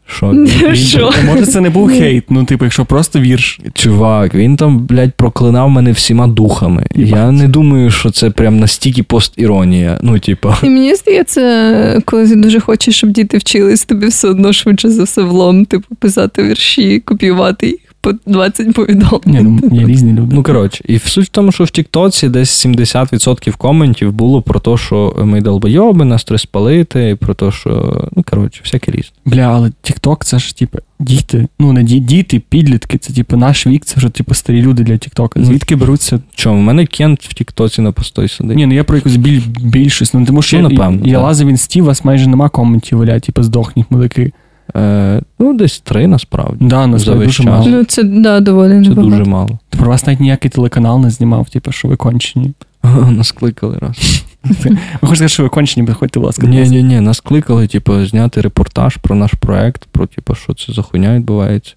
Що? 0.07 0.45
Що? 0.74 1.12
Він- 1.20 1.26
Може, 1.26 1.45
це 1.45 1.62
не 1.62 1.70
був 1.70 1.89
хейт, 1.89 2.24
ну, 2.30 2.43
типу, 2.43 2.66
якщо 2.66 2.86
просто 2.86 3.20
вірш. 3.20 3.59
Чувак, 3.74 4.36
він 4.36 4.55
там, 4.57 4.80
блядь, 4.86 5.14
проклинав 5.14 5.70
мене 5.70 5.91
всіма 5.91 6.28
духами. 6.28 6.86
Я 6.95 7.32
не 7.32 7.47
думаю, 7.47 7.91
що 7.91 8.12
це 8.12 8.30
прям 8.30 8.59
настільки 8.59 9.03
постіронія. 9.03 9.99
Ну, 10.01 10.20
типа. 10.20 10.57
І 10.64 10.70
мені 10.70 10.95
здається, 10.95 12.01
коли 12.05 12.30
ти 12.30 12.36
дуже 12.36 12.59
хочеш, 12.59 12.95
щоб 12.95 13.09
діти 13.09 13.38
вчились, 13.38 13.86
тобі 13.86 14.07
все 14.07 14.28
одно 14.28 14.53
швидше 14.53 14.89
за 14.89 15.03
все 15.03 15.22
влом, 15.22 15.66
типу, 15.66 15.95
писати 15.95 16.43
вірші, 16.43 16.99
копіювати 16.99 17.68
їх 17.68 17.91
по 18.02 18.14
20 18.26 18.74
повідомлень. 18.74 19.22
Ні, 19.26 19.39
ну, 19.41 19.78
є 19.80 19.86
різні 19.88 20.12
люди. 20.14 20.36
Ну, 20.36 20.43
коротше, 20.43 20.84
і 20.88 20.97
в 20.97 21.04
суть 21.06 21.26
в 21.26 21.30
тому, 21.30 21.52
що 21.52 21.64
в 21.64 21.70
Тіктоці 21.70 22.30
десь 22.30 22.66
70% 22.66 23.58
коментів 23.58 24.14
було 24.14 24.41
про 24.41 24.60
те, 24.60 24.78
що 24.78 25.16
ми 25.26 25.41
долбойоби, 25.41 26.06
нас 26.06 26.24
треба 26.24 26.38
спалити, 26.39 27.10
і 27.10 27.16
про 27.16 27.34
те, 27.34 27.52
що, 27.52 28.02
ну, 28.16 28.24
коротше, 28.30 28.62
всяке 28.64 28.91
різне. 28.91 29.12
Бля, 29.26 29.41
але 29.41 29.72
TikTok 29.84 30.24
це 30.24 30.39
ж, 30.39 30.58
типу, 30.58 30.78
діти. 30.99 31.47
Ну, 31.60 31.74
не 31.74 31.84
ді- 31.84 31.99
діти, 31.99 32.41
підлітки, 32.49 32.97
це, 32.97 33.14
типу, 33.14 33.38
наш 33.38 33.68
вік, 33.68 33.86
це 33.86 33.93
вже, 33.97 34.10
типу, 34.10 34.34
старі 34.34 34.62
люди 34.62 34.84
для 34.84 34.93
TikTok. 34.93 35.32
Ну, 35.36 35.45
Звідки 35.45 35.76
беруться? 35.76 36.20
Чому? 36.36 36.60
У 36.60 36.62
мене 36.62 36.86
Кент 36.86 37.20
в 37.24 37.34
Тіктоці 37.34 37.82
на 37.82 37.91
постой 37.91 38.28
сидить. 38.28 38.58
Ні, 38.58 38.66
ну 38.66 38.74
я 38.74 38.84
про 38.84 38.95
якусь 38.95 39.16
біль, 39.16 39.41
більшість. 39.64 40.14
Ну, 40.14 40.26
тому 40.26 40.41
що 40.41 40.58
Ну, 40.58 40.64
я, 40.64 40.70
напевно, 40.70 41.08
я 41.08 41.14
так. 41.14 41.24
лазив 41.24 41.47
в 41.47 41.49
інсті, 41.49 41.82
у 41.82 41.86
вас 41.86 42.06
майже 42.06 42.30
нема 42.30 42.49
коментів, 42.49 42.97
валя, 42.97 43.20
типу, 43.20 43.43
здохніть, 43.43 43.86
мудаки. 43.91 44.32
Е, 44.76 45.22
ну, 45.39 45.53
десь 45.53 45.80
три 45.80 46.07
насправді. 46.07 46.65
Да, 46.65 46.76
За 46.76 46.88
насправді 46.88 47.26
весь 47.26 47.28
дуже 47.28 47.43
час. 47.43 47.53
мало. 47.53 47.67
Ну, 47.67 47.84
це 47.84 48.03
да, 48.03 48.39
доволі 48.39 48.84
Це 48.84 48.89
дуже 48.89 49.24
мало. 49.24 49.59
Про 49.69 49.89
вас 49.89 50.07
навіть 50.07 50.19
ніякий 50.19 50.51
телеканал 50.51 50.99
не 50.99 51.09
знімав, 51.09 51.49
типу, 51.49 51.72
що 51.72 51.88
ви 51.88 51.95
кончені. 51.95 52.53
Нас 53.09 53.32
кликали 53.32 53.78
раз. 53.78 54.24
Ви 54.43 54.53
хочете 54.53 54.80
сказати, 55.01 55.30
що 55.30 55.43
ви 55.43 55.49
кончені, 55.49 55.86
приходьте, 55.86 56.19
будь 56.19 56.26
ласка. 56.26 56.47
Ні, 56.47 56.69
ні, 56.69 56.84
ні, 56.84 56.99
нас 56.99 57.19
кликали, 57.19 57.67
типу, 57.67 58.05
зняти 58.05 58.41
репортаж 58.41 58.97
про 58.97 59.15
наш 59.15 59.34
проект, 59.34 59.86
про 59.86 60.05
типу, 60.05 60.36
що 60.36 60.53
це 60.53 60.74
за 60.74 60.82
хуйня 60.82 61.15
відбувається. 61.15 61.74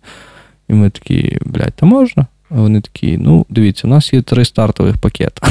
І 0.68 0.74
ми 0.74 0.90
такі, 0.90 1.38
блядь, 1.44 1.72
та 1.76 1.86
можна? 1.86 2.26
А 2.50 2.54
вони 2.54 2.80
такі, 2.80 3.18
ну, 3.18 3.46
дивіться, 3.48 3.86
у 3.86 3.90
нас 3.90 4.12
є 4.12 4.22
три 4.22 4.44
стартових 4.44 4.96
пакети. 4.96 5.42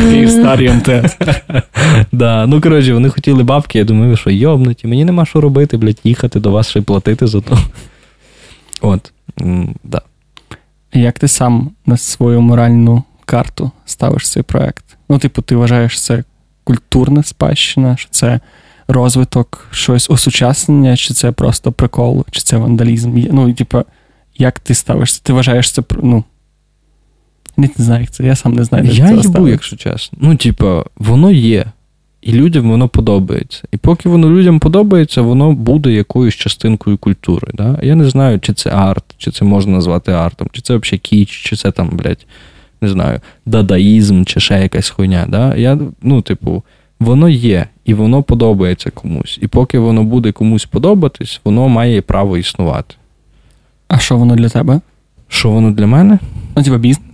Київ 0.00 0.30
старий 0.30 0.70
МТС. 0.70 1.16
Да, 2.12 2.46
ну 2.46 2.60
коротше, 2.60 2.94
вони 2.94 3.08
хотіли 3.08 3.42
бабки, 3.42 3.78
я 3.78 3.84
думаю, 3.84 4.16
що 4.16 4.30
йобнуті, 4.30 4.86
мені 4.86 5.04
нема 5.04 5.26
що 5.26 5.40
робити, 5.40 5.76
блядь, 5.76 6.00
їхати 6.04 6.40
до 6.40 6.50
вас 6.50 6.68
ще 6.68 6.78
й 6.78 6.82
платити 6.82 7.26
за 7.26 7.40
то. 7.40 7.58
От, 8.80 9.12
да. 9.84 10.00
Як 10.92 11.18
ти 11.18 11.28
сам 11.28 11.70
на 11.86 11.96
свою 11.96 12.40
моральну 12.40 13.02
карту 13.24 13.70
ставиш 13.84 14.30
цей 14.30 14.42
проект? 14.42 14.84
Ну, 15.08 15.18
типу, 15.18 15.42
ти 15.42 15.56
вважаєш 15.56 16.02
це 16.02 16.24
культурна 16.64 17.22
спадщина, 17.22 17.96
що 17.96 18.08
це 18.10 18.40
розвиток, 18.88 19.68
щось 19.70 20.10
осучаснення, 20.10 20.96
чи 20.96 21.14
це 21.14 21.32
просто 21.32 21.72
прикол, 21.72 22.24
чи 22.30 22.40
це 22.40 22.56
вандалізм? 22.56 23.24
Ну, 23.32 23.52
типу, 23.52 23.84
як 24.36 24.58
ти 24.58 24.74
ставишся? 24.74 25.20
Ти 25.22 25.32
вважаєш 25.32 25.72
це 25.72 25.82
ну. 26.02 26.24
Не 27.78 27.84
знаю, 27.84 28.00
як 28.00 28.10
це, 28.10 28.24
я 28.24 28.36
сам 28.36 28.54
не 28.54 28.64
знаю. 28.64 28.84
як 28.84 28.94
Я 28.94 29.08
це 29.08 29.14
їбу, 29.14 29.48
якщо 29.48 29.76
чесно. 29.76 30.18
Ну, 30.22 30.36
типа, 30.36 30.84
воно 30.96 31.30
є. 31.30 31.66
І 32.22 32.32
людям 32.32 32.70
воно 32.70 32.88
подобається. 32.88 33.62
І 33.72 33.76
поки 33.76 34.08
воно 34.08 34.30
людям 34.30 34.58
подобається, 34.60 35.22
воно 35.22 35.52
буде 35.52 35.92
якоюсь 35.92 36.34
частинкою 36.34 36.98
культури. 36.98 37.52
Да? 37.54 37.78
Я 37.82 37.94
не 37.94 38.10
знаю, 38.10 38.40
чи 38.40 38.52
це 38.52 38.70
арт, 38.70 39.04
чи 39.16 39.30
це 39.30 39.44
можна 39.44 39.72
назвати 39.72 40.12
артом, 40.12 40.48
чи 40.52 40.62
це 40.62 40.76
взагалі 40.76 40.98
кіч, 40.98 41.28
чи 41.30 41.56
це 41.56 41.70
там, 41.70 41.88
блядь, 41.88 42.26
не 42.80 42.88
знаю, 42.88 43.20
дадаїзм, 43.46 44.24
чи 44.24 44.40
ще 44.40 44.62
якась 44.62 44.88
хуйня. 44.90 45.26
Да? 45.28 45.56
Я, 45.56 45.78
ну, 46.02 46.22
типу, 46.22 46.62
воно 47.00 47.28
є, 47.28 47.66
і 47.84 47.94
воно 47.94 48.22
подобається 48.22 48.90
комусь. 48.90 49.38
І 49.42 49.46
поки 49.46 49.78
воно 49.78 50.04
буде 50.04 50.32
комусь 50.32 50.64
подобатись, 50.64 51.40
воно 51.44 51.68
має 51.68 52.02
право 52.02 52.38
існувати. 52.38 52.94
А 53.88 53.98
що 53.98 54.16
воно 54.16 54.36
для 54.36 54.48
тебе? 54.48 54.80
Що 55.28 55.50
воно 55.50 55.70
для 55.70 55.86
мене? 55.86 56.18
Ну, 56.56 56.62
типу, 56.62 56.76
бізнес. 56.76 57.09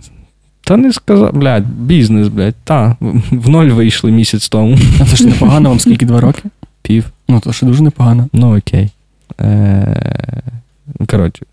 Та 0.67 0.77
не 0.77 0.93
сказав, 0.93 1.33
блядь, 1.33 1.67
бізнес, 1.67 2.27
блядь, 2.27 2.55
та, 2.63 2.95
в 3.31 3.49
ноль 3.49 3.65
вийшли 3.65 4.11
місяць 4.11 4.49
тому. 4.49 4.77
А 5.01 5.05
це 5.05 5.15
ж 5.15 5.27
непогано, 5.27 5.69
вам 5.69 5.79
скільки 5.79 6.05
два 6.05 6.21
роки? 6.21 6.43
Пів. 6.81 7.05
Ну, 7.27 7.39
то 7.39 7.53
що 7.53 7.65
дуже 7.65 7.83
непогано. 7.83 8.27
Ну, 8.33 8.57
окей. 8.57 8.89
Е, 9.41 10.43
коротше, 11.07 11.45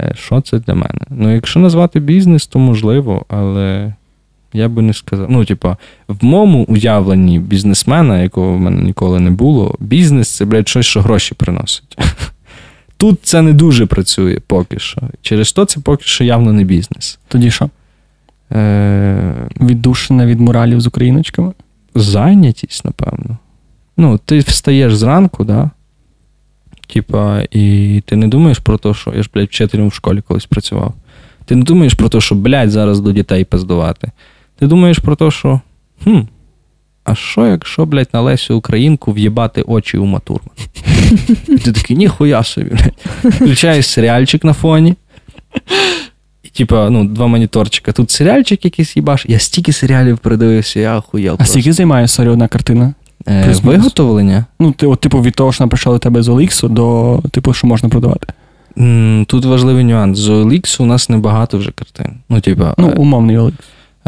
е, 0.00 0.12
що 0.16 0.40
це 0.40 0.58
для 0.58 0.74
мене? 0.74 1.00
Ну, 1.10 1.34
якщо 1.34 1.60
назвати 1.60 2.00
бізнес, 2.00 2.46
то 2.46 2.58
можливо, 2.58 3.24
але 3.28 3.94
я 4.52 4.68
би 4.68 4.82
не 4.82 4.94
сказав. 4.94 5.26
Ну, 5.30 5.44
типа, 5.44 5.76
в 6.08 6.24
моєму 6.24 6.64
уявленні 6.68 7.38
бізнесмена, 7.38 8.22
якого 8.22 8.52
в 8.52 8.60
мене 8.60 8.82
ніколи 8.82 9.20
не 9.20 9.30
було, 9.30 9.74
бізнес 9.80 10.36
це, 10.36 10.44
блядь, 10.44 10.68
щось, 10.68 10.86
що 10.86 11.00
гроші 11.00 11.34
приносить. 11.34 11.98
Тут 12.96 13.18
це 13.22 13.42
не 13.42 13.52
дуже 13.52 13.86
працює 13.86 14.40
поки 14.46 14.78
що. 14.78 15.00
Через 15.22 15.52
то 15.52 15.64
це 15.64 15.80
поки 15.80 16.04
що 16.04 16.24
явно 16.24 16.52
не 16.52 16.64
бізнес. 16.64 17.18
Тоді 17.28 17.50
що? 17.50 17.70
Е, 18.54 19.48
Віддушина 19.60 20.26
від 20.26 20.40
моралів 20.40 20.80
з 20.80 20.86
україночками? 20.86 21.52
зайнятість, 21.94 22.84
напевно. 22.84 23.38
Ну, 23.96 24.18
ти 24.24 24.38
встаєш 24.38 24.96
зранку, 24.96 25.44
да? 25.44 25.70
Типа, 26.86 27.42
і 27.50 28.02
ти 28.06 28.16
не 28.16 28.28
думаєш 28.28 28.58
про 28.58 28.78
те, 28.78 28.94
що 28.94 29.12
я 29.16 29.22
ж, 29.22 29.30
блядь, 29.34 29.48
вчителем 29.48 29.88
в 29.88 29.94
школі 29.94 30.20
колись 30.20 30.46
працював. 30.46 30.94
Ти 31.44 31.56
не 31.56 31.62
думаєш 31.62 31.94
про 31.94 32.08
те, 32.08 32.20
що, 32.20 32.34
блядь, 32.34 32.70
зараз 32.70 33.00
до 33.00 33.12
дітей 33.12 33.44
пиздувати. 33.44 34.10
Ти 34.58 34.66
думаєш 34.66 34.98
про 34.98 35.16
те, 35.16 35.30
що. 35.30 35.60
Хм, 36.04 36.20
а 37.04 37.14
що, 37.14 37.46
якщо, 37.46 37.86
блядь, 37.86 38.08
на 38.12 38.20
Лесю 38.20 38.56
Українку 38.56 39.12
в'їбати 39.12 39.62
очі 39.62 39.98
у 39.98 40.04
Матурман? 40.04 40.50
Ти 41.46 41.72
такий, 41.72 41.96
ніхуя 41.96 42.42
собі, 42.42 42.70
блядь. 42.70 43.34
Включаєш 43.34 43.86
серіальчик 43.86 44.44
на 44.44 44.52
фоні. 44.52 44.94
Типа, 46.56 46.90
ну, 46.90 47.04
два 47.04 47.26
моніторчика. 47.26 47.92
Тут 47.92 48.10
серіальчик 48.10 48.64
якийсь 48.64 48.96
їбаш. 48.96 49.26
Я 49.28 49.38
стільки 49.38 49.72
серіалів 49.72 50.18
передивився, 50.18 50.80
я 50.80 50.98
охуєв. 50.98 51.32
А 51.32 51.36
просто. 51.36 51.52
скільки 51.52 51.72
займає 51.72 52.08
сорі 52.08 52.28
одна 52.28 52.48
картина? 52.48 52.94
Е, 53.28 53.54
виготовлення. 53.62 54.44
Ну, 54.60 54.72
ти, 54.72 54.86
от, 54.86 55.00
типу, 55.00 55.22
від 55.22 55.34
того, 55.34 55.52
що 55.52 55.68
прийшла 55.68 55.92
до 55.92 55.98
тебе 55.98 56.22
з 56.22 56.28
OLX 56.28 56.68
до 56.68 57.20
типу, 57.30 57.52
що 57.52 57.66
можна 57.66 57.88
продавати. 57.88 58.26
М, 58.78 59.24
Тут 59.28 59.44
важливий 59.44 59.84
нюанс. 59.84 60.18
З 60.18 60.28
OLX 60.28 60.82
у 60.82 60.86
нас 60.86 61.08
небагато 61.08 61.58
вже 61.58 61.70
картин. 61.70 62.12
Ну, 62.28 62.40
типа, 62.40 62.74
Ну, 62.78 62.88
е, 62.88 62.92
умовний 62.92 63.38
OLX. 63.38 63.52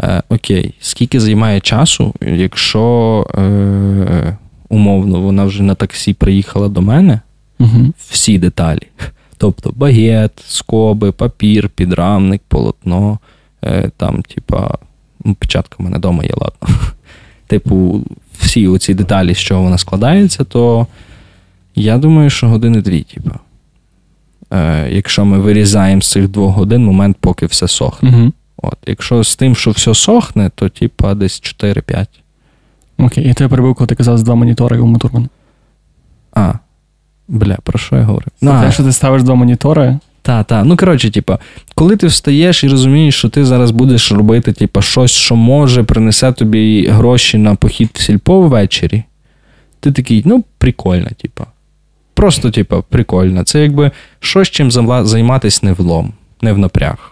е, 0.03 0.23
окей, 0.29 0.73
скільки 0.79 1.19
займає 1.19 1.59
часу, 1.59 2.13
якщо 2.21 3.27
е, 3.37 4.37
умовно 4.69 5.21
вона 5.21 5.45
вже 5.45 5.63
на 5.63 5.75
таксі 5.75 6.13
приїхала 6.13 6.67
до 6.67 6.81
мене, 6.81 7.19
Угу. 7.59 7.93
всі 8.09 8.37
деталі. 8.39 8.81
Тобто 9.37 9.71
багет, 9.75 10.31
скоби, 10.47 11.11
папір, 11.11 11.69
підрамник, 11.69 12.41
полотно, 12.47 13.19
е, 13.63 13.91
там, 13.97 14.21
типа, 14.21 14.77
ну, 15.25 15.33
печатка 15.35 15.75
в 15.79 15.81
мене 15.81 15.97
вдома 15.97 16.23
є, 16.23 16.31
ладно. 16.33 16.77
Типу, 17.47 18.01
всі 18.39 18.67
оці 18.67 18.93
деталі, 18.93 19.33
з 19.33 19.37
чого 19.37 19.63
вона 19.63 19.77
складається, 19.77 20.43
то 20.43 20.87
я 21.75 21.97
думаю, 21.97 22.29
що 22.29 22.47
години 22.47 22.81
дві, 22.81 23.03
типу. 23.03 23.31
Е, 24.53 24.89
якщо 24.91 25.25
ми 25.25 25.39
вирізаємо 25.39 26.01
з 26.01 26.11
цих 26.11 26.27
двох 26.27 26.55
годин 26.55 26.85
момент, 26.85 27.17
поки 27.19 27.45
все 27.45 27.67
сохне. 27.67 28.09
Угу. 28.09 28.31
От. 28.57 28.77
Якщо 28.85 29.23
з 29.23 29.35
тим, 29.35 29.55
що 29.55 29.71
все 29.71 29.93
сохне, 29.93 30.51
то 30.55 30.69
типа 30.69 31.13
десь 31.13 31.41
4-5. 31.41 32.07
Окей, 32.97 33.27
я 33.27 33.33
тебе 33.33 33.49
перебив, 33.49 33.75
коли 33.75 33.87
ти 33.87 33.95
казав 33.95 34.17
з 34.17 34.23
два 34.23 34.35
монітори 34.35 34.79
у 34.79 34.85
Матурман. 34.85 35.29
А. 36.33 36.53
Бля, 37.27 37.57
про 37.63 37.79
що 37.79 37.95
я 37.95 38.03
говорю? 38.03 38.25
Ну, 38.41 38.61
те, 38.61 38.71
що 38.71 38.83
ти 38.83 38.91
ставиш 38.91 39.23
два 39.23 39.35
монітори, 39.35 39.97
Та, 40.21 40.43
та. 40.43 40.63
Ну, 40.63 40.77
коротше, 40.77 41.11
типа, 41.11 41.39
коли 41.75 41.97
ти 41.97 42.07
встаєш 42.07 42.63
і 42.63 42.67
розумієш, 42.67 43.15
що 43.15 43.29
ти 43.29 43.45
зараз 43.45 43.71
будеш 43.71 44.11
робити, 44.11 44.53
типа, 44.53 44.81
щось, 44.81 45.11
що 45.11 45.35
може 45.35 45.83
принесе 45.83 46.31
тобі 46.31 46.87
гроші 46.87 47.37
на 47.37 47.55
похід 47.55 47.89
в 47.93 48.01
сільпо 48.01 48.41
ввечері, 48.41 49.03
ти 49.79 49.91
такий, 49.91 50.23
ну, 50.25 50.43
прикольно, 50.57 51.07
типа. 51.21 51.45
Просто, 52.13 52.51
типа, 52.51 52.81
прикольно. 52.81 53.43
Це 53.43 53.61
якби 53.61 53.91
щось, 54.19 54.49
чим 54.49 54.71
займатись 55.05 55.63
не 55.63 55.73
в 55.73 55.79
лом, 55.79 56.13
не 56.41 56.53
в 56.53 56.57
напряг. 56.57 57.11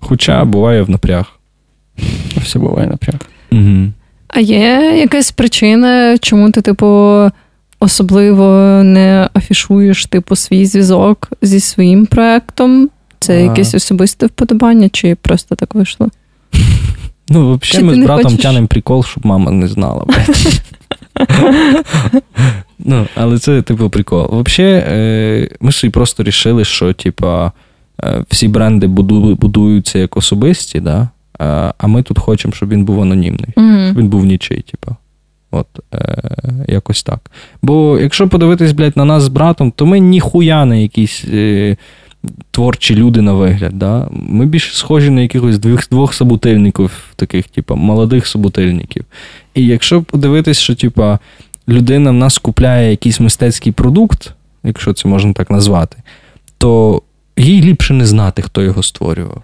Хоча 0.00 0.44
буває 0.44 0.82
в 0.82 0.90
напряг. 0.90 1.38
все 2.36 2.58
буває 2.58 2.88
напряг. 2.88 3.20
Угу. 3.52 3.92
А 4.28 4.40
є 4.40 4.94
якась 4.96 5.30
причина, 5.32 6.18
чому 6.18 6.50
ти, 6.50 6.60
типу, 6.60 6.86
особливо 7.82 8.46
не 8.84 9.28
афішуєш, 9.34 10.06
типу, 10.06 10.36
свій 10.36 10.66
зв'язок 10.66 11.32
зі 11.42 11.60
своїм 11.60 12.06
проектом? 12.06 12.88
Це 13.18 13.32
А. 13.36 13.40
якесь 13.40 13.74
особисте 13.74 14.26
вподобання, 14.26 14.88
чи 14.88 15.14
просто 15.14 15.54
так 15.54 15.74
вийшло? 15.74 16.08
Ну, 17.28 17.58
взагалі, 17.62 17.86
ми 17.86 17.94
з 17.94 17.98
братом 17.98 18.24
хочеш? 18.24 18.42
тянемо 18.42 18.66
прикол, 18.66 19.04
щоб 19.04 19.26
мама 19.26 19.50
не 19.50 19.68
знала. 19.68 20.06
ну, 22.78 23.06
але 23.14 23.38
це, 23.38 23.62
типу, 23.62 23.90
прикол. 23.90 24.42
Взагалі, 24.46 24.84
е, 24.88 25.48
ми 25.60 25.72
собі 25.72 25.90
просто 25.90 26.22
рішили, 26.22 26.64
що, 26.64 26.92
типа, 26.92 27.52
е, 28.04 28.24
всі 28.30 28.48
бренди 28.48 28.86
будуються 28.86 29.98
як 29.98 30.16
особисті, 30.16 30.80
да? 30.80 31.08
а- 31.38 31.74
а 31.78 31.86
ми 31.86 32.02
тут 32.02 32.18
хочемо, 32.18 32.54
щоб 32.54 32.68
він 32.68 32.84
був 32.84 33.02
анонімний. 33.02 33.48
Щоб 33.86 33.98
він 33.98 34.08
був 34.08 34.24
нічий, 34.24 34.64
типу. 34.70 34.96
От, 35.52 35.66
е, 35.94 36.22
якось 36.68 37.02
так. 37.02 37.30
Бо 37.62 37.98
якщо 38.00 38.28
подивитись, 38.28 38.72
блядь, 38.72 38.96
на 38.96 39.04
нас 39.04 39.22
з 39.22 39.28
братом, 39.28 39.70
то 39.70 39.86
ми 39.86 40.00
ніхуя 40.00 40.64
не 40.64 40.82
якісь 40.82 41.24
е, 41.32 41.76
творчі 42.50 42.94
люди 42.94 43.20
на 43.20 43.32
вигляд. 43.32 43.78
Да? 43.78 44.08
Ми 44.10 44.46
більше 44.46 44.74
схожі 44.74 45.10
на 45.10 45.20
якихось 45.20 45.58
двох, 45.58 45.88
двох 45.88 46.14
собутильників, 46.14 46.90
таких, 47.16 47.48
типу, 47.48 47.76
молодих 47.76 48.26
собутильників. 48.26 49.04
І 49.54 49.66
якщо 49.66 50.02
подивитись, 50.02 50.58
що, 50.58 50.74
типу, 50.74 51.18
людина 51.68 52.10
в 52.10 52.14
нас 52.14 52.38
купляє 52.38 52.90
якийсь 52.90 53.20
мистецький 53.20 53.72
продукт, 53.72 54.32
якщо 54.64 54.92
це 54.92 55.08
можна 55.08 55.32
так 55.32 55.50
назвати, 55.50 55.96
то 56.58 57.02
їй 57.36 57.62
ліпше 57.62 57.94
не 57.94 58.06
знати, 58.06 58.42
хто 58.42 58.62
його 58.62 58.82
створював. 58.82 59.42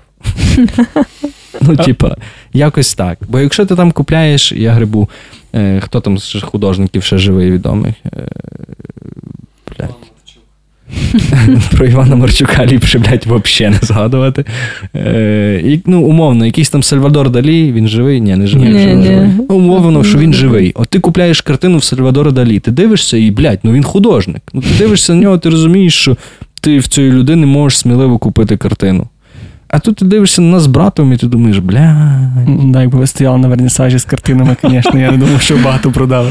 Ну, 1.69 1.77
типа, 1.77 2.17
якось 2.53 2.95
так. 2.95 3.19
Бо 3.29 3.41
якщо 3.41 3.67
ти 3.67 3.77
там 3.77 3.93
купляєш, 3.93 4.53
я 4.53 4.73
грибу, 4.73 5.09
е, 5.55 5.81
хто 5.81 6.01
там 6.01 6.19
з 6.19 6.43
художників 6.43 7.03
ще 7.03 7.19
живий 7.19 7.51
відомий? 7.51 7.95
Е, 8.07 8.29
блядь. 9.79 9.95
Про 11.71 11.87
Івана 11.87 12.17
Марчука 12.17 12.67
ліпше, 12.67 12.99
блядь, 12.99 13.27
взагалі 13.27 13.75
не 13.75 13.87
згадувати. 13.87 14.45
Е, 14.97 15.61
і, 15.65 15.81
ну, 15.87 16.03
умовно, 16.03 16.47
якийсь 16.47 16.71
там 16.71 16.83
Сальвадор 16.83 17.31
Далі, 17.31 17.73
він 17.73 17.89
живий? 17.89 18.21
Ні, 18.21 18.37
не 18.37 18.47
живий. 18.47 18.69
Ні, 18.69 18.81
що 18.81 18.95
ні. 18.95 19.07
живий. 19.07 19.29
Ну, 19.39 19.45
Умовно, 19.57 20.05
що 20.05 20.19
він 20.19 20.35
живий. 20.35 20.73
От 20.75 20.89
ти 20.89 20.99
купляєш 20.99 21.41
картину 21.41 21.79
в 21.79 21.85
Сальвадора 21.85 22.31
Далі, 22.31 22.59
ти 22.59 22.71
дивишся 22.71 23.17
і, 23.17 23.31
блядь, 23.31 23.61
ну 23.63 23.73
він 23.73 23.83
художник. 23.83 24.43
Ну, 24.53 24.61
ти 24.61 24.69
дивишся 24.79 25.15
на 25.15 25.21
нього, 25.21 25.39
ти 25.39 25.51
розумієш, 25.51 25.95
що 25.95 26.17
ти 26.61 26.79
в 26.79 26.89
цієї 26.89 27.13
людини 27.13 27.47
можеш 27.47 27.79
сміливо 27.79 28.19
купити 28.19 28.57
картину. 28.57 29.07
А 29.69 29.79
тут 29.79 29.97
ти 29.97 30.05
дивишся 30.05 30.43
на 30.43 30.49
нас 30.49 30.63
з 30.63 30.67
братом, 30.67 31.13
і 31.13 31.17
ти 31.17 31.27
думаєш, 31.27 31.59
бля. 31.59 32.21
Да, 32.65 32.81
якби 32.81 32.99
ви 32.99 33.07
стояли 33.07 33.39
на 33.39 33.49
вернісажі 33.49 33.99
з 33.99 34.05
картинами, 34.05 34.57
звісно, 34.63 35.01
я 35.01 35.11
не 35.11 35.19
думав, 35.19 35.41
що 35.41 35.57
багато 35.57 35.93
продали. 35.93 36.31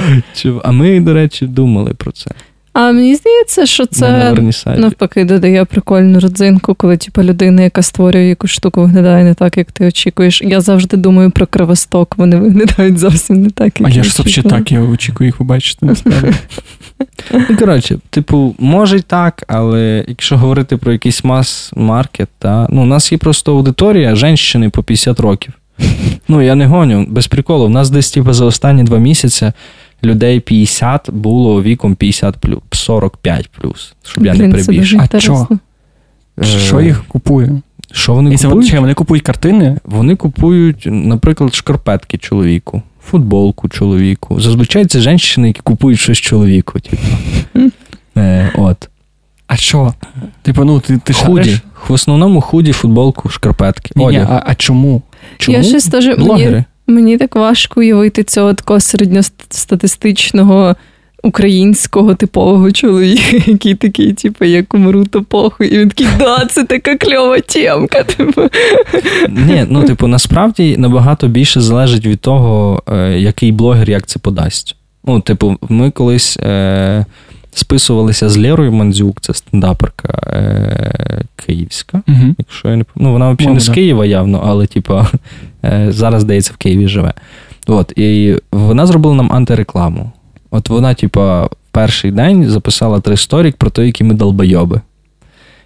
А 0.63 0.71
ми, 0.71 0.99
до 0.99 1.13
речі, 1.13 1.45
думали 1.47 1.93
про 1.93 2.11
це. 2.11 2.31
А 2.79 2.91
мені 2.91 3.15
здається, 3.15 3.65
що 3.65 3.85
це 3.85 4.35
навпаки 4.65 5.23
додає 5.23 5.65
прикольну 5.65 6.19
родзинку, 6.19 6.75
коли 6.75 6.97
типу, 6.97 7.23
людина, 7.23 7.61
яка 7.61 7.81
створює 7.81 8.23
якусь 8.23 8.51
штуку, 8.51 8.81
виглядає 8.81 9.23
не 9.23 9.33
так, 9.33 9.57
як 9.57 9.71
ти 9.71 9.87
очікуєш. 9.87 10.41
Я 10.41 10.61
завжди 10.61 10.97
думаю 10.97 11.31
про 11.31 11.47
кривосток, 11.47 12.17
вони 12.17 12.37
виглядають 12.37 12.97
зовсім 12.97 13.41
не 13.41 13.49
так, 13.49 13.79
як 13.79 13.89
А 13.89 13.91
я 13.91 14.03
ж 14.03 14.09
взагалі 14.09 14.49
так, 14.49 14.71
я 14.71 14.81
очікую 14.81 15.27
їх 15.27 15.37
побачити 15.37 15.85
насправді. 15.85 16.31
Ну, 17.31 17.57
коротше, 17.59 17.97
типу, 18.09 18.55
може 18.59 18.97
й 18.97 19.01
так, 19.01 19.43
але 19.47 20.05
якщо 20.07 20.37
говорити 20.37 20.77
про 20.77 20.91
якийсь 20.91 21.23
мас-маркет, 21.23 22.29
та, 22.39 22.67
ну, 22.69 22.81
у 22.81 22.85
нас 22.85 23.11
є 23.11 23.17
просто 23.17 23.51
аудиторія 23.51 24.15
женщини 24.15 24.69
по 24.69 24.83
50 24.83 25.19
років. 25.19 25.53
Ну, 26.27 26.41
я 26.41 26.55
не 26.55 26.65
гоню, 26.65 27.05
без 27.09 27.27
приколу. 27.27 27.65
У 27.65 27.69
нас 27.69 27.89
десь, 27.89 28.11
типу, 28.11 28.33
за 28.33 28.45
останні 28.45 28.83
два 28.83 28.97
місяці 28.97 29.51
людей 30.03 30.39
50 30.39 31.09
було 31.11 31.63
віком 31.63 31.95
50 31.95 32.37
плюс, 32.37 32.59
45 32.71 33.49
плюс, 33.49 33.93
щоб 34.03 34.25
я 34.25 34.33
не 34.33 34.49
прибільшив. 34.49 34.99
А 34.99 35.03
інтересно. 35.03 35.47
Е, 36.39 36.43
Що 36.43 36.81
їх 36.81 37.03
купує? 37.07 37.61
Що 37.91 38.13
вони 38.13 38.33
І 38.33 38.37
це 38.37 38.47
купують? 38.47 38.65
чекай, 38.67 38.79
вони 38.79 38.93
купують 38.93 39.23
картини. 39.23 39.77
Вони 39.85 40.15
купують, 40.15 40.83
наприклад, 40.91 41.55
шкарпетки 41.55 42.17
чоловіку, 42.17 42.81
футболку 43.03 43.69
чоловіку. 43.69 44.41
Зазвичай 44.41 44.85
це 44.85 44.99
жінки, 44.99 45.41
які 45.47 45.61
купують 45.61 45.99
щось 45.99 46.17
чоловіку. 46.17 46.79
Типу. 46.79 46.97
Е, 48.17 48.51
от. 48.55 48.89
А 49.47 49.55
що? 49.55 49.93
Типу, 50.41 50.63
ну 50.63 50.79
ти, 50.79 50.97
ти 50.97 51.13
Худі. 51.13 51.43
шариш? 51.43 51.61
В 51.87 51.93
основному 51.93 52.41
худі, 52.41 52.71
футболку, 52.71 53.29
шкарпетки. 53.29 53.91
Ні, 53.95 54.07
ні, 54.07 54.17
а, 54.17 54.43
а 54.45 54.55
чому? 54.55 55.01
Чому? 55.37 55.57
Я 55.57 55.63
щось 55.63 55.85
теж 55.87 56.05
мені, 56.05 56.17
Блогери. 56.19 56.63
Мені 56.87 57.17
так 57.17 57.35
важко 57.35 57.79
уявити 57.79 58.23
цього 58.23 58.53
такого 58.53 58.79
середньостатистичного 58.79 60.75
українського 61.23 62.15
типового 62.15 62.71
чоловіка, 62.71 63.37
який 63.51 63.75
такий, 63.75 64.13
типу, 64.13 64.45
як 64.45 64.73
умру, 64.73 65.05
то 65.05 65.23
похуй. 65.23 65.67
І 65.67 65.77
він 65.77 65.89
такий, 65.89 66.07
да, 66.19 66.45
це 66.45 66.63
така 66.63 66.97
кльова 66.97 67.39
тємка. 67.39 68.03
Типу. 68.17 68.41
Ні, 69.29 69.65
ну, 69.69 69.83
типу, 69.83 70.07
насправді 70.07 70.77
набагато 70.77 71.27
більше 71.27 71.61
залежить 71.61 72.05
від 72.05 72.19
того, 72.19 72.83
е, 72.87 73.19
який 73.19 73.51
блогер 73.51 73.89
як 73.89 74.07
це 74.07 74.19
подасть. 74.19 74.75
Ну, 75.05 75.19
типу, 75.19 75.55
ми 75.69 75.91
колись 75.91 76.37
е, 76.37 77.05
списувалися 77.57 78.29
з 78.29 78.37
Лерою 78.37 78.71
Мандзюк, 78.71 79.21
це 79.21 79.33
стендаперка 79.33 80.09
е, 80.27 81.23
київська. 81.35 82.01
Угу. 82.07 82.35
Якщо 82.37 82.69
я 82.69 82.75
не 82.75 82.85
ну, 82.95 83.11
вона 83.11 83.31
взагалі 83.31 83.53
не 83.53 83.59
з 83.59 83.69
Києва 83.69 84.05
явно, 84.05 84.43
але 84.45 84.67
типу, 84.67 85.05
е, 85.65 85.87
зараз, 85.89 86.21
здається, 86.21 86.53
в 86.53 86.57
Києві 86.57 86.87
живе. 86.87 87.13
От, 87.67 87.93
і 87.95 88.37
вона 88.51 88.85
зробила 88.85 89.15
нам 89.15 89.33
антирекламу. 89.33 90.11
От 90.51 90.69
вона, 90.69 90.93
типа, 90.93 91.49
перший 91.71 92.11
день 92.11 92.49
записала 92.49 92.99
три 92.99 93.17
сторік 93.17 93.55
про 93.57 93.69
те, 93.69 93.85
які 93.85 94.03
ми 94.03 94.13
долбойоби. 94.13 94.81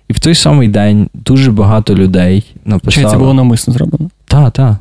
І 0.07 0.13
в 0.13 0.19
той 0.19 0.35
самий 0.35 0.67
день 0.67 1.09
дуже 1.13 1.51
багато 1.51 1.95
людей 1.95 2.43
Чи 2.87 3.03
це 3.05 3.17
було 3.17 3.33
навмисно 3.33 3.73
зроблено? 3.73 4.09
Та, 4.25 4.49
та. 4.49 4.77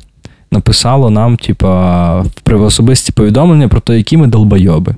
Написало 0.51 1.09
нам, 1.09 1.37
типа, 1.37 2.25
в 2.45 2.61
особисті 2.61 3.11
повідомлення 3.11 3.67
про 3.67 3.79
те, 3.79 3.97
які 3.97 4.17
ми 4.17 4.27
долбойоби. 4.27 4.95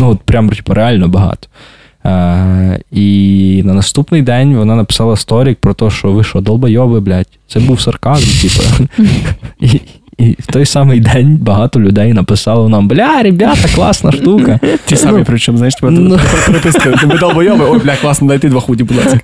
Ну, 0.00 0.10
от 0.10 0.20
прям, 0.20 0.48
типу, 0.50 0.74
реально 0.74 1.08
багато. 1.08 1.48
Е, 2.04 2.80
і 2.92 3.62
на 3.64 3.74
наступний 3.74 4.22
день 4.22 4.56
вона 4.56 4.76
написала 4.76 5.16
сторік 5.16 5.58
про 5.58 5.74
те, 5.74 5.90
що 5.90 6.12
ви 6.12 6.24
що, 6.24 6.40
долбойоби, 6.40 7.00
блядь. 7.00 7.38
Це 7.48 7.60
був 7.60 7.80
сарказм, 7.80 8.48
типу. 8.48 8.88
І, 9.60 9.80
і 10.18 10.36
в 10.38 10.46
той 10.46 10.66
самий 10.66 11.00
день 11.00 11.36
багато 11.40 11.80
людей 11.80 12.12
написало 12.12 12.68
нам: 12.68 12.88
бля, 12.88 13.22
ребята, 13.22 13.68
класна 13.74 14.12
штука. 14.12 14.60
Ті 14.84 14.96
самі, 14.96 15.24
причому, 15.26 15.58
знаєш, 15.58 15.74
тебе 15.74 15.92
Ну. 15.92 16.18
переписка. 16.46 16.94
Ми 17.06 17.18
долбойоби, 17.18 17.64
ой, 17.70 17.78
бля, 17.78 17.96
класно, 17.96 18.28
дайте 18.28 18.48
два 18.48 18.60
худі, 18.60 18.84
будь 18.84 18.96
ласка. 18.96 19.20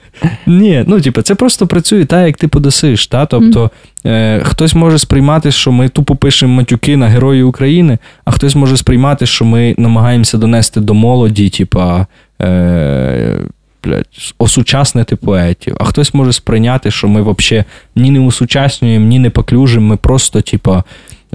Ні, 0.46 0.84
ну 0.86 1.00
типу, 1.00 1.22
це 1.22 1.34
просто 1.34 1.66
працює 1.66 2.04
так, 2.04 2.26
як 2.26 2.36
ти 2.36 2.48
подасиш. 2.48 3.06
Та? 3.06 3.26
Тобто 3.26 3.70
е, 4.06 4.40
хтось 4.44 4.74
може 4.74 4.98
сприймати, 4.98 5.52
що 5.52 5.72
ми 5.72 5.88
тупо 5.88 6.16
пишемо 6.16 6.54
матюки 6.54 6.96
на 6.96 7.06
Герої 7.08 7.42
України, 7.42 7.98
а 8.24 8.30
хтось 8.30 8.54
може 8.54 8.76
сприймати, 8.76 9.26
що 9.26 9.44
ми 9.44 9.74
намагаємося 9.78 10.38
донести 10.38 10.80
до 10.80 10.94
молоді, 10.94 11.48
типа. 11.48 12.06
Е, 12.42 13.38
блядь, 13.84 14.34
осучаснити 14.38 15.16
поетів, 15.16 15.76
а 15.80 15.84
хтось 15.84 16.14
може 16.14 16.32
сприйняти, 16.32 16.90
що 16.90 17.08
ми 17.08 17.22
взагалі 17.22 17.64
ні 17.96 18.10
не 18.10 18.20
усучаснюємо, 18.20 19.06
ні 19.06 19.18
не 19.18 19.30
поклюжимо, 19.30 19.86
ми 19.86 19.96
просто, 19.96 20.40
типа, 20.40 20.84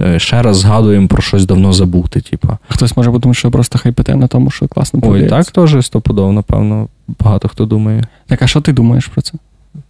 е, 0.00 0.18
ще 0.18 0.42
раз 0.42 0.56
згадуємо 0.56 1.08
про 1.08 1.22
щось 1.22 1.46
давно 1.46 1.72
забути. 1.72 2.20
Типа. 2.20 2.58
Хтось 2.68 2.96
може 2.96 3.10
подумати, 3.10 3.38
що 3.38 3.50
просто 3.50 3.78
хайпите 3.78 4.16
на 4.16 4.26
тому, 4.26 4.50
що 4.50 4.68
класно 4.68 5.00
Ой, 5.02 5.26
так 5.26 5.50
теж 5.50 5.86
стопудово, 5.86 6.32
напевно, 6.32 6.88
багато 7.20 7.48
хто 7.48 7.66
думає. 7.66 8.04
Так, 8.26 8.42
а 8.42 8.46
що 8.46 8.60
ти 8.60 8.72
думаєш 8.72 9.06
про 9.06 9.22
це? 9.22 9.32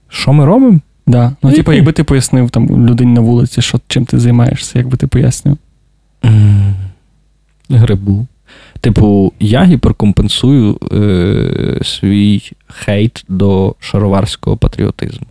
Що 0.09 0.33
ми 0.33 0.45
робимо? 0.45 0.81
Да. 1.07 1.33
Ну, 1.43 1.53
типу, 1.53 1.73
якби 1.73 1.93
ти 1.93 2.05
пояснив 2.05 2.51
там 2.51 2.89
людині 2.89 3.13
на 3.13 3.21
вулиці, 3.21 3.63
що 3.63 3.81
чим 3.89 4.05
ти 4.05 4.19
займаєшся, 4.19 4.79
якби 4.79 4.97
ти 4.97 5.07
пояснив. 5.07 5.57
Грибу. 7.71 8.27
Типу, 8.81 9.33
я 9.41 9.65
гіперкомпенсую 9.65 10.79
е, 10.93 11.85
свій 11.85 12.43
хейт 12.69 13.25
до 13.29 13.75
шароварського 13.81 14.57
патріотизму. 14.57 15.27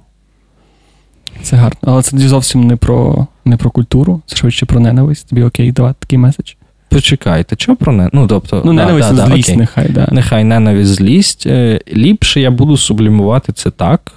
Це 1.41 1.55
гарно. 1.55 1.79
Але 1.81 2.01
це 2.01 2.17
зовсім 2.17 2.63
не 2.67 2.75
про, 2.75 3.27
не 3.45 3.57
про 3.57 3.71
культуру, 3.71 4.21
це 4.25 4.35
швидше 4.35 4.65
про 4.65 4.79
ненависть. 4.79 5.29
Тобі 5.29 5.43
окей 5.43 5.71
давати 5.71 5.95
такий 5.99 6.17
меседж. 6.17 6.53
Почекайте, 6.89 7.55
що 7.59 7.75
про 7.75 7.91
не? 7.93 8.09
Ну, 8.13 8.27
тобто, 8.27 8.61
Ну, 8.65 8.73
ненависть, 8.73 9.09
да, 9.09 9.15
да, 9.15 9.25
злість, 9.25 9.49
окей. 9.49 9.59
нехай, 9.59 9.89
да. 9.89 10.07
Нехай 10.11 10.43
ненависть 10.43 10.89
злість. 10.89 11.47
Е, 11.47 11.81
ліпше 11.93 12.41
я 12.41 12.51
буду 12.51 12.77
сублімувати 12.77 13.53
це 13.53 13.71
так, 13.71 14.11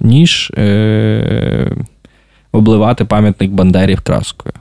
ніж 0.00 0.52
е, 0.58 1.72
обливати 2.52 3.04
пам'ятник 3.04 3.50
Бандерів 3.50 4.00
краскою. 4.00 4.54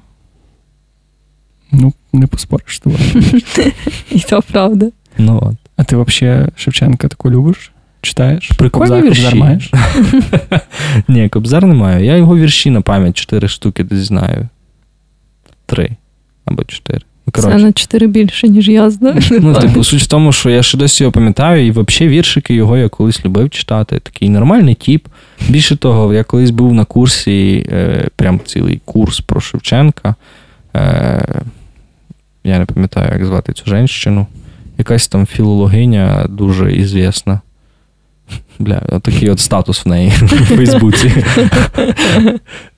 Ну, 1.71 1.93
не 2.13 2.27
поспориш 2.27 2.81
з. 2.85 3.61
І 4.11 4.19
то 4.19 4.41
правда. 4.51 4.85
Ну, 5.17 5.39
от. 5.41 5.55
А 5.77 5.83
ти 5.83 5.95
взагалі 5.95 6.47
Шевченка 6.55 7.07
таку 7.07 7.31
любиш? 7.31 7.71
Читаєш? 8.01 8.51
Прикольні 8.57 8.91
Кобзар- 8.91 9.01
вірші. 9.01 9.21
Кобзар 9.21 9.35
маєш? 9.35 9.71
Ні, 11.07 11.29
Кобзар 11.29 11.65
не 11.65 11.73
маю. 11.73 12.05
Я 12.05 12.17
його 12.17 12.37
вірші 12.37 12.69
на 12.69 12.81
пам'ять 12.81 13.17
чотири 13.17 13.47
штуки 13.47 13.83
десь 13.83 13.99
знаю. 13.99 14.47
Три 15.65 15.89
або 16.45 16.63
чотири. 16.63 17.01
Коротше. 17.31 17.57
Це 17.57 17.63
на 17.63 17.71
4 17.73 18.07
більше, 18.07 18.47
ніж 18.47 18.69
я 18.69 18.89
знаю. 18.89 19.21
Ну, 19.31 19.53
типу, 19.53 19.83
суть 19.83 20.01
в 20.01 20.07
тому, 20.07 20.31
що 20.31 20.49
я 20.49 20.63
ще 20.63 20.77
досі 20.77 21.03
його 21.03 21.11
пам'ятаю, 21.11 21.65
і 21.65 21.71
взагалі 21.71 22.07
віршики 22.07 22.53
його 22.53 22.77
я 22.77 22.89
колись 22.89 23.25
любив 23.25 23.49
читати. 23.49 23.99
Такий 23.99 24.29
нормальний 24.29 24.75
тіп. 24.75 25.07
Більше 25.49 25.75
того, 25.75 26.13
я 26.13 26.23
колись 26.23 26.51
був 26.51 26.73
на 26.73 26.85
курсі, 26.85 27.65
е, 27.71 28.07
прям 28.15 28.39
цілий 28.45 28.81
курс 28.85 29.19
про 29.21 29.41
Шевченка. 29.41 30.15
Я 32.43 32.59
не 32.59 32.65
пам'ятаю, 32.65 33.09
як 33.13 33.25
звати 33.25 33.53
цю 33.53 33.65
женщину. 33.65 34.27
Якась 34.77 35.07
там 35.07 35.25
філологиня 35.25 36.25
дуже 36.29 36.73
ізвісна. 36.73 37.41
Бля, 38.59 38.79
такий 38.79 39.29
от 39.29 39.39
статус 39.39 39.85
в 39.85 39.89
неї 39.89 40.09
в 40.21 40.45
Фейсбуці. 40.45 41.11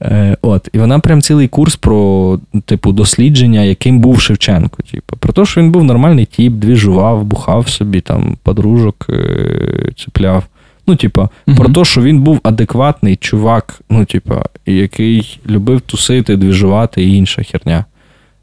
Е, 0.04 0.38
от, 0.42 0.70
І 0.74 0.80
вона 0.80 1.00
прям 1.00 1.22
цілий 1.22 1.48
курс 1.48 1.76
про, 1.76 2.40
типу, 2.66 2.92
дослідження, 2.92 3.62
яким 3.62 4.00
був 4.00 4.22
Шевченко. 4.22 4.84
Типу, 4.92 5.18
Про 5.18 5.34
те, 5.34 5.46
що 5.46 5.62
він 5.62 5.72
був 5.72 5.84
нормальний 5.84 6.26
тіп, 6.26 6.54
двіжував, 6.54 7.24
бухав 7.24 7.70
собі, 7.70 8.02
там, 8.02 8.38
подружок 8.44 9.08
е, 9.10 9.92
цепляв. 9.98 10.44
Ну, 10.88 10.96
типа, 10.96 11.30
про 11.58 11.70
те, 11.70 11.86
що 11.86 12.02
він 12.02 12.22
був 12.22 12.40
адекватний 12.44 13.16
чувак, 13.16 13.82
ну, 13.90 14.06
типа, 14.06 14.44
який 14.66 15.40
любив 15.50 15.82
тусити, 15.82 16.38
двіжувати 16.38 17.04
і 17.04 17.16
інша 17.16 17.44
херня. 17.44 17.86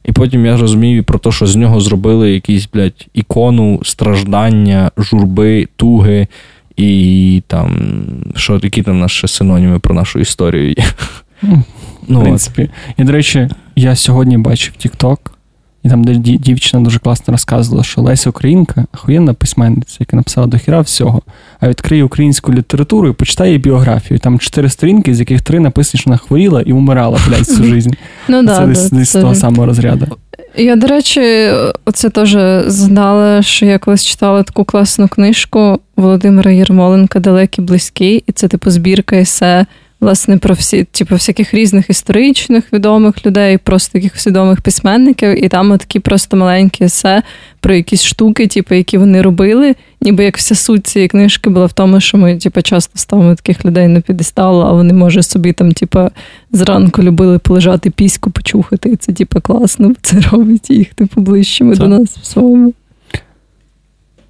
І 0.09 0.13
потім 0.13 0.47
я 0.47 0.57
розумію 0.57 1.05
про 1.05 1.19
те, 1.19 1.31
що 1.31 1.47
з 1.47 1.57
нього 1.57 1.81
зробили 1.81 2.33
якісь, 2.33 2.69
блядь, 2.73 3.07
ікону 3.15 3.81
страждання, 3.85 4.91
журби, 4.97 5.69
туги. 5.77 6.27
І 6.77 7.43
там, 7.47 7.77
що 8.37 8.61
які 8.63 8.83
там 8.83 8.99
наші 8.99 9.29
синоніми 9.29 9.79
про 9.79 9.95
нашу 9.95 10.19
історію 10.19 10.69
є. 10.69 10.85
Ну, 12.09 12.21
В 12.21 12.23
принципі. 12.23 12.71
І, 12.97 13.05
до 13.05 13.13
речі, 13.13 13.49
я 13.77 13.97
сьогодні 13.97 14.39
бачив 14.39 14.75
TikTok, 14.79 15.19
і 15.85 15.89
там, 15.89 16.05
де 16.05 16.15
дівчина 16.15 16.83
дуже 16.83 16.99
класно 16.99 17.33
розказувала, 17.33 17.85
що 17.85 18.01
Леся 18.01 18.31
Українка 18.31 18.85
охуєнна 18.95 19.35
письменниця, 19.35 19.97
яка 20.01 20.17
написала 20.17 20.47
до 20.47 20.59
хіра 20.59 20.81
всього, 20.81 21.23
а 21.61 21.69
відкриє 21.69 22.05
українську 22.05 22.55
літературу 22.55 23.09
і 23.09 23.13
почитає 23.13 23.51
її 23.51 23.59
біографію. 23.59 24.19
Там 24.19 24.39
чотири 24.39 24.69
сторінки, 24.69 25.15
з 25.15 25.21
яких 25.21 25.43
три 25.43 25.61
написані, 25.61 26.01
що 26.01 26.11
вона 26.11 26.19
хворіла 26.19 26.63
і 26.63 26.73
умирала, 26.73 27.19
блядь, 27.29 27.39
всю 27.39 27.65
життя. 27.65 27.91
Ну, 28.29 28.47
Це 28.47 28.67
десь 28.67 29.11
з 29.11 29.13
того 29.13 29.35
самого 29.35 29.67
розряду. 29.67 30.07
Я, 30.57 30.77
до 30.77 30.87
речі, 30.87 31.51
оце 31.85 32.11
теж 32.11 32.31
згадала, 32.67 33.43
що 33.43 33.67
я 33.67 33.79
колись 33.79 34.07
читала 34.07 34.43
таку 34.43 34.65
класну 34.65 35.09
книжку 35.09 35.81
Володимира 35.97 36.51
Єрмоленка 36.51 37.21
Далекий 37.21 37.65
близький, 37.65 38.25
і 38.27 38.33
це 38.33 38.49
типу 38.49 38.71
збірка 38.71 39.17
есе, 39.17 39.67
власне, 40.01 40.39
про 40.39 40.55
всі, 40.55 40.85
типу, 40.85 41.15
всяких 41.15 41.55
різних 41.55 41.91
історичних 41.91 42.73
відомих 42.73 43.27
людей, 43.27 43.59
просто 43.59 43.93
таких 43.93 44.27
відомих 44.27 44.61
письменників, 44.61 45.45
і 45.45 45.49
там 45.49 45.79
такі 45.79 46.01
просто 46.01 46.37
маленькі 46.37 46.85
есе 46.85 47.23
про 47.61 47.75
якісь 47.75 48.05
штуки, 48.05 48.47
типу, 48.47 48.75
які 48.75 48.99
вони 48.99 49.23
робили. 49.23 49.75
Ніби 50.01 50.25
як 50.25 50.37
вся 50.37 50.55
суть 50.55 50.87
цієї 50.87 51.09
книжки 51.09 51.51
була 51.51 51.67
в 51.67 51.73
тому, 51.73 52.01
що 52.01 52.19
ми 52.19 52.37
типу, 52.37 52.63
часто 52.63 52.99
ставимо 52.99 53.35
таких 53.35 53.65
людей 53.65 53.89
на 53.89 54.01
підестал, 54.01 54.63
а 54.63 54.73
вони, 54.73 54.93
може, 54.93 55.23
собі 55.23 55.53
там, 55.53 55.73
типу, 55.73 56.11
зранку 56.53 57.03
любили 57.03 57.39
полежати 57.39 57.91
піську, 57.91 58.31
почухати. 58.31 58.89
І 58.89 58.97
це, 58.97 59.13
типу, 59.13 59.41
класно, 59.41 59.93
це 60.03 60.21
робить 60.21 60.71
їх, 60.71 60.95
типу, 60.95 61.21
ближчими 61.21 61.77
це... 61.77 61.81
до 61.81 61.89
нас 61.89 62.17
в 62.17 62.25
своєму. 62.27 62.73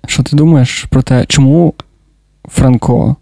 Що 0.07 0.23
ти 0.23 0.37
думаєш 0.37 0.85
про 0.91 1.03
те, 1.03 1.25
чому 1.29 1.75
Франко, 2.49 3.17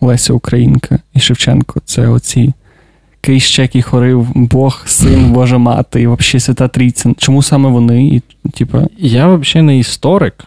Леся 0.00 0.32
Українка 0.32 0.98
і 1.14 1.20
Шевченко 1.20 1.80
це 1.84 2.08
оці 2.08 2.54
кейс 3.20 3.58
який 3.58 3.82
хорив 3.82 4.28
Бог, 4.34 4.82
син, 4.86 5.32
Божа 5.32 5.58
мати, 5.58 6.02
і 6.02 6.06
взагалі 6.06 6.40
свята 6.40 6.68
Трійця. 6.68 7.14
Чому 7.18 7.42
саме 7.42 7.68
вони? 7.68 8.06
І, 8.06 8.22
типу... 8.50 8.78
Я 8.98 9.28
взагалі 9.34 9.66
не 9.66 9.78
історик. 9.78 10.44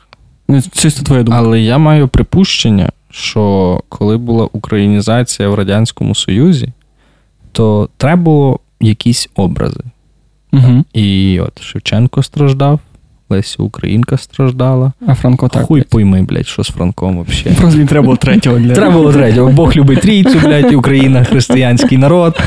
Ну, 0.47 0.61
чисто 0.71 1.03
твоя 1.03 1.23
думка. 1.23 1.39
Але 1.39 1.61
я 1.61 1.77
маю 1.77 2.07
припущення, 2.07 2.89
що 3.09 3.81
коли 3.89 4.17
була 4.17 4.47
українізація 4.51 5.49
в 5.49 5.53
Радянському 5.53 6.15
Союзі, 6.15 6.69
то 7.51 7.89
треба 7.97 8.21
було 8.21 8.59
якісь 8.79 9.29
образи. 9.35 9.83
Угу. 10.53 10.83
І 10.93 11.39
от 11.39 11.61
Шевченко 11.61 12.23
страждав, 12.23 12.79
Леся 13.31 13.63
Українка 13.63 14.17
страждала. 14.17 14.91
А 15.07 15.15
Франко 15.15 15.47
так. 15.47 15.63
Хуй 15.63 15.81
пойми, 15.81 16.21
блядь, 16.21 16.47
що 16.47 16.63
з 16.63 16.67
Франком 16.67 17.25
взагалі. 17.29 17.55
Просто 17.61 17.79
не 17.79 17.85
треба 17.85 18.05
було 18.05 18.17
третього. 18.17 18.59
Для... 18.59 18.73
Треба 18.73 18.91
було 18.91 19.13
третього. 19.13 19.51
Бог 19.51 19.75
любить 19.75 20.01
трійцю, 20.01 20.39
блядь, 20.39 20.73
Україна, 20.73 21.23
християнський 21.23 21.97
народ. 21.97 22.39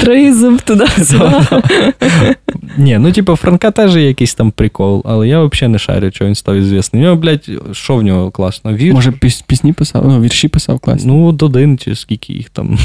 Тризуб 0.00 0.62
туди. 0.62 0.84
Ні, 2.76 2.98
ну 2.98 3.12
типу, 3.12 3.36
Франка 3.36 3.70
теж 3.70 3.96
є 3.96 4.08
якийсь 4.08 4.34
там 4.34 4.50
прикол, 4.50 5.02
але 5.04 5.28
я 5.28 5.44
взагалі 5.44 5.72
не 5.72 5.78
шарю, 5.78 6.10
що 6.12 6.24
він 6.24 6.34
став 6.34 6.62
звісний. 6.62 7.02
У 7.02 7.04
нього, 7.04 7.16
блядь, 7.16 7.50
що 7.72 7.96
в 7.96 8.02
нього 8.02 8.30
класно? 8.30 8.72
Вір? 8.72 8.94
Може, 8.94 9.12
пісні 9.46 9.72
писав, 9.72 10.08
ну, 10.08 10.20
вірші 10.20 10.48
писав 10.48 10.78
класно. 10.78 11.12
Ну, 11.12 11.26
от 11.26 11.42
один 11.42 11.78
чи 11.78 11.94
скільки 11.94 12.32
їх 12.32 12.50
там. 12.50 12.78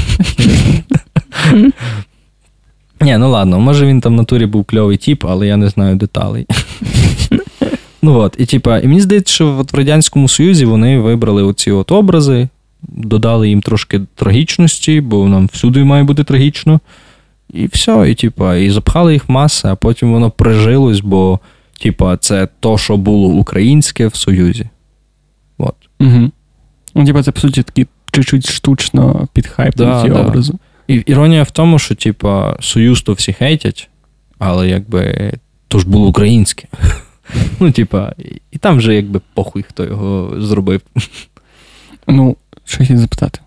Ні, 3.02 3.18
ну 3.18 3.30
ладно, 3.30 3.60
може 3.60 3.86
він 3.86 4.02
там 4.02 4.14
в 4.14 4.16
натурі 4.16 4.45
був 4.45 4.66
кльовий 4.66 4.97
тіп, 4.97 5.26
але 5.26 5.47
я 5.47 5.58
не 5.58 5.70
знаю 5.70 5.95
деталей. 5.95 6.45
Ну 8.02 8.20
от, 8.20 8.36
і 8.38 8.46
типа, 8.46 8.80
і 8.80 8.88
мені 8.88 9.02
здається, 9.02 9.34
що 9.34 9.58
от 9.58 9.74
в 9.74 9.76
Радянському 9.76 10.28
Союзі 10.28 10.66
вони 10.66 11.00
вибрали 11.00 11.44
оці 11.44 11.72
от 11.72 11.92
образи, 11.92 12.48
додали 12.82 13.50
їм 13.50 13.62
трошки 13.62 14.02
трагічності, 14.16 15.02
бо 15.02 15.28
нам 15.28 15.50
всюди 15.54 15.84
має 15.84 16.04
бути 16.04 16.24
трагічно. 16.24 16.80
І 17.54 17.68
все, 17.68 18.12
і 18.12 18.16
типа, 18.16 18.56
і 18.56 18.70
запхали 18.70 19.14
їх 19.14 19.30
маси, 19.30 19.68
а 19.68 19.76
потім 19.76 20.12
воно 20.12 20.32
прижилось, 20.32 21.00
бо, 21.00 21.40
типа, 21.82 22.18
це 22.18 22.48
то, 22.60 22.78
що 22.78 22.98
було 22.98 23.28
українське 23.28 24.08
в 24.08 24.16
Союзі. 24.16 24.66
От. 25.58 25.76
Угу. 26.00 26.32
Ну, 26.96 27.06
типа, 27.06 27.24
це, 27.24 27.32
по 27.32 27.40
суті, 27.40 27.64
такі 27.64 27.88
чуть-чуть 28.12 28.50
штучно 28.50 29.28
підхайпнуті 29.34 30.08
да, 30.10 30.14
да. 30.14 30.22
образи. 30.22 30.54
І 30.88 30.96
іронія 30.96 31.44
в 31.44 31.52
тому, 31.52 31.80
що, 31.80 31.96
типа, 31.96 32.58
Союз 32.60 33.02
то 33.02 33.14
всі 33.14 33.34
хейтять, 33.34 33.90
але 34.40 34.70
якби 34.70 35.34
то 35.68 35.80
ж 35.80 35.90
було 35.90 36.08
українське. 36.08 36.68
Ну, 37.60 37.72
типа, 37.72 38.14
і 38.52 38.58
там 38.58 38.78
вже 38.78 38.96
якби 38.96 39.22
похуй, 39.34 39.64
хто 39.64 39.86
його 39.86 40.42
зробив. 40.42 40.82
Ну, 42.08 42.38
що 42.66 42.78
хотів 42.78 42.98
запитати? 42.98 43.40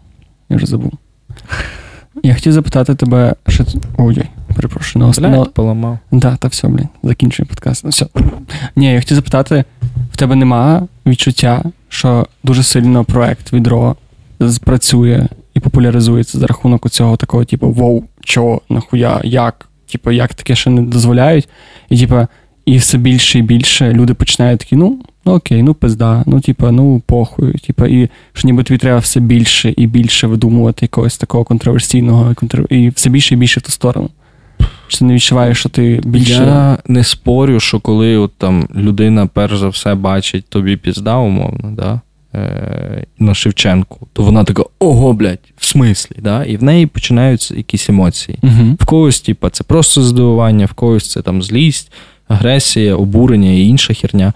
Я 0.48 0.56
вже 0.56 0.66
забув. 0.66 0.92
Я 2.22 2.34
хотів 2.34 2.52
запитати 2.52 2.94
тебе, 2.94 3.34
що. 3.48 3.64
Ой, 3.98 4.22
перепрошую, 4.54 5.04
на 5.04 5.10
останнє. 5.10 5.44
поламав. 5.44 5.98
Да, 6.12 6.36
та 6.36 6.48
все, 6.48 6.68
блін, 6.68 6.88
закінчуємо 7.02 7.48
подкаст. 7.48 7.84
Ну, 7.84 7.90
все. 7.90 8.06
Ні, 8.76 8.92
я 8.92 9.00
хотів 9.00 9.14
запитати: 9.14 9.64
в 10.12 10.16
тебе 10.16 10.36
нема 10.36 10.88
відчуття, 11.06 11.62
що 11.88 12.26
дуже 12.44 12.62
сильно 12.62 13.04
проект 13.04 13.52
відро 13.52 13.96
спрацює 14.50 15.28
і 15.54 15.60
популяризується 15.60 16.38
за 16.38 16.46
рахунок 16.46 16.90
цього 16.90 17.16
такого, 17.16 17.44
типу, 17.44 17.70
воу, 17.70 18.04
чого, 18.20 18.60
нахуя, 18.68 19.20
як? 19.24 19.68
Типу, 19.92 20.10
як 20.10 20.34
таке 20.34 20.54
ще 20.54 20.70
не 20.70 20.82
дозволяють? 20.82 21.48
І, 21.88 21.98
типу, 21.98 22.26
і 22.64 22.76
все 22.76 22.98
більше 22.98 23.38
і 23.38 23.42
більше 23.42 23.92
люди 23.92 24.14
починають 24.14 24.60
такі, 24.60 24.76
ну, 24.76 24.98
ну 25.24 25.32
окей, 25.32 25.62
ну 25.62 25.74
пизда, 25.74 26.22
ну, 26.26 26.40
типа, 26.40 26.70
ну 26.70 27.02
похуй. 27.06 27.52
Типа, 27.52 27.86
і 27.86 28.08
що 28.32 28.48
ніби 28.48 28.62
тобі 28.62 28.78
треба 28.78 28.98
все 28.98 29.20
більше 29.20 29.74
і 29.76 29.86
більше 29.86 30.26
видумувати 30.26 30.78
якогось 30.84 31.18
такого 31.18 31.44
контроверсійного 31.44 32.34
і 32.70 32.88
все 32.88 33.10
більше 33.10 33.34
і 33.34 33.36
більше 33.36 33.60
в 33.60 33.62
ту 33.62 33.70
сторону. 33.70 34.10
Чи 34.88 34.98
ти 34.98 35.04
не 35.04 35.14
відчуваєш, 35.14 35.58
що 35.58 35.68
ти 35.68 36.00
більше. 36.04 36.32
Я 36.32 36.78
не 36.86 37.04
спорю, 37.04 37.60
що 37.60 37.80
коли 37.80 38.16
от 38.16 38.32
там 38.38 38.68
людина 38.76 39.26
перш 39.26 39.58
за 39.58 39.68
все 39.68 39.94
бачить 39.94 40.44
тобі 40.48 40.76
пізда, 40.76 41.16
умовно, 41.16 41.70
да, 41.70 42.00
е, 42.34 43.06
на 43.18 43.34
Шевченку, 43.34 44.06
то 44.12 44.22
вона 44.22 44.44
така, 44.44 44.62
ого, 44.78 45.12
блядь, 45.12 45.52
в 45.56 45.64
смислі, 45.64 46.16
да? 46.18 46.44
і 46.44 46.56
в 46.56 46.62
неї 46.62 46.86
починаються 46.86 47.54
якісь 47.56 47.88
емоції. 47.88 48.38
uh 48.42 48.76
В 48.80 48.84
когось, 48.84 49.20
типа, 49.20 49.50
це 49.50 49.64
просто 49.64 50.02
здивування, 50.02 50.66
в 50.66 50.72
когось 50.72 51.10
це 51.10 51.22
там 51.22 51.42
злість 51.42 51.92
агресія, 52.32 52.96
обурення 52.96 53.50
і 53.50 53.66
інша 53.66 53.94
херня. 53.94 54.32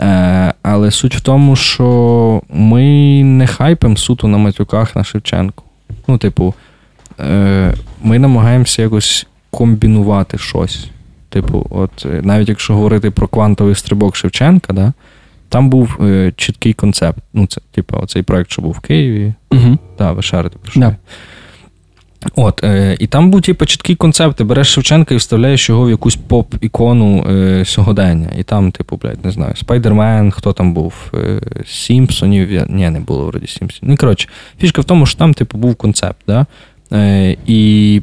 Е, 0.00 0.54
Але 0.62 0.90
суть 0.90 1.16
в 1.16 1.20
тому, 1.20 1.56
що 1.56 2.42
ми 2.50 2.84
не 3.24 3.46
хайпимо 3.46 3.96
суто 3.96 4.28
на 4.28 4.38
матюках 4.38 4.96
на 4.96 5.04
Шевченку. 5.04 5.64
Ну, 6.08 6.18
типу, 6.18 6.54
е, 7.20 7.74
ми 8.02 8.18
намагаємося 8.18 8.82
якось 8.82 9.26
комбінувати 9.50 10.38
щось. 10.38 10.86
Типу, 11.28 11.66
от 11.70 12.06
навіть 12.22 12.48
якщо 12.48 12.74
говорити 12.74 13.10
про 13.10 13.28
квантовий 13.28 13.74
стрибок 13.74 14.16
Шевченка, 14.16 14.72
да, 14.72 14.92
там 15.48 15.70
був 15.70 15.98
е, 16.00 16.32
чіткий 16.36 16.72
концепт. 16.72 17.18
Ну, 17.34 17.46
це, 17.46 17.60
типу, 17.70 17.98
оцей 18.02 18.22
проект, 18.22 18.50
що 18.50 18.62
був 18.62 18.72
в 18.72 18.80
Києві. 18.80 19.34
Угу. 19.50 19.78
Да, 19.98 20.12
ви 20.12 20.22
шарите 20.22 20.58
про 20.62 20.70
що. 20.70 20.80
Да. 20.80 20.96
От, 22.34 22.64
е, 22.64 22.96
І 23.00 23.06
там 23.06 23.30
був 23.30 23.42
типу, 23.42 23.66
чіткий 23.66 23.96
концепт. 23.96 24.36
Ти 24.36 24.44
береш 24.44 24.68
Шевченка 24.68 25.14
і 25.14 25.16
вставляєш 25.16 25.68
його 25.68 25.84
в 25.84 25.90
якусь 25.90 26.18
поп-ікону 26.28 27.30
е, 27.30 27.64
сьогодення. 27.64 28.28
І 28.38 28.42
там, 28.42 28.70
типу, 28.72 28.96
блядь, 28.96 29.24
не 29.24 29.30
знаю, 29.30 29.56
Спайдермен, 29.56 30.30
хто 30.30 30.52
там 30.52 30.74
був, 30.74 30.94
е, 31.14 31.40
Сімпсонів. 31.66 32.70
Ні, 32.70 32.90
не 32.90 33.00
було 33.00 33.26
вроді 33.26 33.46
Сімпсонів. 33.46 33.90
Ну, 33.90 33.96
коротше, 33.96 34.28
фішка 34.60 34.80
в 34.80 34.84
тому, 34.84 35.06
що 35.06 35.18
там, 35.18 35.34
типу, 35.34 35.58
був 35.58 35.74
концепт. 35.74 36.20
Да? 36.26 36.46
Е, 36.92 37.36
І. 37.46 38.02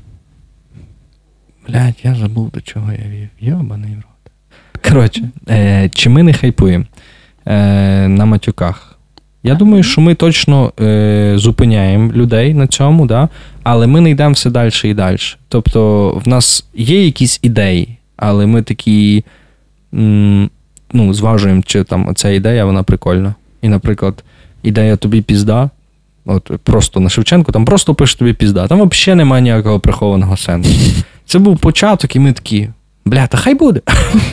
Блядь, 1.67 1.95
я 2.03 2.15
забув, 2.15 2.51
до 2.51 2.61
чого 2.61 2.91
я 2.91 3.09
вів. 3.09 3.30
Йобаний 3.39 3.95
рот. 3.95 4.34
Коротше, 4.89 5.30
е, 5.49 5.89
чи 5.93 6.09
ми 6.09 6.24
не 6.24 6.34
хайпуємо 6.34 6.86
е, 7.45 8.07
на 8.07 8.26
матюках? 8.26 8.93
Я 9.44 9.56
думаю, 9.56 9.84
що 9.84 10.02
ми 10.02 10.16
точно 10.16 10.74
е, 10.82 11.34
зупиняємо 11.36 12.12
людей 12.14 12.54
на 12.54 12.68
цьому, 12.68 13.06
да? 13.06 13.30
але 13.64 13.88
ми 13.88 14.02
не 14.02 14.10
йдемо 14.10 14.34
все 14.34 14.50
далі 14.50 14.72
і 14.84 14.94
далі. 14.94 15.18
Тобто, 15.50 16.10
в 16.26 16.28
нас 16.28 16.66
є 16.76 17.06
якісь 17.06 17.39
ідеї, 17.41 17.98
але 18.18 18.46
ми 18.46 18.62
такі 18.62 19.24
м, 19.94 20.50
ну, 20.94 21.14
зважуємо, 21.14 21.62
чи 21.66 21.84
там 21.84 22.16
ця 22.16 22.30
ідея, 22.30 22.66
вона 22.66 22.84
прикольна. 22.84 23.36
І, 23.62 23.70
наприклад, 23.70 24.24
ідея 24.64 24.96
тобі 24.96 25.22
пізда. 25.22 25.70
От 26.26 26.52
просто 26.64 27.00
на 27.00 27.10
Шевченку, 27.10 27.52
там 27.52 27.66
просто 27.66 27.96
пише 27.96 28.18
тобі 28.18 28.34
пізда. 28.34 28.68
Там 28.68 28.89
взагалі 28.89 29.18
немає 29.18 29.41
ніякого 29.41 29.80
прихованого 29.80 30.38
сенсу. 30.38 31.04
Це 31.26 31.39
був 31.39 31.58
початок, 31.60 32.16
і 32.16 32.20
ми 32.20 32.32
такі. 32.34 32.70
Бля, 33.06 33.28
та 33.28 33.38
хай 33.38 33.56
буде. 33.56 33.82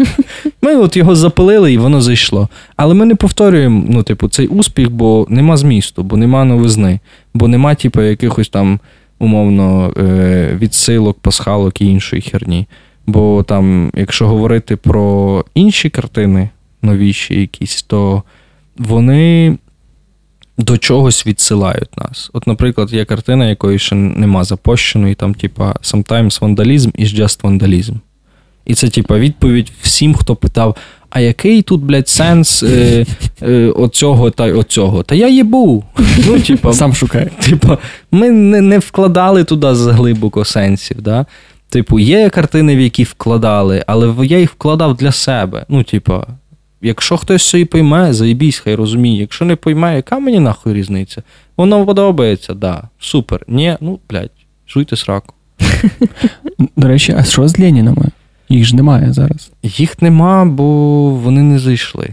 Ми 0.62 0.76
от 0.76 0.96
його 0.96 1.16
запалили, 1.16 1.72
і 1.72 1.78
воно 1.78 2.00
зайшло. 2.00 2.48
Але 2.76 2.94
ми 2.94 3.04
не 3.04 3.14
повторюємо 3.14 3.84
ну, 3.88 4.02
типу, 4.02 4.28
цей 4.28 4.46
успіх, 4.46 4.90
бо 4.90 5.26
нема 5.28 5.56
змісту, 5.56 6.02
бо 6.02 6.16
нема 6.16 6.44
новизни, 6.44 7.00
бо 7.34 7.48
нема, 7.48 7.74
типу, 7.74 8.02
якихось 8.02 8.48
там, 8.48 8.80
умовно, 9.18 9.92
е, 9.96 10.58
відсилок, 10.60 11.18
пасхалок 11.20 11.80
і 11.80 11.86
іншої 11.86 12.22
херні. 12.22 12.66
Бо 13.06 13.42
там, 13.42 13.90
якщо 13.94 14.26
говорити 14.26 14.76
про 14.76 15.44
інші 15.54 15.90
картини, 15.90 16.48
новіші 16.82 17.40
якісь, 17.40 17.82
то 17.82 18.22
вони 18.78 19.56
до 20.58 20.78
чогось 20.78 21.26
відсилають 21.26 21.96
нас. 21.96 22.30
От, 22.32 22.46
наприклад, 22.46 22.92
є 22.92 23.04
картина, 23.04 23.48
якої 23.48 23.78
ще 23.78 23.94
нема 23.94 24.44
запущеної, 24.44 25.14
там, 25.14 25.34
типа, 25.34 25.74
sometimes 25.82 26.40
vandalism 26.40 27.00
is 27.00 27.20
just 27.20 27.42
vandalism. 27.42 27.94
І 28.66 28.74
це, 28.74 28.88
типа, 28.88 29.18
відповідь 29.18 29.72
всім, 29.82 30.14
хто 30.14 30.36
питав: 30.36 30.76
а 31.10 31.20
який 31.20 31.62
тут, 31.62 31.80
блядь, 31.80 32.08
сенс 32.08 32.62
е, 32.62 33.06
е, 33.42 33.66
оцього 33.66 34.30
та 34.30 34.44
оцього? 34.44 35.02
Та 35.02 35.14
я 35.14 35.28
їбу. 35.28 35.84
Ну, 36.26 36.40
типа, 36.40 36.72
Сам 36.72 36.94
шукає. 36.94 37.30
Типа, 37.40 37.78
ми 38.10 38.30
не, 38.30 38.60
не 38.60 38.78
вкладали 38.78 39.44
туди 39.44 39.74
заглибоко 39.74 40.44
сенсів. 40.44 41.02
Да? 41.02 41.26
Типу, 41.68 41.98
є 41.98 42.30
картини, 42.30 42.76
в 42.76 42.80
які 42.80 43.04
вкладали, 43.04 43.84
але 43.86 44.26
я 44.26 44.38
їх 44.38 44.50
вкладав 44.50 44.96
для 44.96 45.12
себе. 45.12 45.66
Ну, 45.68 45.82
типа, 45.82 46.26
якщо 46.82 47.16
хтось 47.16 47.42
собі 47.42 47.64
пойме, 47.64 48.12
заїбісь, 48.12 48.58
хай 48.58 48.74
розуміє. 48.74 49.20
Якщо 49.20 49.44
не 49.44 49.56
пойме, 49.56 49.96
яка 49.96 50.18
мені 50.18 50.40
нахуй 50.40 50.74
різниця? 50.74 51.22
Воно 51.56 51.86
подобається, 51.86 52.54
да, 52.54 52.82
супер. 52.98 53.44
Ні, 53.48 53.76
ну, 53.80 53.98
блядь, 54.10 54.30
жуйте 54.68 54.96
сраку. 54.96 55.34
До 56.76 56.88
речі, 56.88 57.14
а 57.18 57.24
що 57.24 57.48
з 57.48 57.58
Ленінами? 57.58 58.10
Їх 58.50 58.64
ж 58.64 58.76
немає 58.76 59.12
зараз. 59.12 59.52
Їх 59.62 60.02
нема, 60.02 60.44
бо 60.44 60.64
вони 61.10 61.42
не 61.42 61.58
зайшли. 61.58 62.08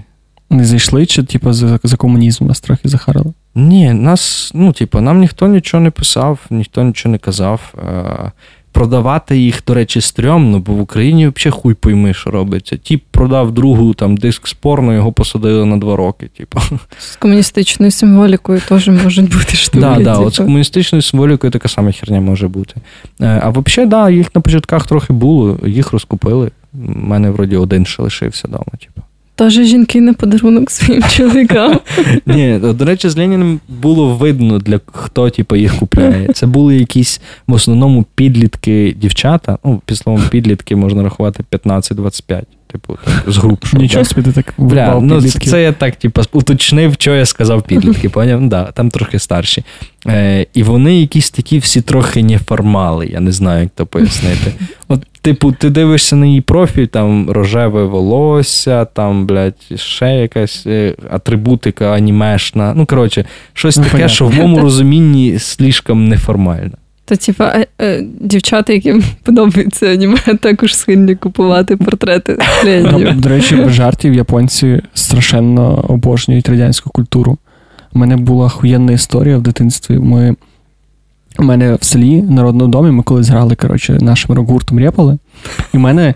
Не 0.49 0.65
зайшли, 0.65 1.05
чи 1.05 1.23
типу, 1.23 1.53
за, 1.53 1.79
за 1.83 1.97
комунізм 1.97 2.45
нас 2.45 2.59
трохи 2.59 2.89
захарили? 2.89 3.33
Ні, 3.55 3.93
нас, 3.93 4.51
ну, 4.55 4.71
типу, 4.71 5.01
нам 5.01 5.19
ніхто 5.19 5.47
нічого 5.47 5.83
не 5.83 5.91
писав, 5.91 6.39
ніхто 6.49 6.83
нічого 6.83 7.11
не 7.11 7.17
казав. 7.17 7.73
Продавати 8.77 9.37
їх, 9.37 9.63
до 9.67 9.73
речі, 9.73 10.01
стрьомно, 10.01 10.59
бо 10.59 10.73
в 10.73 10.81
Україні 10.81 11.27
взагалі 11.27 11.61
хуй 11.61 11.73
пойми, 11.73 12.13
що 12.13 12.31
робиться. 12.31 12.77
Тіп 12.77 13.03
продав 13.11 13.51
другу 13.51 13.93
там 13.93 14.17
диск 14.17 14.47
спорно, 14.47 14.93
його 14.93 15.11
посадили 15.11 15.65
на 15.65 15.77
два 15.77 15.95
роки. 15.95 16.29
Типу. 16.37 16.59
З 16.99 17.15
комуністичною 17.15 17.91
символікою 17.91 18.61
теж 18.69 18.87
можуть 18.87 19.31
бути 19.33 19.55
штуки. 19.55 19.79
Да, 19.79 19.99
да, 19.99 20.13
от 20.13 20.33
з 20.33 20.37
типу. 20.37 20.45
комуністичною 20.45 21.01
символікою 21.01 21.51
така 21.51 21.69
сама 21.69 21.91
херня 21.91 22.21
може 22.21 22.47
бути. 22.47 22.75
Е, 23.21 23.41
А 23.43 23.49
взагалі, 23.49 23.89
да, 23.89 24.09
їх 24.09 24.35
на 24.35 24.41
початках 24.41 24.87
трохи 24.87 25.13
було, 25.13 25.59
їх 25.65 25.91
розкупили. 25.91 26.51
У 26.73 26.99
мене 26.99 27.29
вроді 27.29 27.57
один 27.57 27.85
ще 27.85 28.03
лишився 28.03 28.47
вдома. 28.47 28.65
Типу. 28.79 29.01
Теж 29.37 29.53
жінки 29.53 30.01
на 30.01 30.13
подарунок 30.13 30.71
своїм 30.71 31.03
чоловікам. 31.09 31.79
Ні, 32.25 32.59
до 32.73 32.85
речі, 32.85 33.09
з 33.09 33.17
Леніним 33.17 33.59
було 33.67 34.15
видно, 34.15 34.59
для 34.59 34.79
хто 34.85 35.29
типу, 35.29 35.55
їх 35.55 35.75
купляє. 35.75 36.27
Це 36.33 36.45
були 36.45 36.75
якісь 36.75 37.21
в 37.47 37.53
основному 37.53 38.05
підлітки 38.15 38.95
дівчата. 39.01 39.57
Ну, 39.65 39.81
під 39.85 39.97
словом 39.97 40.23
підлітки 40.29 40.75
можна 40.75 41.03
рахувати 41.03 41.43
15-25. 41.51 42.41
Типу, 42.71 42.97
так, 43.05 43.23
з 43.27 43.37
груп. 43.37 43.73
Нічого 43.73 44.05
собі 44.05 44.21
ти 44.21 44.31
так 44.31 44.53
Бля, 44.57 44.99
ну 45.01 45.21
це, 45.21 45.39
це 45.39 45.63
я 45.63 45.71
так, 45.71 45.95
типу, 45.95 46.21
уточнив, 46.31 46.93
що 46.93 47.15
я 47.15 47.25
сказав 47.25 47.61
підлітки, 47.61 48.09
поняв? 48.09 48.41
Ну, 48.41 48.49
Да, 48.49 48.63
там 48.63 48.89
трохи 48.89 49.19
старші. 49.19 49.63
Е, 50.07 50.45
і 50.53 50.63
вони 50.63 51.01
якісь 51.01 51.29
такі 51.29 51.57
всі 51.59 51.81
трохи 51.81 52.23
неформали, 52.23 53.07
я 53.07 53.19
не 53.19 53.31
знаю, 53.31 53.61
як 53.61 53.69
то 53.75 53.85
пояснити. 53.85 54.53
От, 54.87 55.03
типу, 55.27 55.51
ти 55.51 55.69
дивишся 55.69 56.15
на 56.15 56.25
її 56.25 56.41
профіль, 56.41 56.85
там 56.85 57.29
рожеве 57.29 57.83
волосся, 57.83 58.85
там, 58.85 59.25
блядь, 59.25 59.65
ще 59.75 60.05
якась 60.05 60.63
е, 60.67 60.95
атрибутика 61.11 61.93
анімешна. 61.93 62.73
Ну, 62.75 62.85
коротше, 62.85 63.25
щось 63.53 63.77
Ну, 63.77 63.83
таке, 63.83 63.91
понятно. 63.91 64.13
що 64.15 64.25
в 64.25 64.33
моєму 64.33 64.59
розумінні 64.59 65.39
слишком 65.39 66.07
неформально. 66.07 66.71
То, 67.05 67.15
типа, 67.15 67.45
е, 67.55 67.67
е, 67.81 68.03
дівчата, 68.21 68.73
яким 68.73 69.03
подобається 69.23 69.85
аніме, 69.85 70.17
також 70.41 70.75
схильні 70.75 71.15
купувати 71.15 71.77
портрети 71.77 72.37
До 73.15 73.29
речі, 73.29 73.55
без 73.55 73.73
жартів 73.73 74.13
японці 74.13 74.81
страшенно 74.93 75.85
обожнюють 75.87 76.49
радянську 76.49 76.89
культуру. 76.89 77.37
У 77.93 77.99
мене 77.99 78.17
була 78.17 78.45
охуєнна 78.45 78.91
історія 78.91 79.37
в 79.37 79.41
дитинстві. 79.41 79.99
Ми... 79.99 80.35
У 81.39 81.43
мене 81.43 81.75
в 81.75 81.83
селі 81.83 82.21
народному 82.21 82.71
домі 82.71 82.91
ми 82.91 83.03
колись 83.03 83.29
грали 83.29 83.55
коротше, 83.55 83.97
нашим 84.01 84.35
рок-гуртом 84.35 84.79
репали. 84.79 85.17
І 85.73 85.77
в 85.77 85.79
мене 85.79 86.13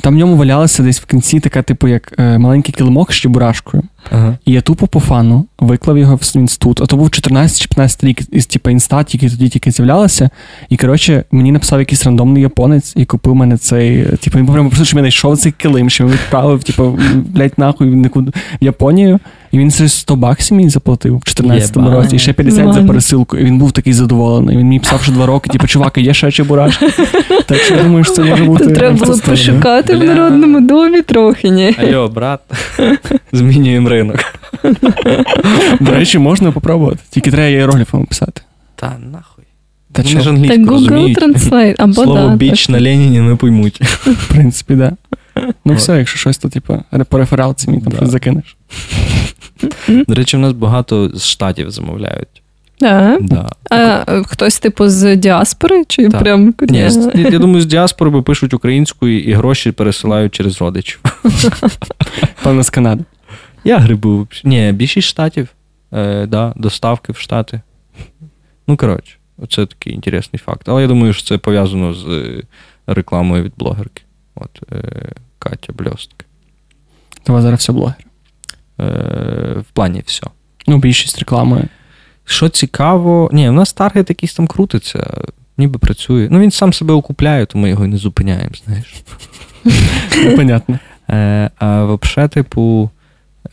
там 0.00 0.14
в 0.14 0.16
ньому 0.16 0.36
валялася 0.36 0.82
десь 0.82 1.00
в 1.00 1.04
кінці 1.04 1.40
така, 1.40 1.62
типу, 1.62 1.88
як 1.88 2.14
е, 2.18 2.38
маленький 2.38 2.74
килимок 2.74 3.12
з 3.12 3.16
чебурашкою. 3.16 3.82
Ага. 4.10 4.38
І 4.44 4.52
я 4.52 4.60
тупо 4.60 4.86
по 4.86 5.00
фану 5.00 5.46
виклав 5.58 5.98
його 5.98 6.16
в 6.16 6.36
інститут. 6.36 6.80
А 6.80 6.86
то 6.86 6.96
був 6.96 7.10
14 7.10 7.60
чи 7.60 7.68
15 7.68 8.04
рік 8.04 8.20
із 8.32 8.46
типу, 8.46 8.70
інста, 8.70 9.04
тільки 9.04 9.30
тоді 9.30 9.48
тільки 9.48 9.70
з'являлася. 9.70 10.30
І 10.68 10.76
коротше, 10.76 11.24
мені 11.30 11.52
написав 11.52 11.78
якийсь 11.78 12.04
рандомний 12.04 12.42
японець 12.42 12.92
і 12.96 13.04
купив 13.04 13.34
мене 13.34 13.56
цей. 13.56 14.04
Типу, 14.04 14.38
він 14.38 14.46
прямо 14.46 14.68
просто, 14.68 14.84
що 14.84 14.96
мене 14.96 15.04
знайшов 15.04 15.38
цей 15.38 15.52
килим, 15.52 15.90
що 15.90 16.04
він 16.04 16.12
відправив, 16.12 16.64
типу, 16.64 16.98
блядь, 17.14 17.52
нахуй 17.56 17.90
в 17.90 17.94
нікуди 17.94 18.30
в 18.60 18.64
Японію. 18.64 19.18
І 19.52 19.58
він 19.58 19.70
це 19.70 19.88
100 19.88 20.16
баксів 20.16 20.56
мені 20.56 20.68
заплатив 20.68 21.18
в 21.18 21.24
14 21.24 21.76
Єбать. 21.76 21.92
році, 21.92 22.16
і 22.16 22.18
ще 22.18 22.32
50 22.32 22.74
за 22.74 22.82
пересилку. 22.82 23.36
І 23.36 23.44
він 23.44 23.58
був 23.58 23.72
такий 23.72 23.92
задоволений. 23.92 24.56
Він 24.56 24.66
мені 24.66 24.80
писав, 24.80 25.02
що 25.02 25.12
два 25.12 25.26
роки, 25.26 25.50
типу, 25.50 25.66
чувак, 25.66 25.98
є 25.98 26.14
ще 26.14 26.30
чебурашки. 26.30 26.86
Так 27.46 27.58
що 27.58 27.74
я 27.74 27.82
думаю, 27.82 28.04
що 28.04 28.12
це 28.14 28.24
може 28.24 28.44
бути. 28.44 28.64
То 28.64 28.70
треба 28.70 28.96
було 28.96 29.18
пошукати 29.18 29.96
в 29.96 30.04
народному 30.04 30.60
домі 30.60 31.02
трохи, 31.02 31.48
ні? 31.48 31.76
Алло, 31.78 32.08
брат, 32.08 32.40
змінюємо 33.32 33.88
ринок. 33.96 34.16
До 35.80 35.90
речі, 35.92 36.18
можна 36.18 36.52
попробувати. 36.52 36.98
Тільки 37.10 37.30
треба 37.30 37.48
іерогліфами 37.48 38.04
писати. 38.04 38.42
Та 38.74 38.96
нахуй. 39.12 39.44
Та 39.92 40.02
Вони 40.02 40.14
ж 40.14 40.18
Так 40.18 40.28
англійську 40.28 40.56
Google 40.62 40.70
розуміють. 40.70 41.18
Translate, 41.22 41.74
або 41.78 41.92
Слово 41.92 42.28
да. 42.28 42.36
біч 42.36 42.68
на 42.68 42.80
Леніні 42.80 43.20
не 43.20 43.36
поймуть. 43.36 43.80
В 44.06 44.28
принципі, 44.28 44.74
да. 44.74 44.92
Ну 45.64 45.72
От. 45.72 45.78
все, 45.78 45.98
якщо 45.98 46.18
щось, 46.18 46.38
то 46.38 46.48
типу, 46.48 46.82
по 47.08 47.18
рефералці 47.18 47.70
мені 47.70 47.82
там 47.82 47.90
Да. 47.92 47.96
щось 47.96 48.10
закинеш. 48.10 48.56
До 49.88 50.14
речі, 50.14 50.36
в 50.36 50.40
нас 50.40 50.52
багато 50.52 51.10
з 51.14 51.26
штатів 51.26 51.70
замовляють. 51.70 52.42
Да. 52.80 53.18
Да. 53.20 53.48
А 53.70 53.76
е, 53.76 54.22
хтось, 54.26 54.58
типу, 54.58 54.88
з 54.88 55.16
діаспори, 55.16 55.84
чи 55.88 56.08
Так. 56.08 56.20
прям 56.22 56.54
Ні, 56.60 56.90
з- 56.90 57.10
я 57.14 57.28
я 57.28 57.38
думаю, 57.38 57.60
з 57.60 57.66
діаспори 57.66 58.10
бо 58.10 58.22
пишуть 58.22 58.54
українською 58.54 59.20
і 59.20 59.32
гроші 59.32 59.72
пересилають 59.72 60.34
через 60.34 60.60
родичів. 60.60 61.00
Певно, 62.42 62.62
з 62.62 62.70
Канади. 62.70 63.04
Я 63.66 63.78
грибу. 63.78 64.28
Ні, 64.44 64.72
більшість 64.72 65.08
штатів. 65.08 65.48
Е, 65.92 66.26
да, 66.26 66.52
доставки 66.56 67.12
в 67.12 67.16
штати. 67.16 67.60
Ну, 68.66 68.76
коротше, 68.76 69.16
це 69.48 69.66
такий 69.66 69.94
інтересний 69.94 70.40
факт. 70.44 70.68
Але 70.68 70.82
я 70.82 70.88
думаю, 70.88 71.12
що 71.12 71.22
це 71.22 71.38
пов'язано 71.38 71.94
з 71.94 72.06
е, 72.06 72.42
рекламою 72.86 73.42
від 73.42 73.52
блогерки. 73.56 74.02
От 74.34 74.62
е, 74.72 75.12
Катя 75.38 75.72
Бльостка. 75.72 76.24
У 77.28 77.32
вас 77.32 77.42
зараз 77.42 77.60
все 77.60 77.72
блогер. 77.72 78.06
Е, 78.80 78.84
в 79.60 79.72
плані 79.72 80.02
все. 80.06 80.26
Ну, 80.66 80.78
більшість 80.78 81.18
реклами. 81.18 81.68
Що 82.24 82.48
цікаво, 82.48 83.30
ні, 83.32 83.48
в 83.48 83.52
нас 83.52 83.72
таргет 83.72 84.10
якийсь 84.10 84.34
там 84.34 84.46
крутиться, 84.46 85.24
ніби 85.58 85.78
працює. 85.78 86.28
Ну, 86.30 86.38
він 86.38 86.50
сам 86.50 86.72
себе 86.72 86.94
окупляє, 86.94 87.46
то 87.46 87.58
ми 87.58 87.68
його 87.68 87.84
і 87.84 87.88
не 87.88 87.96
зупиняємо, 87.96 88.54
знаєш. 88.64 89.02
Ну, 90.24 90.36
понятно. 90.36 90.78
Е, 91.10 91.50
а 91.58 91.84
взагалі, 91.84 92.28
типу, 92.28 92.90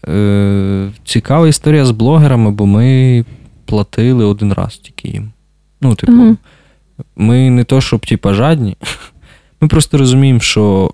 е, 0.08 0.92
цікава 1.06 1.48
історія 1.48 1.86
з 1.86 1.92
блогерами, 1.92 2.52
бо 2.52 2.66
ми 2.66 3.26
платили 3.66 4.26
один 4.26 4.54
раз 4.54 4.78
тільки 4.78 5.08
їм. 5.08 5.32
Ну, 5.82 5.96
типу, 5.96 6.12
Мгм. 6.12 6.38
ми 7.16 7.50
не 7.50 7.64
то, 7.64 7.82
щоб 7.82 8.06
типу, 8.06 8.34
жадні. 8.34 8.78
Ми 9.62 9.68
просто 9.68 9.98
розуміємо, 9.98 10.40
що 10.40 10.94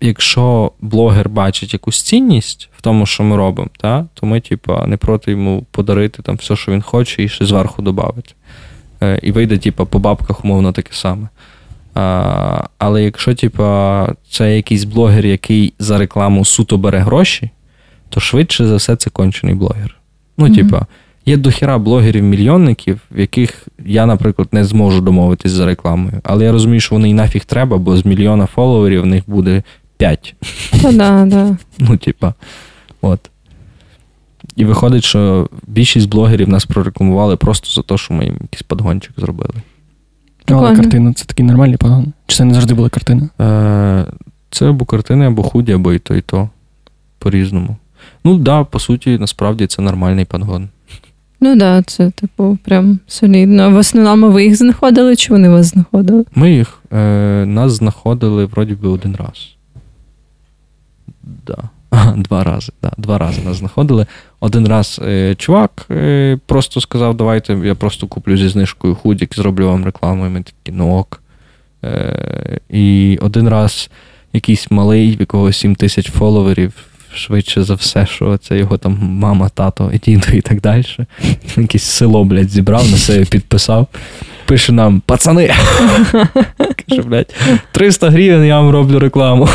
якщо 0.00 0.72
блогер 0.80 1.28
бачить 1.28 1.72
якусь 1.72 2.02
цінність 2.02 2.68
в 2.76 2.82
тому, 2.82 3.06
що 3.06 3.22
ми 3.22 3.36
робимо, 3.36 3.68
та, 3.76 4.06
то 4.14 4.26
ми, 4.26 4.40
типу, 4.40 4.86
не 4.86 4.96
проти 4.96 5.30
йому 5.30 5.66
подарити 5.70 6.22
там 6.22 6.36
все, 6.36 6.56
що 6.56 6.72
він 6.72 6.82
хоче, 6.82 7.22
і 7.22 7.28
ще 7.28 7.46
зверху 7.46 7.82
додати. 7.82 8.34
Е, 9.02 9.18
і 9.22 9.32
вийде, 9.32 9.58
типу, 9.58 9.86
по 9.86 9.98
бабках 9.98 10.44
умовно 10.44 10.72
таке 10.72 10.90
саме. 10.92 11.28
А, 11.94 12.64
Але 12.78 13.02
якщо, 13.04 13.34
типа, 13.34 14.08
це 14.30 14.56
якийсь 14.56 14.84
блогер, 14.84 15.26
який 15.26 15.72
за 15.78 15.98
рекламу 15.98 16.44
суто 16.44 16.78
бере 16.78 16.98
гроші, 16.98 17.50
то 18.08 18.20
швидше 18.20 18.66
за 18.66 18.76
все 18.76 18.96
це 18.96 19.10
кончений 19.10 19.54
блогер. 19.54 19.96
Ну, 20.38 20.46
Мгм. 20.46 20.54
типа, 20.54 20.86
є 21.26 21.36
дохіра 21.36 21.78
блогерів-мільйонників, 21.78 22.98
в 23.10 23.18
яких 23.20 23.68
я, 23.86 24.06
наприклад, 24.06 24.48
не 24.52 24.64
зможу 24.64 25.00
домовитись 25.00 25.52
за 25.52 25.66
рекламою. 25.66 26.20
Але 26.24 26.44
я 26.44 26.52
розумію, 26.52 26.80
що 26.80 26.94
вони 26.94 27.10
і 27.10 27.14
нафіг 27.14 27.44
треба, 27.44 27.78
бо 27.78 27.96
з 27.96 28.04
мільйона 28.06 28.46
фоловерів 28.46 29.02
в 29.02 29.06
них 29.06 29.24
буде 29.26 29.62
5. 29.96 30.34
Та 30.82 30.92
да, 30.92 31.24
да. 31.26 31.56
Ну, 31.78 31.96
типа, 31.96 32.34
от. 33.02 33.20
І 34.56 34.64
виходить, 34.64 35.04
що 35.04 35.48
більшість 35.66 36.08
блогерів 36.08 36.48
нас 36.48 36.64
прорекламували 36.66 37.36
просто 37.36 37.70
за 37.70 37.82
те, 37.82 37.98
що 37.98 38.14
ми 38.14 38.24
їм 38.24 38.34
якийсь 38.40 38.62
подгончик 38.62 39.12
зробили. 39.16 39.54
Ну, 40.48 40.58
але 40.58 40.76
картина 40.76 41.12
це 41.12 41.24
такий 41.24 41.44
нормальний 41.46 41.76
погон. 41.76 42.12
Чи 42.26 42.36
це 42.36 42.44
не 42.44 42.54
завжди 42.54 42.74
була 42.74 42.88
картина? 42.88 43.28
Е, 43.40 44.04
це 44.50 44.68
або 44.68 44.84
картини, 44.84 45.26
або 45.26 45.42
худі, 45.42 45.72
або 45.72 45.92
і 45.92 45.98
то, 45.98 46.14
і 46.14 46.20
то. 46.20 46.48
По-різному. 47.18 47.76
Ну, 48.28 48.34
так, 48.34 48.42
да, 48.42 48.64
по 48.64 48.78
суті, 48.78 49.18
насправді 49.18 49.66
це 49.66 49.82
нормальний 49.82 50.24
подгон. 50.24 50.68
Ну 51.40 51.48
так, 51.50 51.58
да, 51.58 51.82
це, 51.82 52.10
типу, 52.10 52.58
прям 52.64 52.98
солідно. 53.06 53.70
В 53.70 53.76
основному 53.76 54.30
ви 54.30 54.44
їх 54.44 54.56
знаходили, 54.56 55.16
чи 55.16 55.32
вони 55.32 55.48
вас 55.48 55.66
знаходили? 55.66 56.24
Ми 56.34 56.52
їх 56.52 56.78
е, 56.92 56.96
нас 57.46 57.72
знаходили 57.72 58.44
вроді 58.44 58.74
би 58.74 58.88
один 58.88 59.16
раз. 59.16 59.54
Да. 61.46 61.56
Два 62.16 62.44
рази. 62.44 62.72
Да, 62.82 62.92
два 62.96 63.18
рази 63.18 63.42
нас 63.42 63.56
знаходили. 63.56 64.06
Один 64.40 64.68
раз 64.68 65.00
е, 65.04 65.34
чувак 65.34 65.86
е, 65.90 66.38
просто 66.46 66.80
сказав: 66.80 67.16
давайте 67.16 67.58
я 67.64 67.74
просто 67.74 68.06
куплю 68.06 68.36
зі 68.36 68.48
знижкою 68.48 68.94
худік, 68.94 69.34
зроблю 69.34 69.66
вам 69.66 69.84
рекламу. 69.84 70.26
І 70.26 70.28
ми 70.28 70.42
такі, 70.42 70.76
ну 70.76 70.96
ок. 70.96 71.22
Е, 71.84 72.60
і 72.70 73.18
один 73.22 73.48
раз 73.48 73.90
якийсь 74.32 74.70
малий, 74.70 75.16
в 75.16 75.20
якого 75.20 75.52
7 75.52 75.74
тисяч 75.74 76.10
фоловерів, 76.10 76.72
швидше 77.14 77.62
за 77.64 77.74
все, 77.74 78.06
що 78.06 78.36
це 78.36 78.58
його 78.58 78.78
там 78.78 78.98
мама, 79.02 79.48
тато, 79.48 79.90
і 79.94 79.98
дідо 79.98 80.26
і 80.32 80.40
так 80.40 80.60
далі. 80.60 80.84
Якесь 81.56 81.82
село, 81.82 82.24
блядь, 82.24 82.50
зібрав, 82.50 82.90
на 82.90 82.96
себе 82.96 83.24
підписав. 83.24 83.86
Пише 84.48 84.72
нам, 84.72 85.02
пацани. 85.06 85.50
Каже, 86.88 87.02
блядь, 87.02 87.34
300 87.72 88.10
гривень 88.10 88.44
я 88.44 88.60
вам 88.60 88.70
роблю 88.70 88.98
рекламу. 88.98 89.48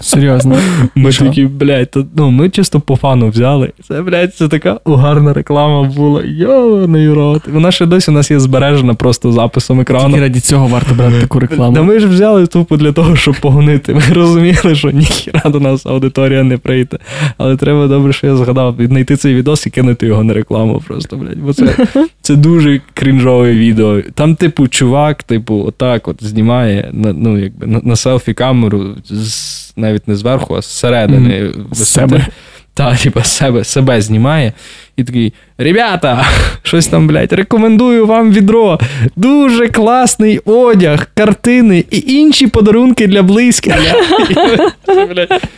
Серйозно. 0.00 0.56
Ми 0.94 1.12
такі, 1.12 1.44
блядь, 1.44 1.90
то, 1.90 2.06
ну, 2.16 2.30
ми 2.30 2.50
чисто 2.50 2.80
по 2.80 2.96
фану 2.96 3.28
взяли. 3.28 3.72
Це, 3.88 4.02
блядь, 4.02 4.34
це 4.34 4.48
така 4.48 4.80
гарна 4.86 5.32
реклама 5.32 5.82
була. 5.82 6.22
Йований 6.24 7.12
рот. 7.12 7.42
Вона 7.48 7.70
ще 7.72 7.86
досі 7.86 8.10
у 8.10 8.14
нас 8.14 8.30
є 8.30 8.40
збережена 8.40 8.94
просто 8.94 9.32
записом 9.32 9.80
екрану. 9.80 10.08
Тільки 10.08 10.20
раді 10.20 10.40
цього 10.40 10.66
варто 10.66 10.94
брати 10.94 11.20
таку 11.20 11.38
рекламу. 11.38 11.76
Та 11.76 11.82
ми 11.82 11.98
ж 11.98 12.06
взяли 12.06 12.46
тупо 12.46 12.76
для 12.76 12.92
того, 12.92 13.16
щоб 13.16 13.34
погонити. 13.40 13.94
Ми 13.94 14.02
розуміли, 14.14 14.74
що 14.74 14.90
ніхіра 14.90 15.50
до 15.50 15.60
нас 15.60 15.86
аудиторія 15.86 16.42
не 16.42 16.58
прийде. 16.58 16.98
Але 17.38 17.56
треба 17.56 17.86
добре, 17.86 18.12
що 18.12 18.26
я 18.26 18.36
згадав, 18.36 18.74
знайти 18.78 19.16
цей 19.16 19.34
відос 19.34 19.66
і 19.66 19.70
кинути 19.70 20.06
його 20.06 20.24
на 20.24 20.34
рекламу 20.34 20.82
просто, 20.86 21.16
блядь. 21.16 21.38
Бо 21.38 21.52
це, 21.52 21.76
це 22.20 22.36
дуже 22.36 22.80
крінжове 22.94 23.52
відео. 23.52 23.91
Там, 24.00 24.36
типу, 24.36 24.68
чувак, 24.68 25.22
типу, 25.22 25.64
отак 25.66 26.08
от 26.08 26.24
знімає 26.24 26.90
на, 26.92 27.12
ну, 27.12 27.38
якби, 27.38 27.66
на, 27.66 27.80
на 27.84 27.96
селфі 27.96 28.34
камеру 28.34 28.96
з, 29.04 29.72
навіть 29.76 30.08
не 30.08 30.16
зверху, 30.16 30.56
а 30.56 30.60
зсередини. 30.62 31.52
З 31.72 31.78
висоти. 31.78 32.26
Та, 32.74 32.96
типа, 32.96 33.24
себе, 33.24 33.64
себе 33.64 34.00
знімає 34.00 34.52
і 34.96 35.04
такий: 35.04 35.32
Ребята, 35.58 36.26
щось 36.62 36.86
там, 36.86 37.06
блядь, 37.06 37.32
рекомендую 37.32 38.06
вам 38.06 38.32
відро. 38.32 38.78
Дуже 39.16 39.68
класний 39.68 40.38
одяг, 40.38 41.08
картини 41.14 41.84
і 41.90 41.98
інші 42.12 42.46
подарунки 42.46 43.06
для 43.06 43.22
близьких. 43.22 43.74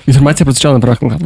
Інформація 0.07 0.45
прозвучала 0.45 0.75
на 0.75 0.81
правах. 0.81 1.19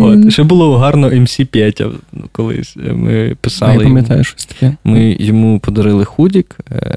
От, 0.00 0.32
ще 0.32 0.42
було 0.42 0.78
гарно 0.78 1.10
МС 1.10 1.40
Петя 1.52 1.86
ну, 2.12 2.24
колись. 2.32 2.76
е, 2.88 2.92
Ми 2.92 3.12
А, 3.12 3.28
Я 3.28 3.34
писали. 3.40 3.84
пам'ятаю 3.84 4.24
щось 4.24 4.46
таке. 4.46 4.72
Ми 4.84 5.16
йому 5.20 5.58
подарили 5.58 6.04
худік, 6.04 6.56
е, 6.72 6.96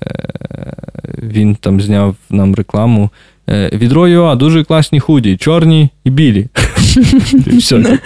він 1.24 1.56
там 1.56 1.82
зняв 1.82 2.16
нам 2.30 2.56
рекламу. 2.56 3.10
Е, 3.50 3.70
Відро 3.74 4.08
ЮА, 4.08 4.36
дуже 4.36 4.64
класні 4.64 5.00
худі, 5.00 5.38
чорні 5.38 5.90
і 6.04 6.10
білі. 6.10 6.48
Все. 7.58 8.00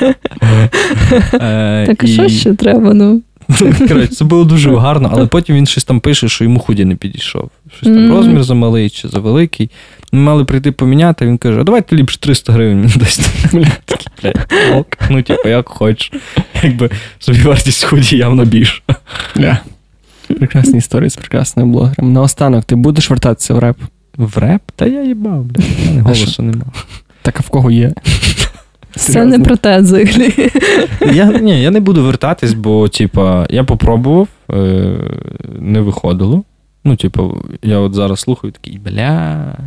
Е, 1.33 1.85
Так, 1.87 2.03
а 2.03 2.07
і- 2.07 2.07
що 2.07 2.29
ще 2.29 2.53
треба? 2.53 2.93
Ну? 2.93 3.21
Коротше, 3.59 4.07
це 4.07 4.25
було 4.25 4.43
дуже 4.43 4.75
гарно, 4.75 5.09
але 5.13 5.25
потім 5.25 5.55
він 5.55 5.65
щось 5.65 5.83
там 5.83 5.99
пише, 5.99 6.29
що 6.29 6.43
йому 6.43 6.59
худі 6.59 6.85
не 6.85 6.95
підійшов. 6.95 7.49
Щось 7.77 7.89
там 7.89 8.11
розмір 8.13 8.43
замалий 8.43 8.89
чи 8.89 9.07
завеликий. 9.07 9.69
Ми 10.11 10.19
мали 10.19 10.45
прийти 10.45 10.71
поміняти, 10.71 11.25
він 11.25 11.37
каже: 11.37 11.59
а 11.59 11.63
давайте 11.63 11.95
ліпше 11.95 12.19
300 12.19 12.53
гривень 12.53 12.91
ок. 14.75 14.87
Ну, 15.09 15.21
типу, 15.21 15.49
як 15.49 15.69
хочеш. 15.69 16.11
Якби 16.63 16.89
собі 17.19 17.41
вартість 17.41 17.83
худі 17.83 18.17
явно 18.17 18.45
більша. 18.45 18.81
Прекрасні 20.27 20.77
історії 20.77 21.09
з 21.09 21.15
прекрасним 21.15 21.71
блогером. 21.71 22.13
Наостанок, 22.13 22.65
ти 22.65 22.75
будеш 22.75 23.09
вертатися 23.09 23.53
в 23.53 23.59
реп? 23.59 23.77
В 24.17 24.37
реп? 24.37 24.61
Та 24.75 24.85
я 24.85 25.03
їбав, 25.03 25.43
блядь. 25.43 25.65
в 25.65 25.87
мене 25.87 26.01
голосу 26.01 26.43
нема. 26.43 26.65
Так 27.21 27.39
а 27.39 27.39
в 27.39 27.49
кого 27.49 27.71
є? 27.71 27.93
Це 28.95 29.25
не 29.25 29.39
про 29.39 29.55
те 29.55 29.79
взагалі. 29.79 30.33
Я, 31.13 31.25
ні, 31.25 31.61
я 31.61 31.71
не 31.71 31.79
буду 31.79 32.03
вертатись, 32.03 32.53
бо, 32.53 32.87
типа, 32.87 33.47
я 33.49 33.63
попробував, 33.63 34.27
е, 34.51 34.97
не 35.59 35.81
виходило. 35.81 36.43
Ну, 36.83 36.95
типу, 36.95 37.37
я 37.61 37.79
от 37.79 37.93
зараз 37.93 38.19
слухаю 38.19 38.53
такий, 38.53 38.79
блядь. 38.79 39.57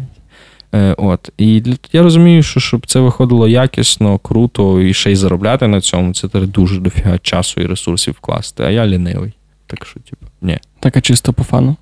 Е, 0.75 0.95
от. 0.99 1.31
І 1.39 1.61
для, 1.61 1.75
я 1.93 2.03
розумію, 2.03 2.43
що 2.43 2.61
щоб 2.61 2.87
це 2.87 3.01
виходило 3.01 3.49
якісно, 3.49 4.19
круто 4.19 4.81
і 4.81 4.95
ще 4.95 5.13
й 5.13 5.17
заробляти 5.17 5.67
на 5.67 5.81
цьому, 5.81 6.15
це 6.15 6.29
треба 6.29 6.47
дуже 6.47 6.81
дофіга 6.81 7.19
часу 7.19 7.61
і 7.61 7.67
ресурсів 7.67 8.15
вкласти. 8.15 8.63
А 8.63 8.71
я 8.71 8.87
лінивий. 8.87 9.33
Так 9.67 9.87
що, 9.87 10.01
типу, 10.01 10.27
ні. 10.43 10.59
Так 10.81 10.97
а 10.97 11.01
чисто 11.01 11.33
по 11.33 11.45
фану. 11.45 11.77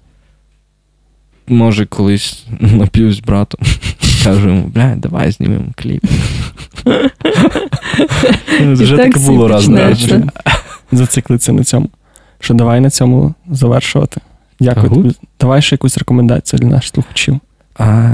Може, 1.49 1.87
колись 1.87 2.45
нап'юсь 2.61 3.17
з 3.17 3.21
братом, 3.21 3.61
скажу 4.01 4.49
йому, 4.49 4.63
блядь, 4.75 5.01
давай 5.01 5.31
знімемо 5.31 5.65
кліп. 5.77 6.05
Ну, 8.61 8.75
Вже 8.75 8.97
так 8.97 9.13
таке 9.13 9.27
було 9.27 9.49
раз. 9.49 9.71
Зациклиться 10.93 11.53
на 11.53 11.65
цьому. 11.65 11.89
Що 12.41 12.55
давай 12.55 12.81
на 12.81 12.91
цьому 12.91 13.35
завершувати. 13.51 14.21
Дякую 14.61 14.89
тобі. 14.91 15.13
Давай 15.41 15.63
ще 15.63 15.75
якусь 15.75 15.99
рекомендацію 15.99 16.59
для 16.61 16.69
наших 16.69 16.95
слухачів. 16.95 17.41
А, 17.79 18.11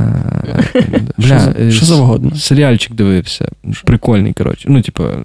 Що 0.72 0.82
Бля, 1.18 1.38
за- 1.38 1.70
що 1.70 1.86
завгодно. 1.86 2.36
Серіальчик 2.36 2.94
дивився. 2.94 3.48
Прикольний, 3.84 4.32
коротше. 4.32 4.68
Ну, 4.70 4.82
типу, 4.82 5.04
е, 5.04 5.18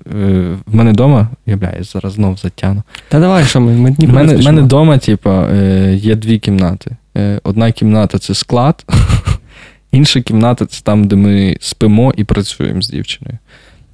в 0.67 0.75
мене 0.75 0.91
вдома, 0.91 1.27
я 1.45 1.57
бля, 1.57 1.73
я 1.77 1.83
зараз 1.83 2.13
знов 2.13 2.37
затягну. 2.37 2.83
Та 3.09 3.19
давай, 3.19 3.45
що 3.45 3.61
ми, 3.61 3.75
в 3.99 4.13
мене 4.43 4.61
вдома, 4.61 4.97
типу, 4.97 5.29
е, 5.29 5.95
є 5.95 6.15
дві 6.15 6.39
кімнати. 6.39 6.95
Е, 7.19 7.39
Одна 7.43 7.71
кімната 7.71 8.19
це 8.19 8.33
склад, 8.33 8.85
інша 9.91 10.21
кімната 10.21 10.65
це 10.65 10.81
там, 10.83 11.07
де 11.07 11.15
ми 11.15 11.57
спимо 11.59 12.13
і 12.17 12.23
працюємо 12.23 12.81
з 12.81 12.89
дівчиною. 12.89 13.37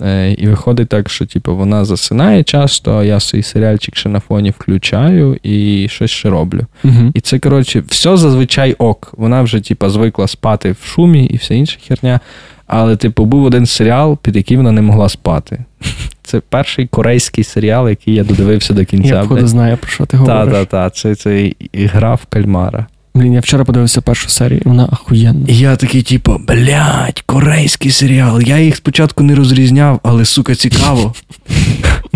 Е, 0.01 0.35
І 0.37 0.47
виходить 0.47 0.89
так, 0.89 1.09
що 1.09 1.25
типу, 1.25 1.55
вона 1.55 1.85
засинає 1.85 2.43
часто, 2.43 2.97
а 2.97 3.03
я 3.03 3.19
свій 3.19 3.43
серіальчик 3.43 3.95
ще 3.95 4.09
на 4.09 4.19
фоні 4.19 4.49
включаю 4.49 5.39
і 5.43 5.87
щось 5.89 6.11
ще 6.11 6.29
роблю. 6.29 6.65
Мгм. 6.83 7.11
І 7.13 7.21
це, 7.21 7.39
коротше, 7.39 7.83
все 7.87 8.17
зазвичай 8.17 8.73
ок. 8.73 9.13
Вона 9.17 9.41
вже, 9.41 9.61
типа, 9.61 9.89
звикла 9.89 10.27
спати 10.27 10.75
в 10.81 10.85
шумі 10.85 11.25
і 11.25 11.37
вся 11.37 11.53
інша 11.53 11.77
херня. 11.87 12.19
Але, 12.67 12.95
типу, 12.95 13.25
був 13.25 13.43
один 13.43 13.65
серіал, 13.65 14.17
під 14.17 14.35
який 14.35 14.57
вона 14.57 14.71
не 14.71 14.81
могла 14.81 15.09
спати. 15.09 15.63
Це 16.23 16.39
перший 16.49 16.87
корейський 16.87 17.43
серіал, 17.43 17.89
який 17.89 18.13
я 18.13 18.23
додивився 18.23 18.73
до 18.73 18.85
кінця. 18.85 19.15
Я 19.15 19.21
походу 19.21 19.47
знаю, 19.47 19.77
про 19.77 19.89
що 19.89 20.05
ти 20.05 20.17
говориш. 20.17 20.53
та, 20.53 20.65
та. 20.65 20.89
Це, 20.89 21.15
це 21.15 21.51
гра 21.73 22.15
в 22.15 22.25
кальмара. 22.25 22.87
Блін, 23.15 23.33
я 23.33 23.39
вчора 23.39 23.65
подивився 23.65 24.01
першу 24.01 24.29
серію, 24.29 24.61
і 24.65 24.67
вона 24.67 24.89
ахуєнна. 24.91 25.45
І 25.47 25.57
я 25.57 25.75
такий, 25.75 26.01
типу, 26.01 26.41
блядь, 26.47 27.23
корейський 27.25 27.91
серіал. 27.91 28.41
Я 28.41 28.59
їх 28.59 28.75
спочатку 28.75 29.23
не 29.23 29.35
розрізняв, 29.35 29.99
але 30.03 30.25
сука, 30.25 30.55
цікаво. 30.55 31.13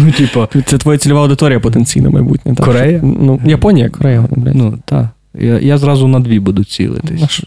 Ну, 0.01 0.11
типу, 0.11 0.47
Це 0.65 0.77
твоя 0.77 0.97
цільова 0.97 1.21
аудиторія 1.21 1.59
потенційно 1.59 2.11
майбутнє. 2.11 2.55
Так? 2.55 2.65
Корея? 2.65 2.99
Ну, 3.03 3.41
Японія, 3.45 3.89
Корея, 3.89 4.25
блядь. 4.31 4.55
ну 4.55 4.79
так. 4.85 5.07
Я, 5.39 5.59
я 5.59 5.77
зразу 5.77 6.07
на 6.07 6.19
дві 6.19 6.39
буду 6.39 6.63
цілитись. 6.63 7.41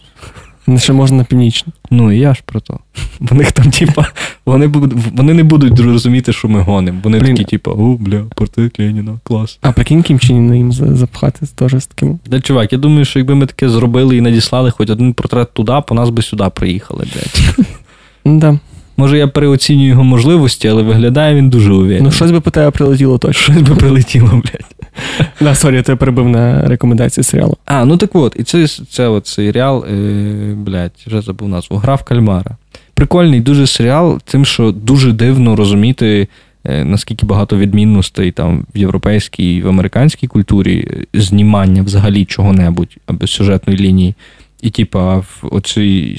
Що? 0.63 0.71
Ну, 0.71 0.79
Ще 0.79 0.93
можна 0.93 1.17
на 1.17 1.23
північну. 1.23 1.73
Ну, 1.91 2.11
і 2.11 2.17
я 2.19 2.33
ж 2.33 2.41
про 2.45 2.59
то. 2.59 2.79
В 3.19 3.33
них 3.35 3.51
там, 3.51 3.71
типа, 3.71 4.05
вони, 4.45 4.67
будуть- 4.67 4.93
вони 5.13 5.33
не 5.33 5.43
будуть 5.43 5.79
розуміти, 5.79 6.33
що 6.33 6.47
ми 6.47 6.61
гонимо. 6.61 6.99
Вони 7.03 7.19
Блін. 7.19 7.35
такі, 7.35 7.49
типа, 7.49 7.71
о, 7.71 7.97
бля, 7.99 8.23
портрет 8.35 8.79
Леніна, 8.79 9.19
клас. 9.23 9.57
А 9.61 9.71
прикинь, 9.71 10.03
Кім 10.03 10.19
Чен 10.19 10.55
їм 10.55 10.71
за- 10.71 10.95
запхати 10.95 11.45
теж 11.55 11.75
з 11.75 11.85
таким. 11.85 12.19
Да, 12.25 12.41
чувак, 12.41 12.73
я 12.73 12.77
думаю, 12.79 13.05
що 13.05 13.19
якби 13.19 13.35
ми 13.35 13.45
таке 13.45 13.69
зробили 13.69 14.17
і 14.17 14.21
надіслали 14.21 14.71
хоч 14.71 14.89
один 14.89 15.13
портрет 15.13 15.53
туди, 15.53 15.73
по 15.87 15.95
нас 15.95 16.09
би 16.09 16.21
сюди 16.21 16.43
приїхали, 16.55 17.05
блядь. 17.13 17.65
Ну, 18.25 18.39
да. 18.39 18.59
Може, 18.97 19.17
я 19.17 19.27
переоцінюю 19.27 19.87
його 19.89 20.03
можливості, 20.03 20.67
але 20.67 20.83
виглядає 20.83 21.35
він 21.35 21.49
дуже 21.49 21.73
уверенно. 21.73 22.05
ну 22.05 22.11
щось 22.11 22.31
би 22.31 22.41
по 22.41 22.51
тебе 22.51 22.71
прилетіло 22.71 23.17
точно. 23.17 23.53
Щось 23.53 23.69
би 23.69 23.75
прилетіло, 23.75 24.27
блядь. 24.27 24.82
Да, 25.41 25.55
сорі, 25.55 25.81
тебе 25.81 25.95
перебив 25.95 26.29
на 26.29 26.61
рекомендації 26.61 27.23
серіалу. 27.23 27.57
А, 27.65 27.85
ну 27.85 27.97
так 27.97 28.15
от, 28.15 28.35
і 28.39 28.43
це, 28.43 28.67
це 28.67 29.07
от 29.07 29.27
серіал, 29.27 29.85
е, 29.85 30.53
блядь, 30.57 30.91
вже 31.07 31.21
забув 31.21 31.49
назву, 31.49 31.77
Гра 31.77 31.95
в 31.95 32.03
кальмара. 32.03 32.57
Прикольний 32.93 33.41
дуже 33.41 33.67
серіал, 33.67 34.21
тим, 34.25 34.45
що 34.45 34.71
дуже 34.71 35.11
дивно 35.11 35.55
розуміти, 35.55 36.27
е, 36.65 36.83
наскільки 36.83 37.25
багато 37.25 37.57
відмінностей 37.57 38.31
там 38.31 38.65
в 38.75 38.77
європейській 38.77 39.55
і 39.55 39.61
в 39.61 39.67
американській 39.67 40.27
культурі 40.27 40.87
е, 40.91 41.19
знімання 41.19 41.81
взагалі 41.81 42.25
чого-небудь 42.25 42.97
або 43.05 43.27
сюжетної 43.27 43.79
лінії. 43.79 44.15
І, 44.61 44.69
типа, 44.69 45.15
в 45.15 45.43
оцій 45.51 46.17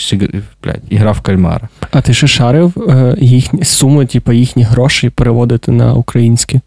блядь, 0.64 0.83
ігра 0.91 1.12
в 1.12 1.20
кальмара. 1.20 1.68
А 1.91 2.01
ти 2.01 2.14
ще 2.14 2.27
шарив 2.27 2.89
е, 2.89 3.16
їхні 3.20 3.64
суми, 3.64 4.07
типу, 4.07 4.33
їхні 4.33 4.62
гроші 4.62 5.11
переводити 5.11 5.72
на 5.72 5.95
українські? 5.95 6.61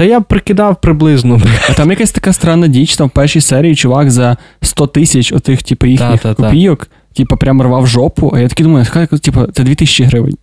Та 0.00 0.04
я 0.04 0.20
прикидав 0.20 0.80
приблизно. 0.80 1.40
А 1.70 1.72
там 1.72 1.90
якась 1.90 2.10
така 2.10 2.32
странна 2.32 2.66
діч, 2.66 2.96
там 2.96 3.08
в 3.08 3.10
першій 3.10 3.40
серії 3.40 3.74
чувак 3.74 4.10
за 4.10 4.36
100 4.62 4.86
тисяч 4.86 5.32
отих, 5.32 5.62
типу, 5.62 5.86
їхніх 5.86 6.10
Та-та-та. 6.10 6.42
копійок, 6.42 6.88
типу, 7.16 7.36
прям 7.36 7.62
рвав 7.62 7.86
жопу, 7.86 8.32
а 8.34 8.40
я 8.40 8.48
такий 8.48 8.64
думаю, 8.64 8.86
типу, 9.22 9.46
це 9.46 9.62
2000 9.64 10.04
гривень. 10.04 10.36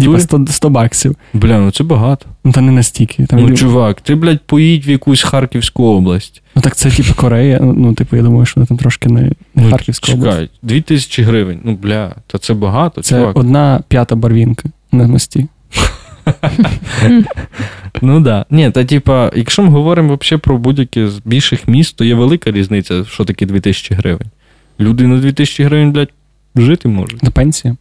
Типу, 0.00 0.18
100, 0.18 0.46
100 0.46 0.70
баксів. 0.70 1.16
Бля, 1.32 1.58
ну 1.58 1.70
це 1.70 1.84
багато. 1.84 2.26
Ну, 2.44 2.52
та 2.52 2.60
не 2.60 2.72
настільки. 2.72 3.26
Там, 3.26 3.40
Ну, 3.40 3.48
ну, 3.48 3.56
чувак, 3.56 4.00
ти, 4.00 4.14
блядь, 4.14 4.40
поїдь 4.46 4.86
в 4.86 4.90
якусь 4.90 5.22
Харківську 5.22 5.84
область. 5.84 6.42
ну, 6.56 6.62
так 6.62 6.76
це, 6.76 6.90
типу, 6.90 7.14
Корея. 7.14 7.58
Ну, 7.62 7.94
типу, 7.94 8.16
я 8.16 8.22
думаю, 8.22 8.46
що 8.46 8.54
вона 8.56 8.66
там 8.66 8.76
трошки 8.76 9.08
не, 9.08 9.20
не 9.20 9.32
Ну, 9.54 9.70
Харківська 9.70 10.12
область. 10.12 10.36
Чекай, 10.36 10.50
2000 10.62 11.22
гривень. 11.22 11.60
Ну, 11.64 11.74
бля, 11.82 12.14
та 12.26 12.38
це 12.38 12.54
багато, 12.54 13.02
Це 13.02 13.18
чувак. 13.18 13.36
одна 13.38 13.80
п'ята 13.88 14.16
барвінка 14.16 14.68
на 14.92 15.06
мості. 15.06 15.46
Ну 18.02 18.20
да. 18.20 18.44
Ні, 18.50 18.70
та 18.70 18.84
типа, 18.84 19.30
якщо 19.34 19.62
ми 19.62 19.68
говоримо 19.68 20.18
взагалі 20.20 20.40
про 20.40 20.58
будь-яке 20.58 21.08
з 21.08 21.20
більших 21.24 21.68
міст, 21.68 21.96
то 21.96 22.04
є 22.04 22.14
велика 22.14 22.50
різниця, 22.50 23.04
що 23.04 23.24
таке 23.24 23.46
2000 23.46 23.94
гривень. 23.94 24.26
Люди 24.80 25.06
на 25.06 25.16
2000 25.18 25.64
гривень, 25.64 25.92
блядь, 25.92 26.10
жити 26.56 26.88
можуть. 26.88 27.20
До 27.22 27.30
пенсії. 27.30 27.74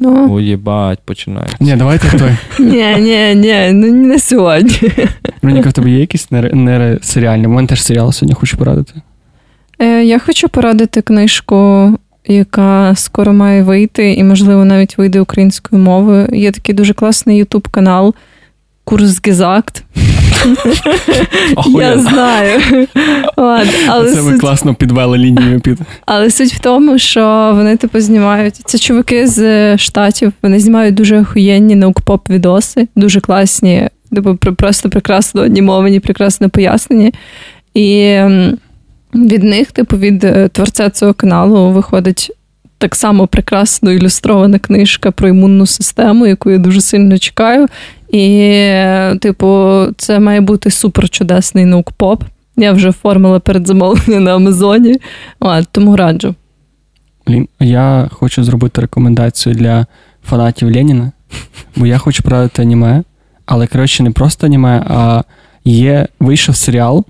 Ну, 0.00 0.34
О, 0.34 0.40
єбать, 0.40 0.98
починається. 1.04 1.56
Ні, 1.60 1.76
давайте 1.76 2.18
той. 2.18 2.30
ні, 2.66 2.96
ні, 2.98 3.34
ні, 3.34 3.70
ну 3.72 3.94
не 3.94 4.18
сьогодні. 4.18 4.90
Вероніка, 5.42 5.68
в 5.68 5.72
тебе 5.72 5.90
є 5.90 5.98
якісь 6.00 6.30
нере- 6.30 6.54
нересеріальні? 6.54 7.46
У 7.46 7.50
мене 7.50 7.68
теж 7.68 7.82
серіал 7.82 8.12
сьогодні 8.12 8.34
хочу 8.34 8.56
порадити. 8.56 8.92
Е, 9.78 10.04
Я 10.04 10.18
хочу 10.18 10.48
порадити 10.48 11.02
книжку, 11.02 11.90
яка 12.28 12.94
скоро 12.96 13.32
має 13.32 13.62
вийти, 13.62 14.12
і, 14.12 14.24
можливо, 14.24 14.64
навіть 14.64 14.98
вийде 14.98 15.20
українською 15.20 15.82
мовою. 15.82 16.28
Є 16.32 16.52
такий 16.52 16.74
дуже 16.74 16.94
класний 16.94 17.36
ютуб 17.36 17.68
канал 17.68 18.14
Курс 18.84 19.20
Гезакт. 19.24 19.84
Я 21.78 21.98
знаю. 21.98 22.86
Але, 23.36 24.12
Це 24.14 24.20
ви 24.20 24.38
класно 24.38 24.74
підвели 24.74 25.18
лінію 25.18 25.60
під. 25.60 25.78
але 26.06 26.30
суть 26.30 26.54
в 26.54 26.58
тому, 26.58 26.98
що 26.98 27.52
вони 27.54 27.76
типу 27.76 28.00
знімають. 28.00 28.54
Це 28.64 28.78
чуваки 28.78 29.26
з 29.26 29.38
е, 29.38 29.78
штатів. 29.78 30.32
Вони 30.42 30.60
знімають 30.60 30.94
дуже 30.94 31.20
охуєнні 31.20 31.74
наукпоп 31.74 32.30
відоси, 32.30 32.88
дуже 32.96 33.20
класні, 33.20 33.88
типу, 34.14 34.36
просто 34.36 34.90
прекрасно 34.90 35.42
анімовані, 35.42 36.00
прекрасно 36.00 36.48
пояснені. 36.50 37.12
І 37.74 38.18
від 39.16 39.42
них, 39.42 39.72
типу, 39.72 39.96
від 39.96 40.24
е, 40.24 40.48
творця 40.48 40.90
цього 40.90 41.14
каналу 41.14 41.70
виходить 41.70 42.32
так 42.78 42.94
само 42.94 43.26
прекрасно 43.26 43.92
ілюстрована 43.92 44.58
книжка 44.58 45.10
про 45.10 45.28
імунну 45.28 45.66
систему, 45.66 46.26
яку 46.26 46.50
я 46.50 46.58
дуже 46.58 46.80
сильно 46.80 47.18
чекаю. 47.18 47.66
І, 48.10 48.60
типу, 49.20 49.82
це 49.96 50.20
має 50.20 50.40
бути 50.40 50.70
супер 50.70 51.08
чудесний 51.08 51.64
наукпоп. 51.64 52.24
Я 52.56 52.72
вже 52.72 52.88
оформила 52.88 53.40
передзамовлення 53.40 54.20
на 54.20 54.34
Амазоні, 54.36 54.96
От, 55.40 55.68
тому 55.72 55.96
раджу. 55.96 56.34
Блін, 57.26 57.48
я 57.60 58.08
хочу 58.12 58.44
зробити 58.44 58.80
рекомендацію 58.80 59.54
для 59.54 59.86
фанатів 60.24 60.74
Леніна, 60.74 61.12
бо 61.76 61.86
я 61.86 61.98
хочу 61.98 62.22
порадити 62.22 62.62
аніме, 62.62 63.02
але 63.46 63.66
коротше 63.66 64.02
не 64.02 64.10
просто 64.10 64.46
аніме, 64.46 64.82
а 64.88 65.22
є 65.64 66.08
вийшов 66.20 66.56
серіал 66.56 67.04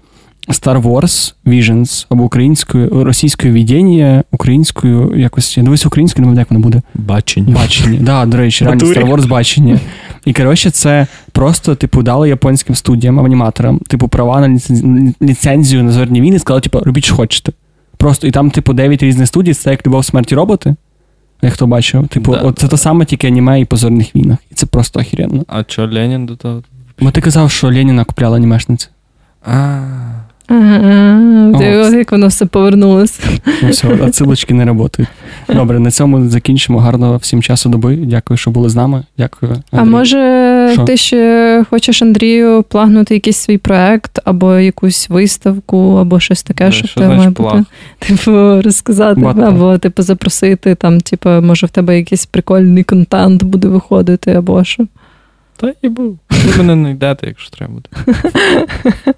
Star 0.48 0.82
Wars 0.82 1.34
Visions 1.46 2.06
або 2.08 2.24
українською, 2.24 3.04
російською 3.04 3.52
віддіння, 3.54 4.24
українською 4.32 5.12
якось. 5.16 5.56
Я 5.56 5.62
дивлюся 5.62 5.88
українською, 5.88 6.20
не 6.22 6.26
пам'ятаю, 6.26 6.40
як 6.42 6.50
вона 6.50 6.60
буде. 6.62 6.82
Бачення. 6.94 7.54
Бачення. 7.54 7.98
Да, 8.02 8.26
до 8.26 8.36
речі, 8.36 8.64
реально 8.64 8.84
Star 8.84 9.06
Wars 9.06 9.26
бачення. 9.26 9.80
І 10.24 10.32
коротше, 10.32 10.70
це 10.70 11.06
просто, 11.32 11.74
типу, 11.74 12.02
дали 12.02 12.28
японським 12.28 12.74
студіям, 12.74 13.20
аніматорам, 13.20 13.78
типу, 13.78 14.08
права 14.08 14.48
на 14.48 14.58
ліцензію 15.22 15.84
на 15.84 15.92
зорні 15.92 16.20
війни, 16.20 16.38
сказали, 16.38 16.60
типу, 16.60 16.80
робіть, 16.80 17.04
що 17.04 17.14
хочете. 17.16 17.52
Просто 17.96 18.26
і 18.26 18.30
там, 18.30 18.50
типу, 18.50 18.72
9 18.72 19.02
різних 19.02 19.28
студій, 19.28 19.54
це 19.54 19.70
як 19.70 19.86
любов 19.86 20.04
смерті 20.04 20.34
роботи. 20.34 20.74
Як 21.42 21.52
хто 21.52 21.66
бачив, 21.66 22.08
типу, 22.08 22.32
Да. 22.32 22.38
от 22.38 22.58
це 22.58 22.68
те 22.68 22.76
саме, 22.76 23.04
тільки 23.04 23.26
аніме 23.26 23.60
і 23.60 23.64
по 23.64 23.76
зорних 23.76 24.16
війнах. 24.16 24.38
І 24.50 24.54
це 24.54 24.66
просто 24.66 25.00
охеренно. 25.00 25.44
А 25.48 25.64
що 25.68 25.86
Ленін 25.86 26.26
до 26.26 26.36
того? 26.36 26.62
Бо 27.00 27.10
ти 27.10 27.20
казав, 27.20 27.50
що 27.50 27.66
Леніна 27.66 28.04
купляла 28.04 28.36
анімешниці. 28.36 28.88
А, 29.46 29.80
Ага, 30.48 31.50
О, 31.54 31.62
як 31.96 32.12
воно 32.12 32.26
все 32.26 32.46
повернулося. 32.46 33.22
Ну 33.62 33.68
все, 33.70 33.88
отсилочки 33.88 34.54
не 34.54 34.74
працюють. 34.74 35.08
Добре, 35.48 35.78
на 35.78 35.90
цьому 35.90 36.28
закінчимо. 36.28 36.78
Гарного 36.78 37.16
всім 37.16 37.42
часу 37.42 37.68
доби. 37.68 37.96
Дякую, 37.96 38.38
що 38.38 38.50
були 38.50 38.68
з 38.68 38.76
нами. 38.76 39.04
Дякую. 39.18 39.56
А 39.70 39.84
може, 39.84 40.70
Що? 40.72 40.84
ти 40.84 40.96
ще 40.96 41.64
хочеш 41.70 42.02
Андрію 42.02 42.62
плагнути 42.68 43.14
якийсь 43.14 43.36
свій 43.36 43.58
проект, 43.58 44.18
або 44.24 44.54
якусь 44.54 45.08
виставку, 45.10 45.96
або 46.00 46.20
щось 46.20 46.42
таке, 46.42 46.64
Да, 46.64 46.70
що 46.70 46.86
що 46.86 47.00
значить 47.00 47.18
має 47.18 47.30
бути. 47.30 47.64
Типу, 47.98 48.62
розказати, 48.62 49.20
What 49.20 49.44
або 49.44 49.78
типу 49.78 50.02
запросити, 50.02 50.74
там, 50.74 51.00
типу, 51.00 51.28
може, 51.28 51.66
в 51.66 51.70
тебе 51.70 51.96
якийсь 51.96 52.26
прикольний 52.26 52.84
контент 52.84 53.42
буде 53.42 53.68
виходити, 53.68 54.32
або 54.32 54.64
що. 54.64 54.86
та 55.56 55.72
і 55.82 55.88
був. 55.88 56.18
Ви 56.30 56.62
мене 56.62 56.74
знайдете, 56.74 57.26
якщо 57.26 57.50
треба 57.50 57.72
буде. 57.74 57.88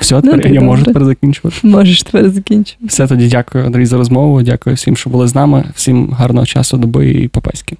Все, 0.00 0.20
тепер 0.20 0.40
Ну, 0.48 0.54
я 0.54 0.60
можу 0.60 0.84
тепер 0.84 1.04
закінчувати. 1.04 1.58
Можеш 1.62 2.02
тепер 2.02 2.30
закінчити. 2.30 2.86
Все 2.86 3.06
тоді 3.06 3.28
дякую, 3.28 3.66
Андрій, 3.66 3.86
за 3.86 3.96
розмову. 3.96 4.42
Дякую 4.42 4.76
всім, 4.76 4.96
що 4.96 5.10
були 5.10 5.28
з 5.28 5.34
нами. 5.34 5.64
Всім 5.74 6.10
гарного 6.10 6.46
часу, 6.46 6.76
доби 6.76 7.10
і 7.10 7.28
попаськи. 7.28 7.76